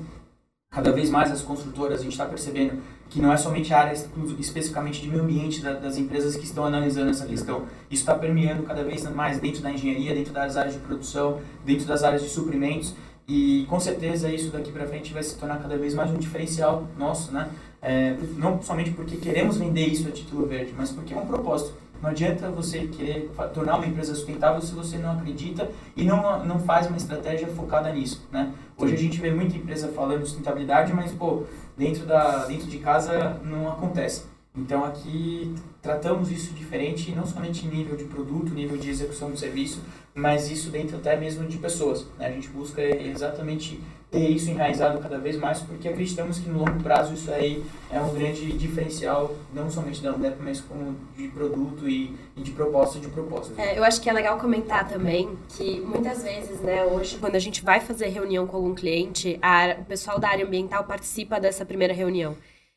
Cada 0.70 0.90
vez 0.90 1.09
mais 1.09 1.31
as 1.31 1.42
construtoras, 1.42 2.01
a 2.01 2.03
gente 2.03 2.12
está 2.12 2.27
percebendo 2.27 2.83
que 3.09 3.20
não 3.20 3.33
é 3.33 3.37
somente 3.37 3.72
a 3.72 3.79
área 3.79 3.92
especificamente 4.38 5.01
de 5.01 5.09
meio 5.09 5.22
ambiente 5.22 5.62
das 5.62 5.96
empresas 5.96 6.35
que 6.35 6.44
estão 6.44 6.64
analisando 6.64 7.11
essa 7.11 7.25
questão. 7.25 7.62
Isso 7.88 8.03
está 8.03 8.14
permeando 8.14 8.64
cada 8.64 8.83
vez 8.83 9.09
mais 9.11 9.38
dentro 9.38 9.62
da 9.62 9.70
engenharia, 9.70 10.12
dentro 10.12 10.33
das 10.33 10.57
áreas 10.57 10.75
de 10.75 10.81
produção, 10.81 11.40
dentro 11.64 11.87
das 11.87 12.03
áreas 12.03 12.22
de 12.22 12.29
suprimentos. 12.29 12.94
E 13.29 13.67
com 13.69 13.81
certeza 13.81 14.31
isso 14.31 14.53
daqui 14.53 14.71
para 14.71 14.87
frente 14.87 15.12
vai 15.12 15.23
se 15.23 15.37
tornar 15.37 15.59
cada 15.61 15.77
vez 15.77 15.95
mais 15.95 16.11
um 16.11 16.17
diferencial 16.17 16.87
nosso, 16.97 17.33
né? 17.33 17.51
É, 17.83 18.17
não 18.37 18.62
somente 18.62 18.93
porque 18.93 19.17
queremos 19.17 19.59
vender 19.59 19.85
isso 19.87 20.09
a 20.09 20.12
título 20.12 20.47
verde, 20.47 20.73
mas 20.77 20.93
porque 20.93 21.12
é 21.12 21.17
um 21.17 21.27
propósito. 21.27 21.75
Não 22.01 22.11
adianta 22.11 22.51
você 22.51 22.87
querer 22.87 23.31
tornar 23.53 23.77
uma 23.77 23.87
empresa 23.87 24.15
sustentável 24.15 24.61
se 24.61 24.73
você 24.73 24.97
não 24.99 25.12
acredita 25.12 25.69
e 25.97 26.05
não, 26.05 26.45
não 26.45 26.61
faz 26.61 26.87
uma 26.87 26.97
estratégia 26.97 27.49
focada 27.49 27.93
nisso, 27.93 28.29
né? 28.31 28.53
Hoje 28.77 28.95
a 28.95 28.99
gente 28.99 29.21
vê 29.21 29.31
muita 29.31 29.57
empresa 29.57 29.89
falando 29.89 30.21
de 30.21 30.29
sustentabilidade, 30.29 30.93
mas, 30.93 31.11
pô, 31.12 31.45
dentro, 31.77 32.07
da, 32.07 32.45
dentro 32.45 32.67
de 32.67 32.79
casa 32.79 33.41
não 33.43 33.69
acontece. 33.69 34.25
Então 34.57 34.85
aqui 34.85 35.55
tratamos 35.83 36.31
isso 36.31 36.55
diferente, 36.55 37.12
não 37.12 37.27
somente 37.27 37.66
em 37.66 37.69
nível 37.69 37.97
de 37.97 38.05
produto, 38.05 38.55
nível 38.55 38.77
de 38.77 38.88
execução 38.88 39.31
do 39.31 39.37
serviço, 39.37 39.83
mas 40.14 40.51
isso 40.51 40.71
dentro 40.71 40.97
até 40.97 41.16
mesmo 41.16 41.47
de 41.47 41.59
pessoas. 41.59 42.07
Né? 42.19 42.27
A 42.27 42.31
gente 42.31 42.49
busca 42.49 42.83
exatamente 42.83 43.81
ter 44.11 44.31
isso 44.31 44.51
enraizado 44.51 44.99
cada 45.01 45.19
vez 45.19 45.37
mais, 45.37 45.61
porque 45.61 45.88
acreditamos 45.88 46.38
que 46.38 46.49
no 46.49 46.61
longo 46.61 46.83
prazo 46.83 47.12
isso 47.12 47.31
aí 47.31 47.62
é 47.90 48.01
um 48.01 48.14
grande 48.14 48.53
diferencial, 48.53 49.35
não 49.53 49.71
somente 49.71 50.03
da 50.03 50.14
Undep, 50.14 50.37
mas 50.40 50.61
como 50.61 50.97
de 51.16 51.29
produto 51.29 51.88
e, 51.88 52.16
e 52.37 52.40
de 52.40 52.53
proposta 52.53 52.99
de 52.99 53.09
proposta. 53.09 53.61
É, 53.61 53.77
eu 53.77 53.85
acho 53.85 54.01
que 54.01 54.09
é 54.09 54.12
legal 54.12 54.38
comentar 54.38 54.88
também 54.88 55.37
que 55.51 55.81
muitas 55.81 56.23
vezes, 56.23 56.61
né, 56.61 56.85
hoje, 56.85 57.19
quando 57.19 57.35
a 57.35 57.40
gente 57.40 57.62
vai 57.64 57.81
fazer 57.81 58.07
reunião 58.09 58.47
com 58.47 58.57
algum 58.57 58.75
cliente, 58.75 59.38
a, 59.42 59.77
o 59.81 59.85
pessoal 59.85 60.19
da 60.19 60.29
área 60.29 60.47
ambiental 60.47 60.85
participa 60.85 61.38
dessa 61.38 61.64
primeira 61.64 61.92
reunião. 61.92 62.37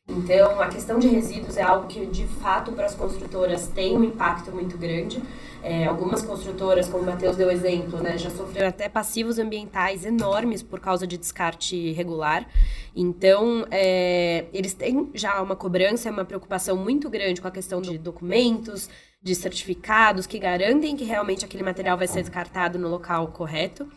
Então, 0.10 0.60
a 0.60 0.68
questão 0.68 0.98
de 0.98 1.08
resíduos 1.08 1.56
é 1.56 1.62
algo 1.62 1.88
que, 1.88 2.06
de 2.08 2.26
fato, 2.26 2.72
para 2.72 2.88
as 2.88 2.96
construtoras 2.96 3.68
tem 3.68 3.96
um 3.96 4.04
impacto 4.04 4.52
muito 4.52 4.78
grande. 4.78 5.22
É, 5.62 5.86
algumas 5.86 6.22
construtoras, 6.22 6.88
como 6.88 7.04
o 7.04 7.06
Matheus 7.06 7.36
deu 7.36 7.52
exemplo, 7.52 8.02
né, 8.02 8.18
já 8.18 8.30
sofreram 8.30 8.70
até 8.70 8.88
passivos 8.88 9.38
ambientais 9.38 10.06
enormes 10.06 10.64
por 10.64 10.80
causa 10.80 11.06
de 11.06 11.18
descarte 11.18 11.76
irregular. 11.76 12.48
Então, 12.96 13.68
é, 13.70 14.46
eles 14.52 14.74
têm 14.74 15.12
já 15.14 15.42
uma 15.42 15.56
cobrança, 15.56 16.10
uma 16.10 16.26
preocupação 16.26 16.76
muito 16.76 17.10
grande 17.10 17.42
com 17.42 17.48
a 17.48 17.52
questão 17.52 17.82
de 17.82 17.98
documentos, 17.98 18.90
de 19.22 19.36
certificados 19.36 20.26
que 20.26 20.40
garantem 20.40 20.96
que 20.96 21.04
realmente 21.04 21.44
aquele 21.44 21.62
material 21.62 21.98
vai 21.98 22.08
ser 22.08 22.22
descartado 22.22 22.80
no 22.80 22.88
local 22.88 23.28
correto. 23.28 23.88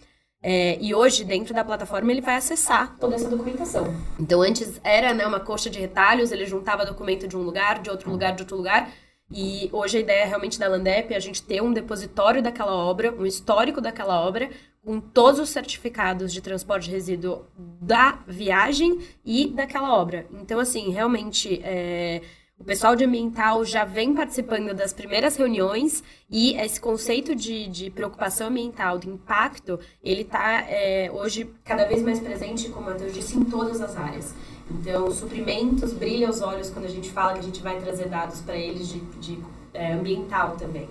É, 0.42 0.76
e 0.80 0.92
hoje, 0.92 1.24
dentro 1.24 1.54
da 1.54 1.64
plataforma, 1.64 2.10
ele 2.10 2.20
vai 2.20 2.34
acessar 2.34 2.96
toda 2.98 3.14
essa 3.14 3.28
documentação. 3.28 3.94
Então, 4.18 4.42
antes 4.42 4.80
era 4.82 5.14
né, 5.14 5.24
uma 5.24 5.38
coxa 5.38 5.70
de 5.70 5.78
retalhos, 5.78 6.32
ele 6.32 6.44
juntava 6.46 6.84
documento 6.84 7.28
de 7.28 7.36
um 7.36 7.42
lugar, 7.42 7.80
de 7.80 7.88
outro 7.88 8.10
lugar, 8.10 8.34
de 8.34 8.42
outro 8.42 8.56
lugar. 8.56 8.90
E 9.30 9.70
hoje 9.72 9.98
a 9.98 10.00
ideia 10.00 10.26
realmente 10.26 10.58
da 10.58 10.68
Landep 10.68 11.14
é 11.14 11.16
a 11.16 11.20
gente 11.20 11.42
ter 11.42 11.62
um 11.62 11.72
depositório 11.72 12.42
daquela 12.42 12.74
obra, 12.74 13.14
um 13.14 13.24
histórico 13.24 13.80
daquela 13.80 14.20
obra, 14.20 14.50
com 14.84 15.00
todos 15.00 15.38
os 15.38 15.48
certificados 15.48 16.32
de 16.32 16.40
transporte 16.40 16.86
de 16.86 16.90
resíduo 16.90 17.46
da 17.56 18.18
viagem 18.26 18.98
e 19.24 19.46
daquela 19.48 19.96
obra. 19.96 20.26
Então, 20.32 20.58
assim, 20.58 20.90
realmente. 20.90 21.60
É 21.62 22.20
o 22.62 22.64
pessoal 22.64 22.94
de 22.94 23.04
ambiental 23.04 23.64
já 23.64 23.84
vem 23.84 24.14
participando 24.14 24.72
das 24.72 24.92
primeiras 24.92 25.34
reuniões 25.34 26.00
e 26.30 26.54
esse 26.54 26.80
conceito 26.80 27.34
de, 27.34 27.66
de 27.66 27.90
preocupação 27.90 28.46
ambiental, 28.46 29.00
de 29.00 29.08
impacto, 29.08 29.80
ele 30.00 30.22
está 30.22 30.62
é, 30.68 31.10
hoje 31.12 31.50
cada 31.64 31.84
vez 31.86 32.02
mais 32.02 32.20
presente, 32.20 32.68
como 32.68 32.88
eu 32.88 33.10
disse, 33.10 33.36
em 33.36 33.42
todas 33.42 33.80
as 33.80 33.96
áreas. 33.96 34.32
Então, 34.70 35.10
suprimentos 35.10 35.92
brilha 35.92 36.30
os 36.30 36.40
olhos 36.40 36.70
quando 36.70 36.84
a 36.84 36.88
gente 36.88 37.10
fala 37.10 37.32
que 37.32 37.40
a 37.40 37.42
gente 37.42 37.60
vai 37.60 37.80
trazer 37.80 38.08
dados 38.08 38.40
para 38.42 38.56
eles 38.56 38.86
de, 38.86 39.00
de 39.00 39.42
é, 39.74 39.94
ambiental 39.94 40.54
também. 40.56 40.88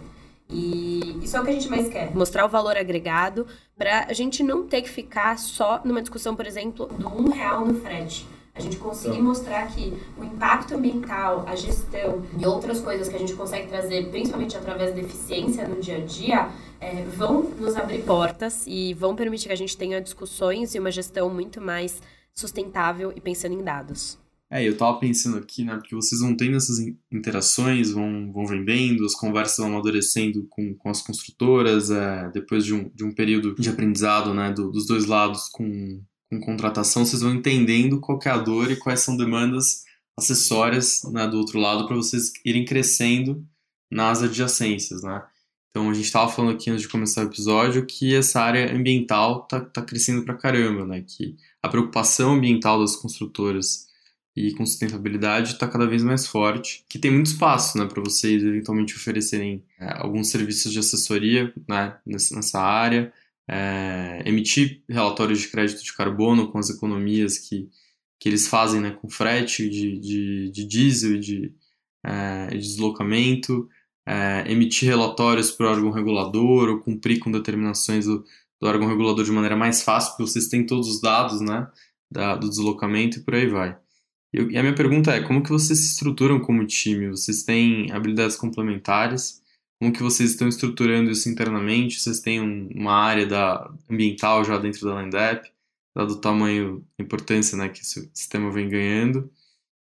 E 0.50 1.20
isso 1.24 1.38
é 1.38 1.40
o 1.40 1.46
que 1.46 1.52
a 1.52 1.54
gente 1.54 1.70
mais 1.70 1.88
quer, 1.88 2.14
mostrar 2.14 2.46
o 2.46 2.50
valor 2.50 2.76
agregado 2.76 3.48
para 3.78 4.08
a 4.10 4.14
gente 4.14 4.44
não 4.44 4.68
ter 4.68 4.82
que 4.82 4.90
ficar 4.90 5.40
só 5.40 5.80
numa 5.86 6.02
discussão, 6.02 6.36
por 6.36 6.46
exemplo, 6.46 6.88
do 6.88 7.08
um 7.08 7.30
real 7.30 7.66
no 7.66 7.76
frete 7.76 8.28
a 8.54 8.60
gente 8.60 8.78
conseguir 8.78 9.16
então. 9.16 9.26
mostrar 9.26 9.68
que 9.68 9.94
o 10.18 10.24
impacto 10.24 10.76
ambiental, 10.76 11.46
a 11.48 11.56
gestão 11.56 12.22
e 12.38 12.46
outras 12.46 12.80
coisas 12.82 13.08
que 13.08 13.16
a 13.16 13.20
gente 13.20 13.34
consegue 13.34 13.68
trazer, 13.68 14.10
principalmente 14.10 14.58
através 14.58 14.94
da 14.94 15.00
eficiência 15.00 15.68
no 15.68 15.80
dia 15.80 15.98
a 15.98 16.02
dia, 16.02 16.50
é, 16.80 17.04
vão 17.04 17.44
nos 17.44 17.76
abrir 17.76 18.04
portas 18.04 18.66
e 18.68 18.94
vão 18.94 19.16
permitir 19.16 19.48
que 19.48 19.54
a 19.54 19.58
gente 19.58 19.78
tenha 19.78 20.02
discussões 20.02 20.76
e 20.76 20.80
uma 20.80 20.92
gestão 20.92 21.30
muito 21.30 21.62
mais 21.62 22.02
sustentável 22.34 23.14
e 23.16 23.22
pensando 23.22 23.54
em 23.54 23.64
dados. 23.64 24.20
É, 24.50 24.68
eu 24.68 24.76
tava 24.76 25.00
pensando 25.00 25.38
aqui, 25.38 25.64
né, 25.64 25.76
porque 25.78 25.96
vocês 25.96 26.20
vão 26.20 26.36
tendo 26.36 26.58
essas 26.58 26.78
interações, 27.10 27.92
vão, 27.92 28.34
vão 28.34 28.46
vendendo, 28.46 29.06
as 29.06 29.16
conversas 29.16 29.60
vão 29.60 29.68
amadurecendo 29.68 30.46
com, 30.50 30.74
com 30.74 30.90
as 30.90 31.02
construtoras, 31.02 31.90
é, 31.90 32.30
depois 32.34 32.66
de 32.66 32.74
um, 32.74 32.90
de 32.94 33.06
um 33.06 33.14
período 33.14 33.56
de 33.56 33.70
aprendizado, 33.70 34.34
né, 34.34 34.52
do, 34.52 34.70
dos 34.70 34.86
dois 34.86 35.06
lados 35.06 35.48
com, 35.48 36.02
com 36.32 36.40
contratação, 36.40 37.06
vocês 37.06 37.22
vão 37.22 37.36
entendendo 37.36 38.00
qual 38.00 38.18
é 38.26 38.30
a 38.30 38.38
dor 38.38 38.72
e 38.72 38.78
quais 38.78 39.02
são 39.02 39.18
demandas 39.18 39.84
acessórias 40.18 41.02
né, 41.12 41.28
do 41.28 41.38
outro 41.38 41.60
lado 41.60 41.86
para 41.86 41.96
vocês 41.96 42.32
irem 42.46 42.64
crescendo 42.64 43.46
nas 43.92 44.24
adjacências, 44.24 45.04
né? 45.04 45.22
Então 45.70 45.90
a 45.90 45.94
gente 45.94 46.06
estava 46.06 46.32
falando 46.32 46.56
aqui 46.56 46.70
antes 46.70 46.84
de 46.84 46.88
começar 46.88 47.22
o 47.22 47.28
episódio 47.28 47.86
que 47.86 48.16
essa 48.16 48.42
área 48.42 48.74
ambiental 48.74 49.44
tá, 49.44 49.60
tá 49.60 49.82
crescendo 49.82 50.24
pra 50.24 50.36
caramba, 50.38 50.86
né? 50.86 51.04
Que 51.06 51.36
a 51.62 51.68
preocupação 51.68 52.34
ambiental 52.34 52.80
das 52.80 52.96
construtoras 52.96 53.90
e 54.36 54.54
com 54.54 54.66
sustentabilidade 54.66 55.54
está 55.54 55.68
cada 55.68 55.86
vez 55.86 56.02
mais 56.02 56.26
forte, 56.26 56.86
que 56.88 56.98
tem 56.98 57.12
muito 57.12 57.28
espaço, 57.28 57.78
né, 57.78 57.86
para 57.86 58.02
vocês 58.02 58.42
eventualmente 58.42 58.96
oferecerem 58.96 59.62
é, 59.78 59.92
alguns 59.98 60.30
serviços 60.30 60.72
de 60.72 60.80
assessoria, 60.80 61.54
né, 61.68 61.98
nessa 62.06 62.62
área, 62.62 63.12
é, 63.52 64.24
emitir 64.26 64.82
relatórios 64.88 65.42
de 65.42 65.50
crédito 65.50 65.84
de 65.84 65.94
carbono 65.94 66.50
com 66.50 66.58
as 66.58 66.70
economias 66.70 67.38
que, 67.38 67.70
que 68.18 68.30
eles 68.30 68.48
fazem 68.48 68.80
né, 68.80 68.92
com 68.92 69.10
frete 69.10 69.70
de, 69.70 70.00
de, 70.00 70.52
de 70.52 70.66
diesel 70.66 71.18
e 71.18 71.20
de, 71.20 71.56
é, 72.06 72.48
de 72.48 72.60
deslocamento, 72.60 73.68
é, 74.08 74.46
emitir 74.50 74.88
relatórios 74.88 75.52
para 75.52 75.68
o 75.68 75.70
órgão 75.70 75.92
regulador 75.92 76.70
ou 76.70 76.80
cumprir 76.80 77.20
com 77.20 77.30
determinações 77.30 78.06
do, 78.06 78.24
do, 78.60 78.68
órgão 78.68 78.88
regulador 78.88 79.26
de 79.26 79.32
maneira 79.32 79.58
mais 79.58 79.84
fácil, 79.84 80.12
porque 80.12 80.32
vocês 80.32 80.48
têm 80.48 80.66
todos 80.66 80.88
os 80.88 81.02
dados 81.02 81.42
né, 81.42 81.68
da, 82.10 82.36
do 82.36 82.50
deslocamento 82.50 83.20
e 83.20 83.22
por 83.22 83.36
aí 83.36 83.48
vai. 83.48 83.78
E, 84.34 84.58
a 84.58 84.62
minha 84.64 84.74
pergunta 84.74 85.12
é, 85.12 85.22
como 85.22 85.44
que 85.44 85.50
vocês 85.50 85.78
se 85.78 85.88
estruturam 85.88 86.40
como 86.40 86.66
time? 86.66 87.10
Vocês 87.10 87.44
têm 87.44 87.92
habilidades 87.92 88.38
complementares? 88.38 89.41
Como 89.82 89.92
que 89.92 90.04
vocês 90.04 90.30
estão 90.30 90.48
estruturando 90.48 91.10
isso 91.10 91.28
internamente? 91.28 92.00
Vocês 92.00 92.20
têm 92.20 92.40
um, 92.40 92.70
uma 92.76 92.94
área 92.94 93.26
da, 93.26 93.68
ambiental 93.90 94.46
já 94.46 94.56
dentro 94.60 94.86
da 94.86 94.94
Landep, 94.94 95.52
dado 95.96 96.12
o 96.12 96.22
tamanho, 96.22 96.86
a 97.00 97.02
importância 97.02 97.58
né, 97.58 97.68
que 97.68 97.82
esse 97.82 98.08
sistema 98.14 98.52
vem 98.52 98.70
ganhando. 98.70 99.28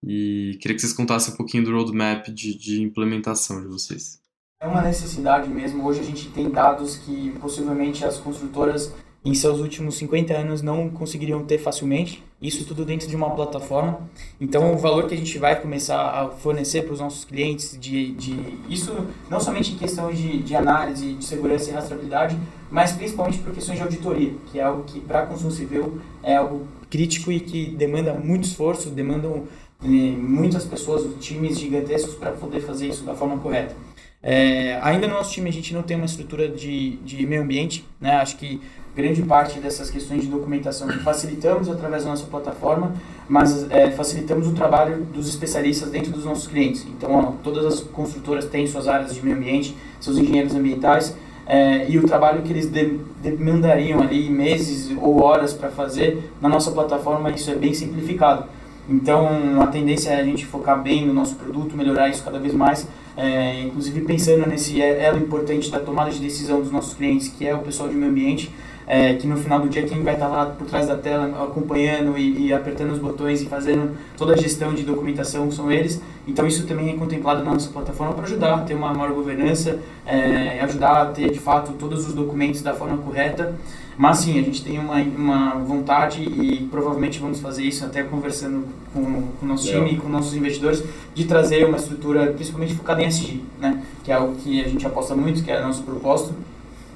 E 0.05 0.59
queria 0.61 0.75
que 0.75 0.83
vocês 0.83 0.93
contassem 0.93 1.33
um 1.33 1.39
pouquinho 1.39 1.65
do 1.65 1.73
roadmap 1.73 2.29
de, 2.29 2.55
de 2.55 2.83
implementação 2.83 3.63
de 3.63 3.67
vocês. 3.67 4.21
É 4.61 4.67
uma 4.67 4.83
necessidade 4.83 5.49
mesmo. 5.49 5.83
Hoje 5.87 6.01
a 6.01 6.05
gente 6.05 6.29
tem 6.33 6.51
dados 6.51 6.99
que 6.99 7.31
possivelmente 7.41 8.05
as 8.05 8.19
construtoras 8.19 8.95
em 9.29 9.35
seus 9.35 9.61
últimos 9.61 9.97
50 9.97 10.33
anos 10.33 10.63
não 10.63 10.89
conseguiriam 10.89 11.45
ter 11.45 11.59
facilmente. 11.59 12.25
Isso 12.41 12.65
tudo 12.65 12.83
dentro 12.85 13.07
de 13.07 13.15
uma 13.15 13.31
plataforma. 13.31 14.09
Então, 14.41 14.73
o 14.73 14.79
valor 14.79 15.07
que 15.07 15.15
a 15.15 15.17
gente 15.19 15.37
vai 15.39 15.61
começar 15.61 16.01
a 16.01 16.31
fornecer 16.31 16.83
para 16.83 16.95
os 16.95 17.01
nossos 17.01 17.27
clientes, 17.27 17.77
de, 17.79 18.13
de 18.13 18.59
isso 18.71 18.95
não 19.29 19.39
somente 19.39 19.73
em 19.73 19.77
questões 19.77 20.17
de, 20.17 20.43
de 20.43 20.57
análise, 20.57 21.13
de 21.15 21.25
segurança 21.25 21.69
e 21.69 21.75
rastreabilidade, 21.75 22.39
mas 22.71 22.93
principalmente 22.93 23.39
por 23.39 23.53
questões 23.53 23.77
de 23.77 23.83
auditoria, 23.83 24.35
que 24.51 24.59
é 24.59 24.63
algo 24.63 24.85
que 24.85 24.99
para 25.01 25.25
a 25.25 25.27
construção 25.27 25.51
civil 25.51 26.01
é 26.23 26.37
algo 26.37 26.67
crítico 26.89 27.31
e 27.31 27.39
que 27.39 27.67
demanda 27.67 28.15
muito 28.15 28.45
esforço, 28.45 28.89
demandam 28.89 29.45
eh, 29.83 29.87
muitas 29.87 30.65
pessoas, 30.65 31.07
times 31.21 31.59
gigantescos 31.59 32.15
para 32.15 32.33
poder 32.33 32.61
fazer 32.61 32.89
isso 32.89 33.05
da 33.05 33.15
forma 33.15 33.37
correta. 33.39 33.75
É, 34.21 34.81
ainda 34.83 35.07
no 35.07 35.15
nosso 35.15 35.33
time 35.33 35.49
a 35.49 35.53
gente 35.53 35.73
não 35.73 35.83
tem 35.83 35.97
uma 35.97 36.07
estrutura 36.07 36.49
de, 36.49 36.97
de 36.97 37.25
meio 37.25 37.43
ambiente, 37.43 37.85
né? 38.01 38.17
Acho 38.17 38.37
que 38.37 38.61
grande 38.99 39.23
parte 39.23 39.61
dessas 39.61 39.89
questões 39.89 40.23
de 40.23 40.27
documentação 40.27 40.89
que 40.89 40.99
facilitamos 40.99 41.71
através 41.71 42.03
da 42.03 42.11
nossa 42.11 42.27
plataforma, 42.27 42.93
mas 43.29 43.71
é, 43.71 43.93
facilitamos 43.93 44.49
o 44.49 44.53
trabalho 44.53 45.05
dos 45.15 45.29
especialistas 45.29 45.89
dentro 45.89 46.11
dos 46.11 46.25
nossos 46.25 46.49
clientes. 46.49 46.85
Então, 46.85 47.15
ó, 47.15 47.23
todas 47.45 47.65
as 47.65 47.79
construtoras 47.79 48.47
têm 48.47 48.67
suas 48.67 48.89
áreas 48.89 49.15
de 49.15 49.25
meio 49.25 49.37
ambiente, 49.37 49.77
seus 50.01 50.19
engenheiros 50.19 50.53
ambientais, 50.53 51.17
é, 51.47 51.89
e 51.89 51.97
o 51.97 52.03
trabalho 52.03 52.43
que 52.43 52.53
eles 52.53 52.67
de, 52.67 52.99
demandariam 53.23 54.03
ali 54.03 54.29
meses 54.29 54.91
ou 55.01 55.23
horas 55.23 55.53
para 55.53 55.71
fazer 55.71 56.33
na 56.43 56.49
nossa 56.49 56.73
plataforma, 56.73 57.31
isso 57.31 57.53
é 57.53 57.55
bem 57.55 57.73
simplificado. 57.73 58.47
Então, 58.91 59.63
a 59.63 59.69
tendência 59.69 60.11
é 60.11 60.21
a 60.21 60.25
gente 60.25 60.45
focar 60.45 60.83
bem 60.83 61.07
no 61.07 61.15
nosso 61.15 61.37
produto, 61.37 61.77
melhorar 61.77 62.09
isso 62.09 62.25
cada 62.25 62.41
vez 62.41 62.53
mais, 62.53 62.89
é, 63.17 63.63
inclusive 63.63 64.01
pensando 64.01 64.45
nesse 64.49 64.81
elo 64.81 65.19
importante 65.19 65.71
da 65.71 65.79
tomada 65.79 66.11
de 66.11 66.19
decisão 66.19 66.61
dos 66.61 66.73
nossos 66.73 66.95
clientes, 66.95 67.29
que 67.29 67.47
é 67.47 67.55
o 67.55 67.61
pessoal 67.61 67.89
de 67.89 67.95
meio 67.95 68.11
ambiente, 68.11 68.51
é, 68.89 69.13
que 69.13 69.27
no 69.27 69.37
final 69.37 69.61
do 69.61 69.69
dia 69.69 69.83
quem 69.83 70.03
vai 70.03 70.15
estar 70.15 70.29
lá 70.29 70.47
por 70.47 70.67
trás 70.67 70.87
da 70.87 70.97
tela 70.97 71.45
acompanhando 71.45 72.17
e, 72.17 72.47
e, 72.47 72.53
apertando 72.55 72.91
os 72.93 72.99
botões 72.99 73.43
e 73.43 73.47
fazendo 73.47 73.95
toda 74.17 74.33
a 74.33 74.37
gestão 74.37 74.73
de 74.73 74.83
documentação 74.83 75.51
são 75.53 75.71
eles. 75.71 76.01
Então 76.27 76.47
isso 76.47 76.67
também 76.67 76.91
é 76.91 76.95
contemplado 76.95 77.45
na 77.45 77.53
nossa 77.53 77.69
plataforma 77.69 78.15
para 78.15 78.25
ajudar 78.25 78.55
a 78.55 78.59
ter 78.63 78.75
uma 78.75 78.95
maior 78.95 79.13
governança, 79.13 79.79
é, 80.07 80.61
ajudar 80.63 81.03
a 81.03 81.07
ter 81.07 81.31
de 81.31 81.39
fato 81.39 81.73
todos 81.73 82.09
os 82.09 82.15
documentos 82.15 82.63
da 82.63 82.73
forma 82.73 82.97
correta. 82.97 83.55
Mas 83.99 84.19
sim, 84.19 84.39
a 84.39 84.43
gente 84.43 84.65
tem 84.65 84.79
uma, 84.79 84.97
uma 85.03 85.55
vontade 85.57 86.23
e 86.23 86.67
provavelmente 86.71 87.19
vamos 87.19 87.41
fazer 87.41 87.65
isso 87.65 87.85
até 87.85 88.03
conversando 88.05 88.65
com, 88.95 89.03
com 89.03 89.45
o 89.45 89.49
nosso 89.49 89.67
time 89.67 89.93
e 89.93 89.97
com 89.97 90.09
nossos 90.09 90.35
investidores, 90.35 90.83
de 91.15 91.25
trazer 91.25 91.67
uma 91.67 91.77
estrutura 91.77 92.33
principalmente 92.33 92.75
focada 92.75 93.03
em 93.03 93.07
SG, 93.07 93.43
né? 93.61 93.83
que 94.05 94.13
é 94.13 94.15
algo 94.15 94.37
que 94.37 94.65
a 94.65 94.69
gente 94.69 94.87
aposta 94.87 95.17
muito, 95.17 95.43
que 95.43 95.51
é 95.51 95.61
o 95.61 95.67
nosso 95.67 95.83
propósito. 95.83 96.33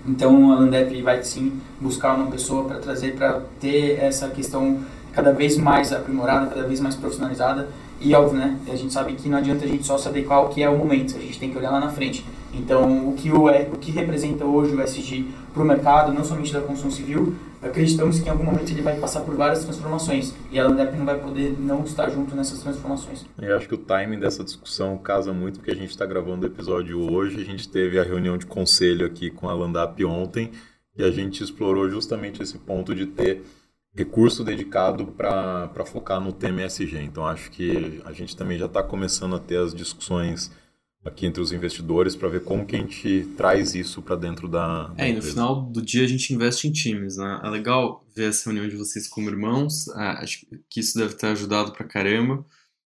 Então 0.06 0.52
a 0.52 0.56
Landep 0.56 1.00
vai 1.02 1.22
sim 1.22 1.60
buscar 1.80 2.14
uma 2.14 2.30
pessoa 2.30 2.64
para 2.64 2.78
trazer 2.78 3.14
para 3.14 3.40
ter 3.60 3.98
essa 4.00 4.28
questão 4.28 4.80
cada 5.12 5.32
vez 5.32 5.56
mais 5.56 5.92
aprimorada, 5.92 6.46
cada 6.46 6.66
vez 6.66 6.80
mais 6.80 6.94
profissionalizada 6.94 7.68
e 8.00 8.14
óbvio, 8.14 8.38
né? 8.38 8.58
A 8.68 8.74
gente 8.74 8.92
sabe 8.92 9.12
que 9.12 9.28
não 9.28 9.38
adianta 9.38 9.64
a 9.64 9.68
gente 9.68 9.86
só 9.86 9.96
se 9.96 10.08
adequar 10.08 10.38
ao 10.38 10.48
que 10.48 10.62
é 10.62 10.68
o 10.68 10.76
momento, 10.76 11.16
a 11.16 11.20
gente 11.20 11.38
tem 11.38 11.50
que 11.50 11.58
olhar 11.58 11.70
lá 11.70 11.78
na 11.78 11.90
frente. 11.90 12.24
Então, 12.52 13.08
o 13.08 13.14
que, 13.14 13.30
o, 13.30 13.46
o 13.46 13.78
que 13.78 13.90
representa 13.90 14.44
hoje 14.44 14.74
o 14.74 14.82
SG 14.82 15.26
para 15.52 15.62
o 15.62 15.66
mercado, 15.66 16.12
não 16.12 16.24
somente 16.24 16.52
da 16.52 16.60
construção 16.60 16.90
civil, 16.90 17.34
acreditamos 17.62 18.18
que 18.18 18.26
em 18.26 18.30
algum 18.30 18.44
momento 18.44 18.70
ele 18.70 18.82
vai 18.82 18.98
passar 18.98 19.20
por 19.20 19.34
várias 19.36 19.64
transformações 19.64 20.34
e 20.50 20.58
a 20.58 20.66
Landep 20.66 20.96
não 20.96 21.06
vai 21.06 21.18
poder 21.18 21.56
não 21.58 21.84
estar 21.84 22.10
junto 22.10 22.34
nessas 22.34 22.60
transformações. 22.60 23.24
Eu 23.40 23.56
acho 23.56 23.68
que 23.68 23.74
o 23.74 23.78
timing 23.78 24.18
dessa 24.18 24.42
discussão 24.42 24.98
casa 24.98 25.32
muito 25.32 25.60
porque 25.60 25.70
a 25.70 25.76
gente 25.76 25.90
está 25.90 26.04
gravando 26.04 26.44
o 26.44 26.48
episódio 26.48 27.00
hoje, 27.00 27.40
a 27.40 27.44
gente 27.44 27.68
teve 27.68 27.98
a 27.98 28.02
reunião 28.02 28.36
de 28.36 28.46
conselho 28.46 29.06
aqui 29.06 29.30
com 29.30 29.48
a 29.48 29.54
Landap 29.54 30.04
ontem 30.04 30.50
e 30.96 31.02
a 31.02 31.10
gente 31.10 31.42
explorou 31.42 31.88
justamente 31.88 32.42
esse 32.42 32.58
ponto 32.58 32.94
de 32.94 33.06
ter 33.06 33.42
recurso 33.94 34.42
dedicado 34.42 35.06
para 35.06 35.84
focar 35.86 36.20
no 36.20 36.32
tema. 36.32 36.62
Então 37.02 37.26
acho 37.26 37.50
que 37.50 38.02
a 38.04 38.12
gente 38.12 38.36
também 38.36 38.58
já 38.58 38.66
está 38.66 38.82
começando 38.82 39.36
a 39.36 39.38
ter 39.38 39.58
as 39.58 39.74
discussões 39.74 40.50
aqui 41.04 41.26
entre 41.26 41.42
os 41.42 41.52
investidores 41.52 42.14
para 42.14 42.28
ver 42.28 42.44
como 42.44 42.64
que 42.64 42.76
a 42.76 42.78
gente 42.78 43.28
traz 43.36 43.74
isso 43.74 44.00
para 44.00 44.16
dentro 44.16 44.46
da, 44.46 44.88
da 44.88 45.04
É, 45.04 45.10
e 45.10 45.12
no 45.14 45.22
final 45.22 45.62
do 45.62 45.82
dia 45.82 46.04
a 46.04 46.08
gente 46.08 46.32
investe 46.32 46.68
em 46.68 46.72
times, 46.72 47.16
né? 47.16 47.40
É 47.42 47.48
legal 47.48 48.04
ver 48.14 48.28
essa 48.28 48.50
reunião 48.50 48.68
de 48.68 48.76
vocês 48.76 49.08
como 49.08 49.28
irmãos, 49.28 49.88
é, 49.88 50.08
acho 50.22 50.46
que 50.70 50.80
isso 50.80 50.96
deve 50.96 51.14
ter 51.14 51.26
ajudado 51.26 51.72
para 51.72 51.84
caramba, 51.84 52.44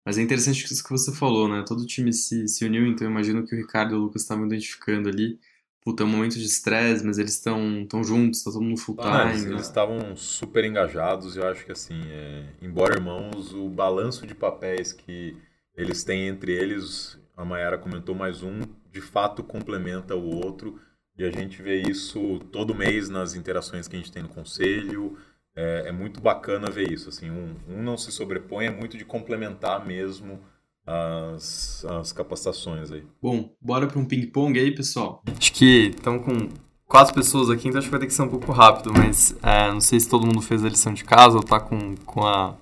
mas 0.04 0.16
é 0.16 0.22
interessante 0.22 0.64
isso 0.64 0.82
que 0.82 0.90
você 0.90 1.12
falou, 1.12 1.48
né? 1.48 1.62
Todo 1.66 1.86
time 1.86 2.12
se, 2.12 2.48
se 2.48 2.64
uniu, 2.64 2.86
então 2.86 3.06
eu 3.06 3.10
imagino 3.10 3.46
que 3.46 3.54
o 3.54 3.58
Ricardo 3.58 3.94
e 3.94 3.98
o 3.98 4.00
Lucas 4.00 4.22
estavam 4.22 4.46
identificando 4.46 5.06
ali, 5.10 5.38
puta, 5.82 6.02
é 6.02 6.06
um 6.06 6.08
momento 6.08 6.38
de 6.38 6.46
estresse, 6.46 7.04
mas 7.04 7.18
eles 7.18 7.34
estão 7.34 7.84
tão 7.86 8.02
juntos, 8.02 8.42
tá 8.42 8.50
todo 8.50 8.62
mundo 8.62 8.80
full 8.80 8.96
time. 8.96 9.08
Ah, 9.10 9.30
eles 9.30 9.44
né? 9.44 9.56
estavam 9.56 10.16
super 10.16 10.64
engajados, 10.64 11.36
eu 11.36 11.46
acho 11.46 11.62
que 11.62 11.72
assim, 11.72 12.00
é, 12.06 12.46
embora 12.62 12.94
irmãos, 12.94 13.52
o 13.52 13.68
balanço 13.68 14.26
de 14.26 14.34
papéis 14.34 14.94
que 14.94 15.36
eles 15.76 16.02
têm 16.04 16.26
entre 16.26 16.52
eles 16.52 17.18
a 17.38 17.44
Mayara 17.44 17.78
comentou 17.78 18.16
mais 18.16 18.42
um, 18.42 18.62
de 18.90 19.00
fato 19.00 19.44
complementa 19.44 20.16
o 20.16 20.44
outro. 20.44 20.80
E 21.16 21.24
a 21.24 21.30
gente 21.30 21.62
vê 21.62 21.80
isso 21.82 22.40
todo 22.50 22.74
mês 22.74 23.08
nas 23.08 23.34
interações 23.34 23.86
que 23.86 23.94
a 23.94 23.98
gente 23.98 24.10
tem 24.10 24.24
no 24.24 24.28
conselho. 24.28 25.16
É, 25.54 25.84
é 25.86 25.92
muito 25.92 26.20
bacana 26.20 26.68
ver 26.68 26.92
isso. 26.92 27.08
Assim, 27.08 27.30
um, 27.30 27.54
um, 27.68 27.82
não 27.82 27.96
se 27.96 28.10
sobrepõe, 28.10 28.66
é 28.66 28.70
muito 28.70 28.98
de 28.98 29.04
complementar 29.04 29.86
mesmo 29.86 30.40
as, 30.84 31.84
as 31.84 32.12
capacitações 32.12 32.90
aí. 32.90 33.04
Bom, 33.22 33.54
bora 33.60 33.86
para 33.86 33.98
um 34.00 34.04
ping-pong 34.04 34.58
aí, 34.58 34.72
pessoal. 34.74 35.22
Acho 35.36 35.52
que 35.52 35.92
estamos 35.94 36.24
com 36.24 36.48
quatro 36.86 37.14
pessoas 37.14 37.50
aqui, 37.50 37.68
então 37.68 37.78
acho 37.78 37.86
que 37.86 37.92
vai 37.92 38.00
ter 38.00 38.06
que 38.06 38.14
ser 38.14 38.22
um 38.22 38.28
pouco 38.28 38.50
rápido, 38.50 38.92
mas 38.92 39.36
é, 39.42 39.70
não 39.70 39.80
sei 39.80 40.00
se 40.00 40.08
todo 40.08 40.26
mundo 40.26 40.40
fez 40.40 40.64
a 40.64 40.68
lição 40.68 40.92
de 40.92 41.04
casa 41.04 41.36
ou 41.36 41.42
tá 41.42 41.60
com, 41.60 41.94
com 41.98 42.26
a 42.26 42.56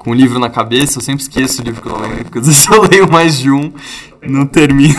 com 0.00 0.12
o 0.12 0.14
livro 0.14 0.38
na 0.38 0.48
cabeça, 0.48 0.98
eu 0.98 1.02
sempre 1.02 1.22
esqueço 1.22 1.60
o 1.60 1.64
livro 1.64 1.82
que 1.82 1.88
eu 1.88 2.00
leio, 2.00 2.24
porque 2.24 2.38
às 2.38 2.46
vezes 2.46 2.64
eu 2.72 2.82
leio 2.82 3.12
mais 3.12 3.38
de 3.38 3.50
um, 3.50 3.70
não 4.22 4.46
termino. 4.46 4.94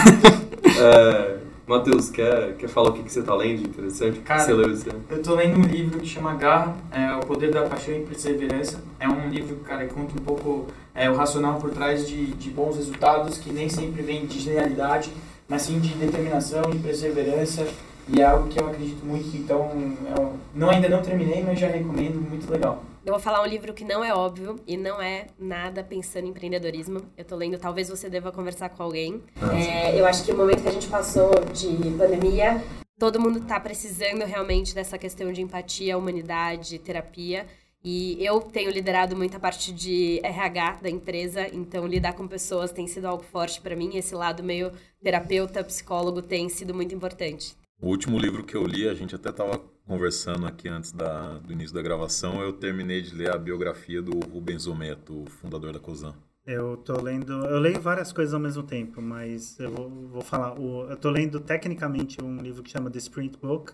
é, 0.79 1.37
Matheus, 1.65 2.11
quer, 2.11 2.53
quer 2.55 2.67
falar 2.67 2.91
o 2.91 2.93
que, 2.93 3.01
que 3.01 3.11
você 3.11 3.21
está 3.21 3.33
lendo 3.33 3.67
interessante? 3.67 4.19
Cara, 4.19 4.41
você 4.41 4.53
leu 4.53 4.71
esse 4.71 4.87
ano? 4.87 5.01
eu 5.09 5.17
estou 5.17 5.35
lendo 5.35 5.57
um 5.57 5.63
livro 5.63 5.99
que 5.99 6.07
chama 6.07 6.35
Garra, 6.35 6.75
é, 6.91 7.15
O 7.15 7.21
Poder 7.21 7.51
da 7.51 7.63
Paixão 7.63 7.95
e 7.95 8.01
Perseverança. 8.01 8.79
É 8.99 9.09
um 9.09 9.27
livro, 9.27 9.55
cara, 9.65 9.87
que 9.87 9.93
conta 9.93 10.13
um 10.13 10.23
pouco 10.23 10.67
é, 10.93 11.09
o 11.09 11.15
racional 11.15 11.55
por 11.55 11.71
trás 11.71 12.07
de, 12.07 12.27
de 12.27 12.51
bons 12.51 12.75
resultados, 12.75 13.39
que 13.39 13.51
nem 13.51 13.69
sempre 13.69 14.03
vem 14.03 14.27
de 14.27 14.39
genialidade, 14.39 15.11
mas 15.49 15.63
sim 15.63 15.79
de 15.79 15.95
determinação, 15.95 16.61
de 16.69 16.77
perseverança, 16.77 17.65
e 18.13 18.21
é 18.21 18.25
algo 18.25 18.49
que 18.49 18.59
eu 18.59 18.67
acredito 18.67 19.05
muito, 19.05 19.35
então 19.37 19.71
eu 20.15 20.25
é 20.25 20.33
não, 20.53 20.69
ainda 20.69 20.89
não 20.89 21.01
terminei, 21.01 21.41
mas 21.43 21.59
já 21.59 21.67
recomendo, 21.67 22.19
muito 22.19 22.51
legal. 22.51 22.83
Eu 23.05 23.13
vou 23.13 23.19
falar 23.19 23.41
um 23.41 23.47
livro 23.47 23.73
que 23.73 23.83
não 23.83 24.03
é 24.03 24.13
óbvio 24.13 24.57
e 24.67 24.77
não 24.77 25.01
é 25.01 25.27
nada 25.39 25.83
pensando 25.83 26.27
em 26.27 26.29
empreendedorismo. 26.29 27.01
Eu 27.17 27.25
tô 27.25 27.35
lendo 27.35 27.57
Talvez 27.57 27.89
Você 27.89 28.09
Deva 28.09 28.31
Conversar 28.31 28.69
com 28.69 28.83
Alguém. 28.83 29.23
É, 29.51 29.99
eu 29.99 30.05
acho 30.05 30.23
que 30.23 30.31
o 30.31 30.37
momento 30.37 30.61
que 30.61 30.69
a 30.69 30.71
gente 30.71 30.87
passou 30.87 31.31
de 31.51 31.67
pandemia, 31.97 32.61
todo 32.99 33.19
mundo 33.19 33.41
tá 33.41 33.59
precisando 33.59 34.23
realmente 34.23 34.75
dessa 34.75 34.99
questão 34.99 35.31
de 35.31 35.41
empatia, 35.41 35.97
humanidade, 35.97 36.77
terapia. 36.77 37.47
E 37.83 38.23
eu 38.23 38.39
tenho 38.39 38.69
liderado 38.69 39.15
muita 39.15 39.39
parte 39.39 39.71
de 39.71 40.19
RH 40.23 40.79
da 40.83 40.89
empresa, 40.89 41.47
então 41.51 41.87
lidar 41.87 42.13
com 42.13 42.27
pessoas 42.27 42.71
tem 42.71 42.85
sido 42.85 43.05
algo 43.05 43.23
forte 43.23 43.59
para 43.59 43.75
mim. 43.75 43.97
Esse 43.97 44.13
lado 44.13 44.43
meio 44.43 44.71
terapeuta, 45.01 45.63
psicólogo 45.63 46.21
tem 46.21 46.47
sido 46.49 46.75
muito 46.75 46.93
importante. 46.93 47.59
O 47.81 47.87
último 47.87 48.19
livro 48.19 48.43
que 48.43 48.55
eu 48.55 48.63
li, 48.63 48.87
a 48.87 48.93
gente 48.93 49.15
até 49.15 49.31
estava 49.31 49.57
conversando 49.87 50.45
aqui 50.45 50.69
antes 50.69 50.91
da, 50.91 51.39
do 51.39 51.51
início 51.51 51.73
da 51.73 51.81
gravação, 51.81 52.39
eu 52.39 52.53
terminei 52.53 53.01
de 53.01 53.15
ler 53.15 53.31
a 53.31 53.37
biografia 53.39 53.99
do 54.03 54.19
Rubens 54.19 54.67
Ometo, 54.67 55.25
fundador 55.41 55.73
da 55.73 55.79
COSAN. 55.79 56.13
Eu 56.45 56.77
tô 56.77 57.01
lendo, 57.01 57.43
eu 57.47 57.59
leio 57.59 57.81
várias 57.81 58.13
coisas 58.13 58.35
ao 58.35 58.39
mesmo 58.39 58.61
tempo, 58.61 59.01
mas 59.01 59.59
eu 59.59 59.71
vou, 59.71 59.89
vou 60.09 60.21
falar, 60.21 60.59
o, 60.59 60.91
eu 60.91 60.95
tô 60.95 61.09
lendo 61.09 61.39
tecnicamente 61.39 62.23
um 62.23 62.37
livro 62.37 62.61
que 62.61 62.69
chama 62.69 62.91
The 62.91 62.99
Sprint 62.99 63.39
Book, 63.39 63.73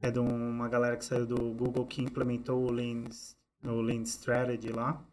é 0.00 0.12
de 0.12 0.20
uma 0.20 0.68
galera 0.68 0.96
que 0.96 1.04
saiu 1.04 1.26
do 1.26 1.36
Google 1.54 1.86
que 1.86 2.00
implementou 2.00 2.68
o 2.68 2.70
Lean, 2.70 3.02
o 3.64 3.80
Lean 3.80 4.02
Strategy 4.02 4.68
lá. 4.68 5.04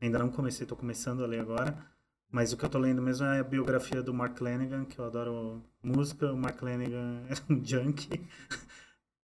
Ainda 0.00 0.18
não 0.18 0.30
comecei, 0.30 0.66
tô 0.66 0.74
começando 0.74 1.22
a 1.22 1.26
ler 1.26 1.40
agora. 1.40 1.76
Mas 2.34 2.52
o 2.52 2.56
que 2.56 2.64
eu 2.64 2.68
tô 2.68 2.78
lendo 2.78 3.00
mesmo 3.00 3.24
é 3.26 3.38
a 3.38 3.44
biografia 3.44 4.02
do 4.02 4.12
Mark 4.12 4.40
Lanigan, 4.40 4.84
que 4.86 4.98
eu 4.98 5.04
adoro 5.04 5.62
música. 5.80 6.32
O 6.32 6.36
Mark 6.36 6.60
Lanigan 6.60 7.22
era 7.30 7.40
um 7.48 7.64
junkie. 7.64 8.28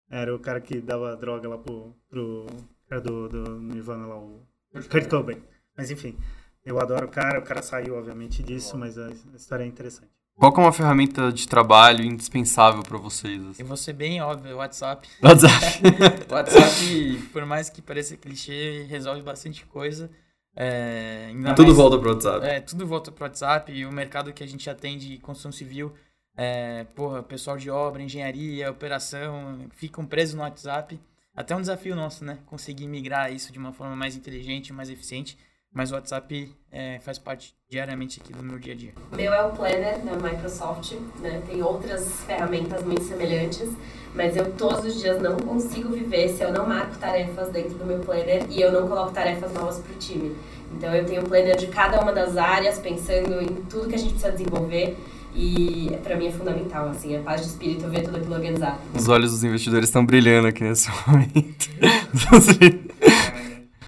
era 0.09 0.33
o 0.33 0.39
cara 0.39 0.61
que 0.61 0.81
dava 0.81 1.17
droga 1.17 1.49
lá 1.49 1.59
pro, 1.59 1.93
pro 2.09 2.47
cara 2.89 3.01
do, 3.01 3.29
do 3.29 3.59
Nirvana 3.59 4.07
lá, 4.07 4.17
o 4.17 4.47
Kurt 4.89 5.09
Cobain. 5.09 5.43
Mas 5.77 5.91
enfim, 5.91 6.17
eu 6.65 6.79
adoro 6.79 7.07
o 7.07 7.11
cara. 7.11 7.41
O 7.41 7.43
cara 7.43 7.63
saiu, 7.63 7.97
obviamente, 7.97 8.45
disso, 8.45 8.79
mas 8.79 8.97
a 8.97 9.11
história 9.35 9.65
é 9.65 9.67
interessante. 9.67 10.13
Qual 10.37 10.55
é 10.55 10.61
uma 10.61 10.73
ferramenta 10.73 11.33
de 11.33 11.49
trabalho 11.49 12.05
indispensável 12.05 12.85
para 12.85 12.97
vocês? 12.97 13.45
Assim? 13.45 13.63
Eu 13.63 13.67
vou 13.67 13.77
ser 13.77 13.93
bem 13.93 14.23
óbvio, 14.23 14.59
WhatsApp. 14.59 15.09
WhatsApp. 15.21 15.83
WhatsApp, 16.31 17.29
por 17.33 17.45
mais 17.45 17.69
que 17.69 17.83
pareça 17.83 18.17
clichê, 18.17 18.87
resolve 18.89 19.21
bastante 19.21 19.67
coisa. 19.67 20.09
É, 20.55 21.31
tudo 21.55 21.67
mais, 21.67 21.77
volta 21.77 21.99
pro 21.99 22.11
WhatsApp. 22.11 22.47
É, 22.47 22.61
tudo 22.61 22.87
volta 22.87 23.13
pro 23.13 23.25
WhatsApp 23.25 23.73
e 23.73 23.87
o 23.87 23.93
mercado 23.93 24.33
que 24.33 24.43
a 24.43 24.47
gente 24.47 24.69
atende, 24.69 25.19
construção 25.19 25.53
civil, 25.53 25.93
é, 26.37 26.85
porra, 26.95 27.23
pessoal 27.23 27.57
de 27.57 27.71
obra, 27.71 28.03
engenharia, 28.03 28.71
operação, 28.71 29.67
ficam 29.71 30.05
presos 30.05 30.35
no 30.35 30.43
WhatsApp. 30.43 31.01
Até 31.35 31.55
um 31.55 31.61
desafio 31.61 31.95
nosso, 31.95 32.25
né? 32.25 32.39
Conseguir 32.47 32.89
migrar 32.89 33.33
isso 33.33 33.53
de 33.53 33.59
uma 33.59 33.73
forma 33.73 33.95
mais 33.95 34.17
inteligente, 34.17 34.73
mais 34.73 34.91
eficiente. 34.91 35.39
Mas 35.73 35.93
o 35.93 35.95
WhatsApp 35.95 36.53
é, 36.73 36.99
faz 36.99 37.17
parte 37.19 37.55
diariamente 37.71 38.21
aqui 38.21 38.33
do 38.33 38.43
meu 38.43 38.59
dia 38.59 38.73
a 38.73 38.77
dia. 38.77 38.93
O 39.13 39.17
meu 39.17 39.33
é 39.33 39.45
o 39.45 39.51
Planner 39.51 39.99
da 40.01 40.17
Microsoft, 40.17 40.95
né? 41.21 41.41
Tem 41.47 41.63
outras 41.63 42.23
ferramentas 42.27 42.83
muito 42.83 43.05
semelhantes, 43.05 43.71
mas 44.13 44.37
eu 44.37 44.53
todos 44.53 44.85
os 44.85 45.01
dias 45.01 45.23
não 45.23 45.37
consigo 45.37 45.91
viver 45.91 46.29
se 46.29 46.43
eu 46.43 46.53
não 46.53 46.67
marco 46.67 46.99
tarefas 46.99 47.51
dentro 47.51 47.79
do 47.79 47.87
meu 47.87 48.01
Planner 48.01 48.47
e 48.51 48.61
eu 48.61 48.73
não 48.73 48.89
coloco 48.89 49.13
tarefas 49.13 49.53
novas 49.53 49.79
para 49.79 49.93
o 49.93 49.97
time. 49.97 50.37
Então 50.77 50.93
eu 50.93 51.05
tenho 51.05 51.23
um 51.23 51.25
Planner 51.25 51.57
de 51.57 51.69
cada 51.69 52.01
uma 52.01 52.13
das 52.13 52.37
áreas, 52.37 52.81
pensando 52.81 53.41
em 53.41 53.63
tudo 53.69 53.89
que 53.89 53.95
a 53.95 53.99
gente 53.99 54.15
precisa 54.15 54.33
desenvolver. 54.33 54.97
E 55.33 55.97
para 56.03 56.17
mim 56.17 56.27
é 56.27 56.33
fundamental, 56.33 56.89
assim, 56.89 57.17
a 57.17 57.21
paz 57.21 57.43
de 57.43 57.47
espírito 57.47 57.89
ver 57.89 58.03
tudo 58.03 58.17
aquilo 58.17 58.35
organizado. 58.35 58.81
Os 58.93 59.07
olhos 59.07 59.31
dos 59.31 59.45
investidores 59.45 59.89
estão 59.89 60.05
brilhando 60.05 60.49
aqui 60.49 60.65
nesse 60.65 60.91
momento. 61.07 61.71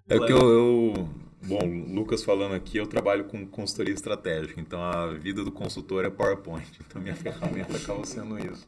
é 0.09 0.19
que 0.21 0.33
eu, 0.33 0.39
eu, 0.39 1.09
Bom, 1.45 1.59
Lucas 1.89 2.23
falando 2.23 2.55
aqui, 2.55 2.79
eu 2.79 2.87
trabalho 2.87 3.25
com 3.25 3.45
consultoria 3.47 3.93
estratégica, 3.93 4.61
então 4.61 4.81
a 4.81 5.09
vida 5.09 5.43
do 5.43 5.51
consultor 5.51 6.05
é 6.05 6.11
PowerPoint, 6.11 6.71
então 6.87 7.03
minha 7.03 7.17
ferramenta 7.17 7.77
acaba 7.77 8.05
sendo 8.07 8.39
isso. 8.39 8.67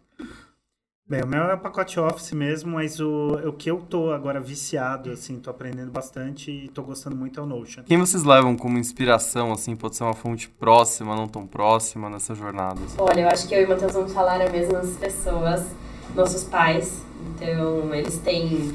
Bem, 1.07 1.22
o 1.22 1.27
meu 1.27 1.45
é 1.45 1.57
pacote 1.57 2.01
Office 2.01 2.33
mesmo, 2.33 2.72
mas 2.72 2.99
o, 2.99 3.35
o 3.47 3.53
que 3.53 3.70
eu 3.70 3.79
tô 3.79 4.11
agora 4.11 4.41
viciado, 4.41 5.11
assim, 5.11 5.39
tô 5.39 5.51
aprendendo 5.51 5.91
bastante 5.91 6.51
e 6.51 6.68
tô 6.68 6.83
gostando 6.83 7.14
muito 7.14 7.39
é 7.39 7.43
o 7.43 7.47
Notion. 7.47 7.85
Quem 7.85 7.99
vocês 7.99 8.25
levam 8.25 8.57
como 8.57 8.79
inspiração, 8.79 9.53
assim, 9.53 9.77
pode 9.77 9.97
ser 9.97 10.05
uma 10.05 10.14
fonte 10.14 10.49
próxima, 10.49 11.14
não 11.14 11.29
tão 11.29 11.47
próxima 11.47 12.09
nessa 12.09 12.35
jornada? 12.35 12.81
Assim? 12.83 12.97
Olha, 12.99 13.20
eu 13.20 13.29
acho 13.29 13.47
que 13.47 13.55
eu 13.55 13.61
e 13.61 13.64
o 13.66 13.68
Matheus 13.68 13.93
vamos 13.93 14.14
falar 14.14 14.41
as 14.41 14.51
mesmas 14.51 14.97
pessoas, 14.97 15.66
nossos 16.14 16.43
pais. 16.43 17.03
Então, 17.35 17.95
eles 17.95 18.16
têm, 18.18 18.75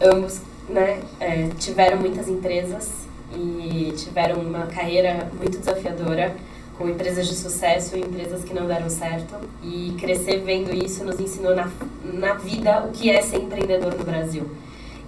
ambos, 0.00 0.40
né, 0.70 1.02
é, 1.20 1.48
tiveram 1.58 1.98
muitas 1.98 2.26
empresas 2.26 3.05
e 3.34 3.92
tiveram 3.96 4.40
uma 4.40 4.66
carreira 4.66 5.30
muito 5.38 5.58
desafiadora 5.58 6.34
com 6.78 6.88
empresas 6.88 7.26
de 7.26 7.34
sucesso 7.34 7.96
e 7.96 8.00
empresas 8.00 8.44
que 8.44 8.52
não 8.52 8.66
deram 8.66 8.88
certo. 8.90 9.34
E 9.62 9.94
crescer 9.98 10.42
vendo 10.44 10.72
isso 10.74 11.04
nos 11.04 11.18
ensinou 11.18 11.54
na, 11.54 11.68
na 12.04 12.34
vida 12.34 12.84
o 12.86 12.92
que 12.92 13.10
é 13.10 13.22
ser 13.22 13.38
empreendedor 13.38 13.94
no 13.94 14.04
Brasil. 14.04 14.48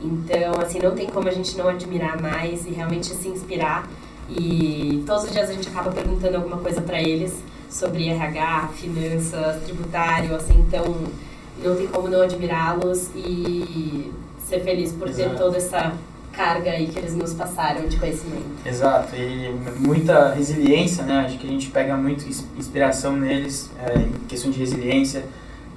Então, 0.01 0.61
assim, 0.63 0.79
não 0.79 0.95
tem 0.95 1.07
como 1.07 1.29
a 1.29 1.33
gente 1.33 1.57
não 1.57 1.69
admirar 1.69 2.21
mais 2.21 2.67
e 2.67 2.71
realmente 2.71 3.09
se 3.09 3.29
inspirar. 3.29 3.89
E 4.31 5.03
todos 5.07 5.25
os 5.25 5.33
dias 5.33 5.49
a 5.49 5.53
gente 5.53 5.69
acaba 5.69 5.91
perguntando 5.91 6.37
alguma 6.37 6.59
coisa 6.59 6.81
para 6.81 7.01
eles 7.01 7.35
sobre 7.71 8.09
RH, 8.09 8.71
finanças, 8.75 9.63
tributário, 9.65 10.35
assim, 10.35 10.59
então 10.67 10.85
não 11.63 11.77
tem 11.77 11.87
como 11.87 12.09
não 12.09 12.23
admirá-los 12.23 13.11
e 13.15 14.13
ser 14.49 14.61
feliz 14.61 14.93
por 14.93 15.09
Exato. 15.09 15.31
ter 15.31 15.37
toda 15.37 15.57
essa 15.57 15.95
carga 16.39 16.71
aí 16.71 16.87
que 16.87 17.01
eles 17.01 17.17
nos 17.17 17.35
passaram 17.35 17.89
de 17.89 17.97
conhecimento. 17.97 18.47
Exato, 18.65 19.17
e 19.17 19.53
muita 19.81 20.33
resiliência, 20.33 21.03
né? 21.03 21.25
Acho 21.27 21.37
que 21.37 21.49
a 21.49 21.51
gente 21.51 21.69
pega 21.71 21.97
muito 21.97 22.25
inspiração 22.57 23.17
neles 23.17 23.69
é, 23.85 23.99
em 23.99 24.13
questão 24.29 24.49
de 24.49 24.61
resiliência. 24.61 25.25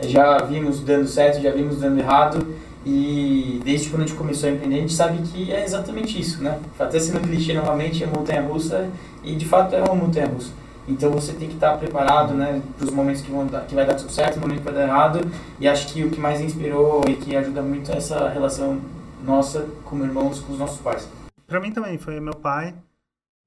Já 0.01 0.37
vimos 0.37 0.79
dando 0.81 1.07
certo, 1.07 1.41
já 1.41 1.51
vimos 1.51 1.79
dando 1.79 1.99
errado, 1.99 2.55
e 2.85 3.59
desde 3.63 3.89
quando 3.89 4.03
a 4.03 4.05
gente 4.05 4.15
começou 4.15 4.49
a 4.49 4.51
empreender, 4.51 4.77
a 4.77 4.79
gente 4.81 4.93
sabe 4.93 5.17
que 5.23 5.51
é 5.51 5.63
exatamente 5.63 6.19
isso, 6.19 6.43
né? 6.43 6.59
Até 6.79 6.99
sendo 6.99 7.19
clichê 7.21 7.53
novamente, 7.53 8.03
é 8.03 8.07
montanha-russa, 8.07 8.87
e 9.23 9.35
de 9.35 9.45
fato 9.45 9.75
é 9.75 9.81
uma 9.81 9.95
montanha-russa. 9.95 10.51
Então 10.87 11.09
você 11.11 11.33
tem 11.33 11.47
que 11.47 11.55
estar 11.55 11.75
preparado, 11.77 12.33
né, 12.33 12.61
para 12.77 12.87
os 12.87 12.91
momentos 12.91 13.21
que, 13.21 13.31
vão 13.31 13.45
dar, 13.47 13.61
que 13.61 13.73
vai 13.73 13.85
dar 13.85 13.93
tudo 13.95 14.11
certo, 14.11 14.37
o 14.37 14.41
momento 14.41 14.59
que 14.59 14.65
vai 14.65 14.73
dar 14.73 14.83
errado. 14.83 15.21
E 15.59 15.67
acho 15.67 15.87
que 15.87 16.03
o 16.03 16.09
que 16.09 16.19
mais 16.19 16.41
inspirou 16.41 17.03
e 17.07 17.13
que 17.13 17.35
ajuda 17.35 17.61
muito 17.61 17.91
é 17.91 17.97
essa 17.97 18.29
relação 18.29 18.79
nossa 19.23 19.67
como 19.83 20.03
irmãos 20.03 20.39
com 20.39 20.53
os 20.53 20.59
nossos 20.59 20.81
pais. 20.81 21.09
Para 21.47 21.59
mim 21.59 21.71
também 21.71 21.97
foi 21.97 22.19
meu 22.19 22.35
pai. 22.35 22.75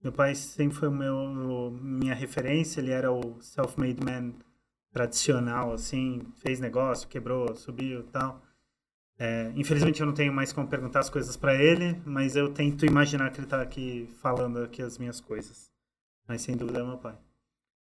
Meu 0.03 0.13
pai 0.13 0.35
sempre 0.35 0.77
foi 0.77 0.91
meu 0.91 1.71
minha 1.81 2.15
referência. 2.15 2.81
Ele 2.81 2.91
era 2.91 3.11
o 3.11 3.41
self-made 3.41 4.05
man 4.05 4.33
tradicional, 4.93 5.73
assim, 5.73 6.23
fez 6.37 6.61
negócio, 6.61 7.09
quebrou, 7.09 7.55
subiu, 7.57 8.05
tal. 8.05 8.41
É, 9.19 9.53
infelizmente 9.57 10.01
eu 10.01 10.07
não 10.07 10.15
tenho 10.15 10.33
mais 10.33 10.53
como 10.53 10.69
perguntar 10.69 11.01
as 11.01 11.11
coisas 11.11 11.37
para 11.37 11.55
ele, 11.55 12.01
mas 12.05 12.37
eu 12.37 12.53
tento 12.53 12.87
imaginar 12.87 13.31
que 13.31 13.39
ele 13.39 13.47
está 13.47 13.61
aqui 13.61 14.09
falando 14.21 14.63
aqui 14.63 14.83
as 14.83 14.99
minhas 14.99 15.21
coisas. 15.21 15.71
Mas 16.29 16.43
sem 16.43 16.57
dúvida 16.57 16.81
é 16.81 16.85
meu 16.85 16.99
pai. 16.99 17.17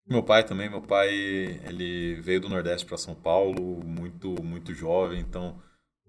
Meu 0.07 0.23
pai 0.23 0.43
também, 0.43 0.69
meu 0.69 0.81
pai, 0.81 1.09
ele 1.65 2.15
veio 2.21 2.41
do 2.41 2.49
Nordeste 2.49 2.85
para 2.85 2.97
São 2.97 3.13
Paulo, 3.13 3.83
muito 3.83 4.41
muito 4.43 4.73
jovem, 4.73 5.19
então 5.19 5.59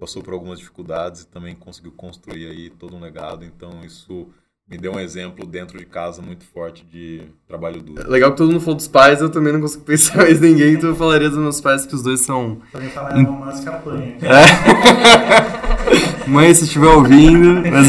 passou 0.03 0.21
por 0.21 0.35
algumas 0.35 0.59
dificuldades 0.59 1.21
e 1.21 1.29
também 1.29 1.55
conseguiu 1.55 1.93
construir 1.93 2.47
aí 2.47 2.69
todo 2.71 2.97
um 2.97 3.01
legado. 3.01 3.45
Então 3.45 3.85
isso 3.85 4.27
me 4.69 4.77
deu 4.77 4.95
um 4.95 4.99
exemplo 4.99 5.47
dentro 5.47 5.79
de 5.79 5.87
casa 5.87 6.21
muito 6.21 6.45
forte 6.45 6.85
de 6.85 7.23
trabalho 7.47 7.81
duro. 7.81 8.11
Legal 8.11 8.33
que 8.33 8.37
todo 8.37 8.51
mundo 8.51 8.61
falou 8.61 8.75
dos 8.75 8.89
pais, 8.89 9.21
eu 9.21 9.31
também 9.31 9.53
não 9.53 9.61
consigo 9.61 9.85
pensar 9.85 10.17
mais 10.27 10.41
ninguém, 10.41 10.75
então 10.75 10.91
eu 10.91 10.97
falaria 10.97 11.31
dos 11.31 11.39
meus 11.39 11.61
pais 11.61 11.87
que 11.87 11.95
os 11.95 12.03
dois 12.03 12.21
são. 12.21 12.61
Também 12.73 12.91
falar 12.91 13.17
Elon 13.17 13.31
Musk 13.31 13.69
apanha. 13.69 14.17
É. 14.23 14.43
Mãe, 16.29 16.53
se 16.53 16.65
estiver 16.65 16.89
ouvindo. 16.89 17.63
Mas... 17.71 17.89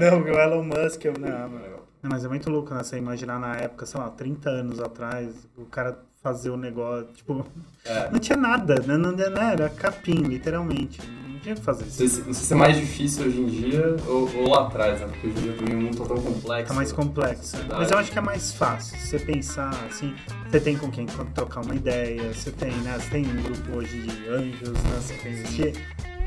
Não, 0.00 0.20
o 0.20 0.28
Elon 0.28 0.64
Musk, 0.64 1.04
eu 1.04 1.14
não, 1.16 1.48
não, 2.02 2.10
mas 2.10 2.24
é 2.24 2.28
muito 2.28 2.50
louco, 2.50 2.74
né? 2.74 2.82
Você 2.82 2.96
imaginar 2.96 3.38
na 3.38 3.54
época, 3.54 3.86
sei 3.86 4.00
lá, 4.00 4.10
30 4.10 4.50
anos 4.50 4.80
atrás, 4.80 5.46
o 5.56 5.64
cara 5.66 5.96
fazer 6.20 6.50
o 6.50 6.54
um 6.54 6.56
negócio, 6.56 7.06
tipo, 7.14 7.46
é. 7.84 8.10
não 8.10 8.18
tinha 8.18 8.36
nada, 8.36 8.76
né? 8.76 8.96
não, 8.96 9.12
não, 9.12 9.30
não, 9.30 9.42
era 9.42 9.68
capim, 9.68 10.22
literalmente 10.22 11.00
tinha 11.42 11.54
que 11.54 11.60
fazer 11.60 11.84
isso. 11.84 12.24
Não 12.24 12.32
sei, 12.32 12.44
se 12.44 12.52
é 12.52 12.56
mais 12.56 12.76
difícil 12.76 13.26
hoje 13.26 13.40
em 13.40 13.46
dia 13.46 13.96
ou, 14.06 14.30
ou 14.36 14.48
lá 14.48 14.66
atrás, 14.66 15.00
né? 15.00 15.06
Porque 15.06 15.26
hoje 15.26 15.38
em 15.38 15.42
dia 15.42 15.52
também 15.54 15.74
o 15.74 15.80
mundo 15.80 15.98
tá 15.98 16.04
tão 16.06 16.22
complexo. 16.22 16.68
Tá 16.68 16.74
mais 16.74 16.92
complexo. 16.92 17.56
Né? 17.56 17.66
Mas 17.70 17.90
eu 17.90 17.98
acho 17.98 18.12
que 18.12 18.18
é 18.18 18.22
mais 18.22 18.52
fácil. 18.52 18.98
Você 18.98 19.18
pensar 19.18 19.70
assim, 19.90 20.14
você 20.48 20.60
tem 20.60 20.76
com 20.76 20.90
quem 20.90 21.06
trocar 21.34 21.64
uma 21.64 21.74
ideia, 21.74 22.32
você 22.32 22.50
tem, 22.50 22.70
né? 22.70 22.98
Você 22.98 23.10
tem 23.10 23.26
um 23.26 23.42
grupo 23.42 23.76
hoje 23.76 23.98
de 23.98 24.28
anjos, 24.28 24.70
né? 24.70 25.00
Você 25.00 25.14
tem 25.14 25.32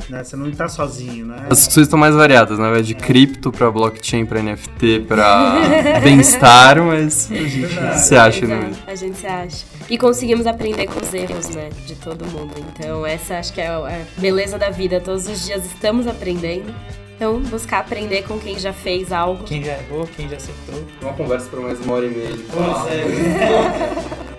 né? 0.09 0.23
Você 0.23 0.35
não 0.35 0.47
está 0.47 0.67
sozinho, 0.67 1.25
né? 1.25 1.47
As 1.49 1.57
discussões 1.57 1.87
estão 1.87 1.97
mais 1.99 2.15
variadas, 2.15 2.59
né? 2.59 2.81
De 2.81 2.93
cripto 2.93 3.51
para 3.51 3.69
blockchain, 3.71 4.25
para 4.25 4.41
NFT, 4.41 5.05
para 5.07 5.55
bem-estar, 6.03 6.81
mas 6.81 7.29
a 7.31 7.35
gente 7.35 7.65
Verdade. 7.65 8.01
se 8.01 8.15
acha, 8.15 8.45
né? 8.45 8.71
A 8.87 8.95
gente 8.95 9.17
se 9.17 9.27
acha. 9.27 9.65
E 9.89 9.97
conseguimos 9.97 10.47
aprender 10.47 10.87
com 10.87 10.99
os 10.99 11.13
erros, 11.13 11.49
né? 11.49 11.69
De 11.85 11.95
todo 11.95 12.25
mundo. 12.25 12.53
Então, 12.73 13.05
essa 13.05 13.37
acho 13.37 13.53
que 13.53 13.61
é 13.61 13.67
a 13.67 14.01
beleza 14.17 14.57
da 14.57 14.69
vida. 14.69 14.99
Todos 14.99 15.27
os 15.27 15.45
dias 15.45 15.65
estamos 15.65 16.07
aprendendo. 16.07 16.73
Então, 17.15 17.39
buscar 17.39 17.79
aprender 17.79 18.23
com 18.23 18.37
quem 18.37 18.59
já 18.59 18.73
fez 18.73 19.11
algo. 19.11 19.43
Quem 19.45 19.63
já 19.63 19.73
errou, 19.73 20.07
quem 20.15 20.27
já 20.27 20.35
acertou. 20.35 20.83
Uma 21.01 21.13
conversa 21.13 21.47
para 21.49 21.61
mais 21.61 21.79
uma 21.79 21.93
hora 21.93 22.05
e 22.05 22.09
meia. 22.09 22.37
Pois 22.51 22.91
é. 22.91 24.25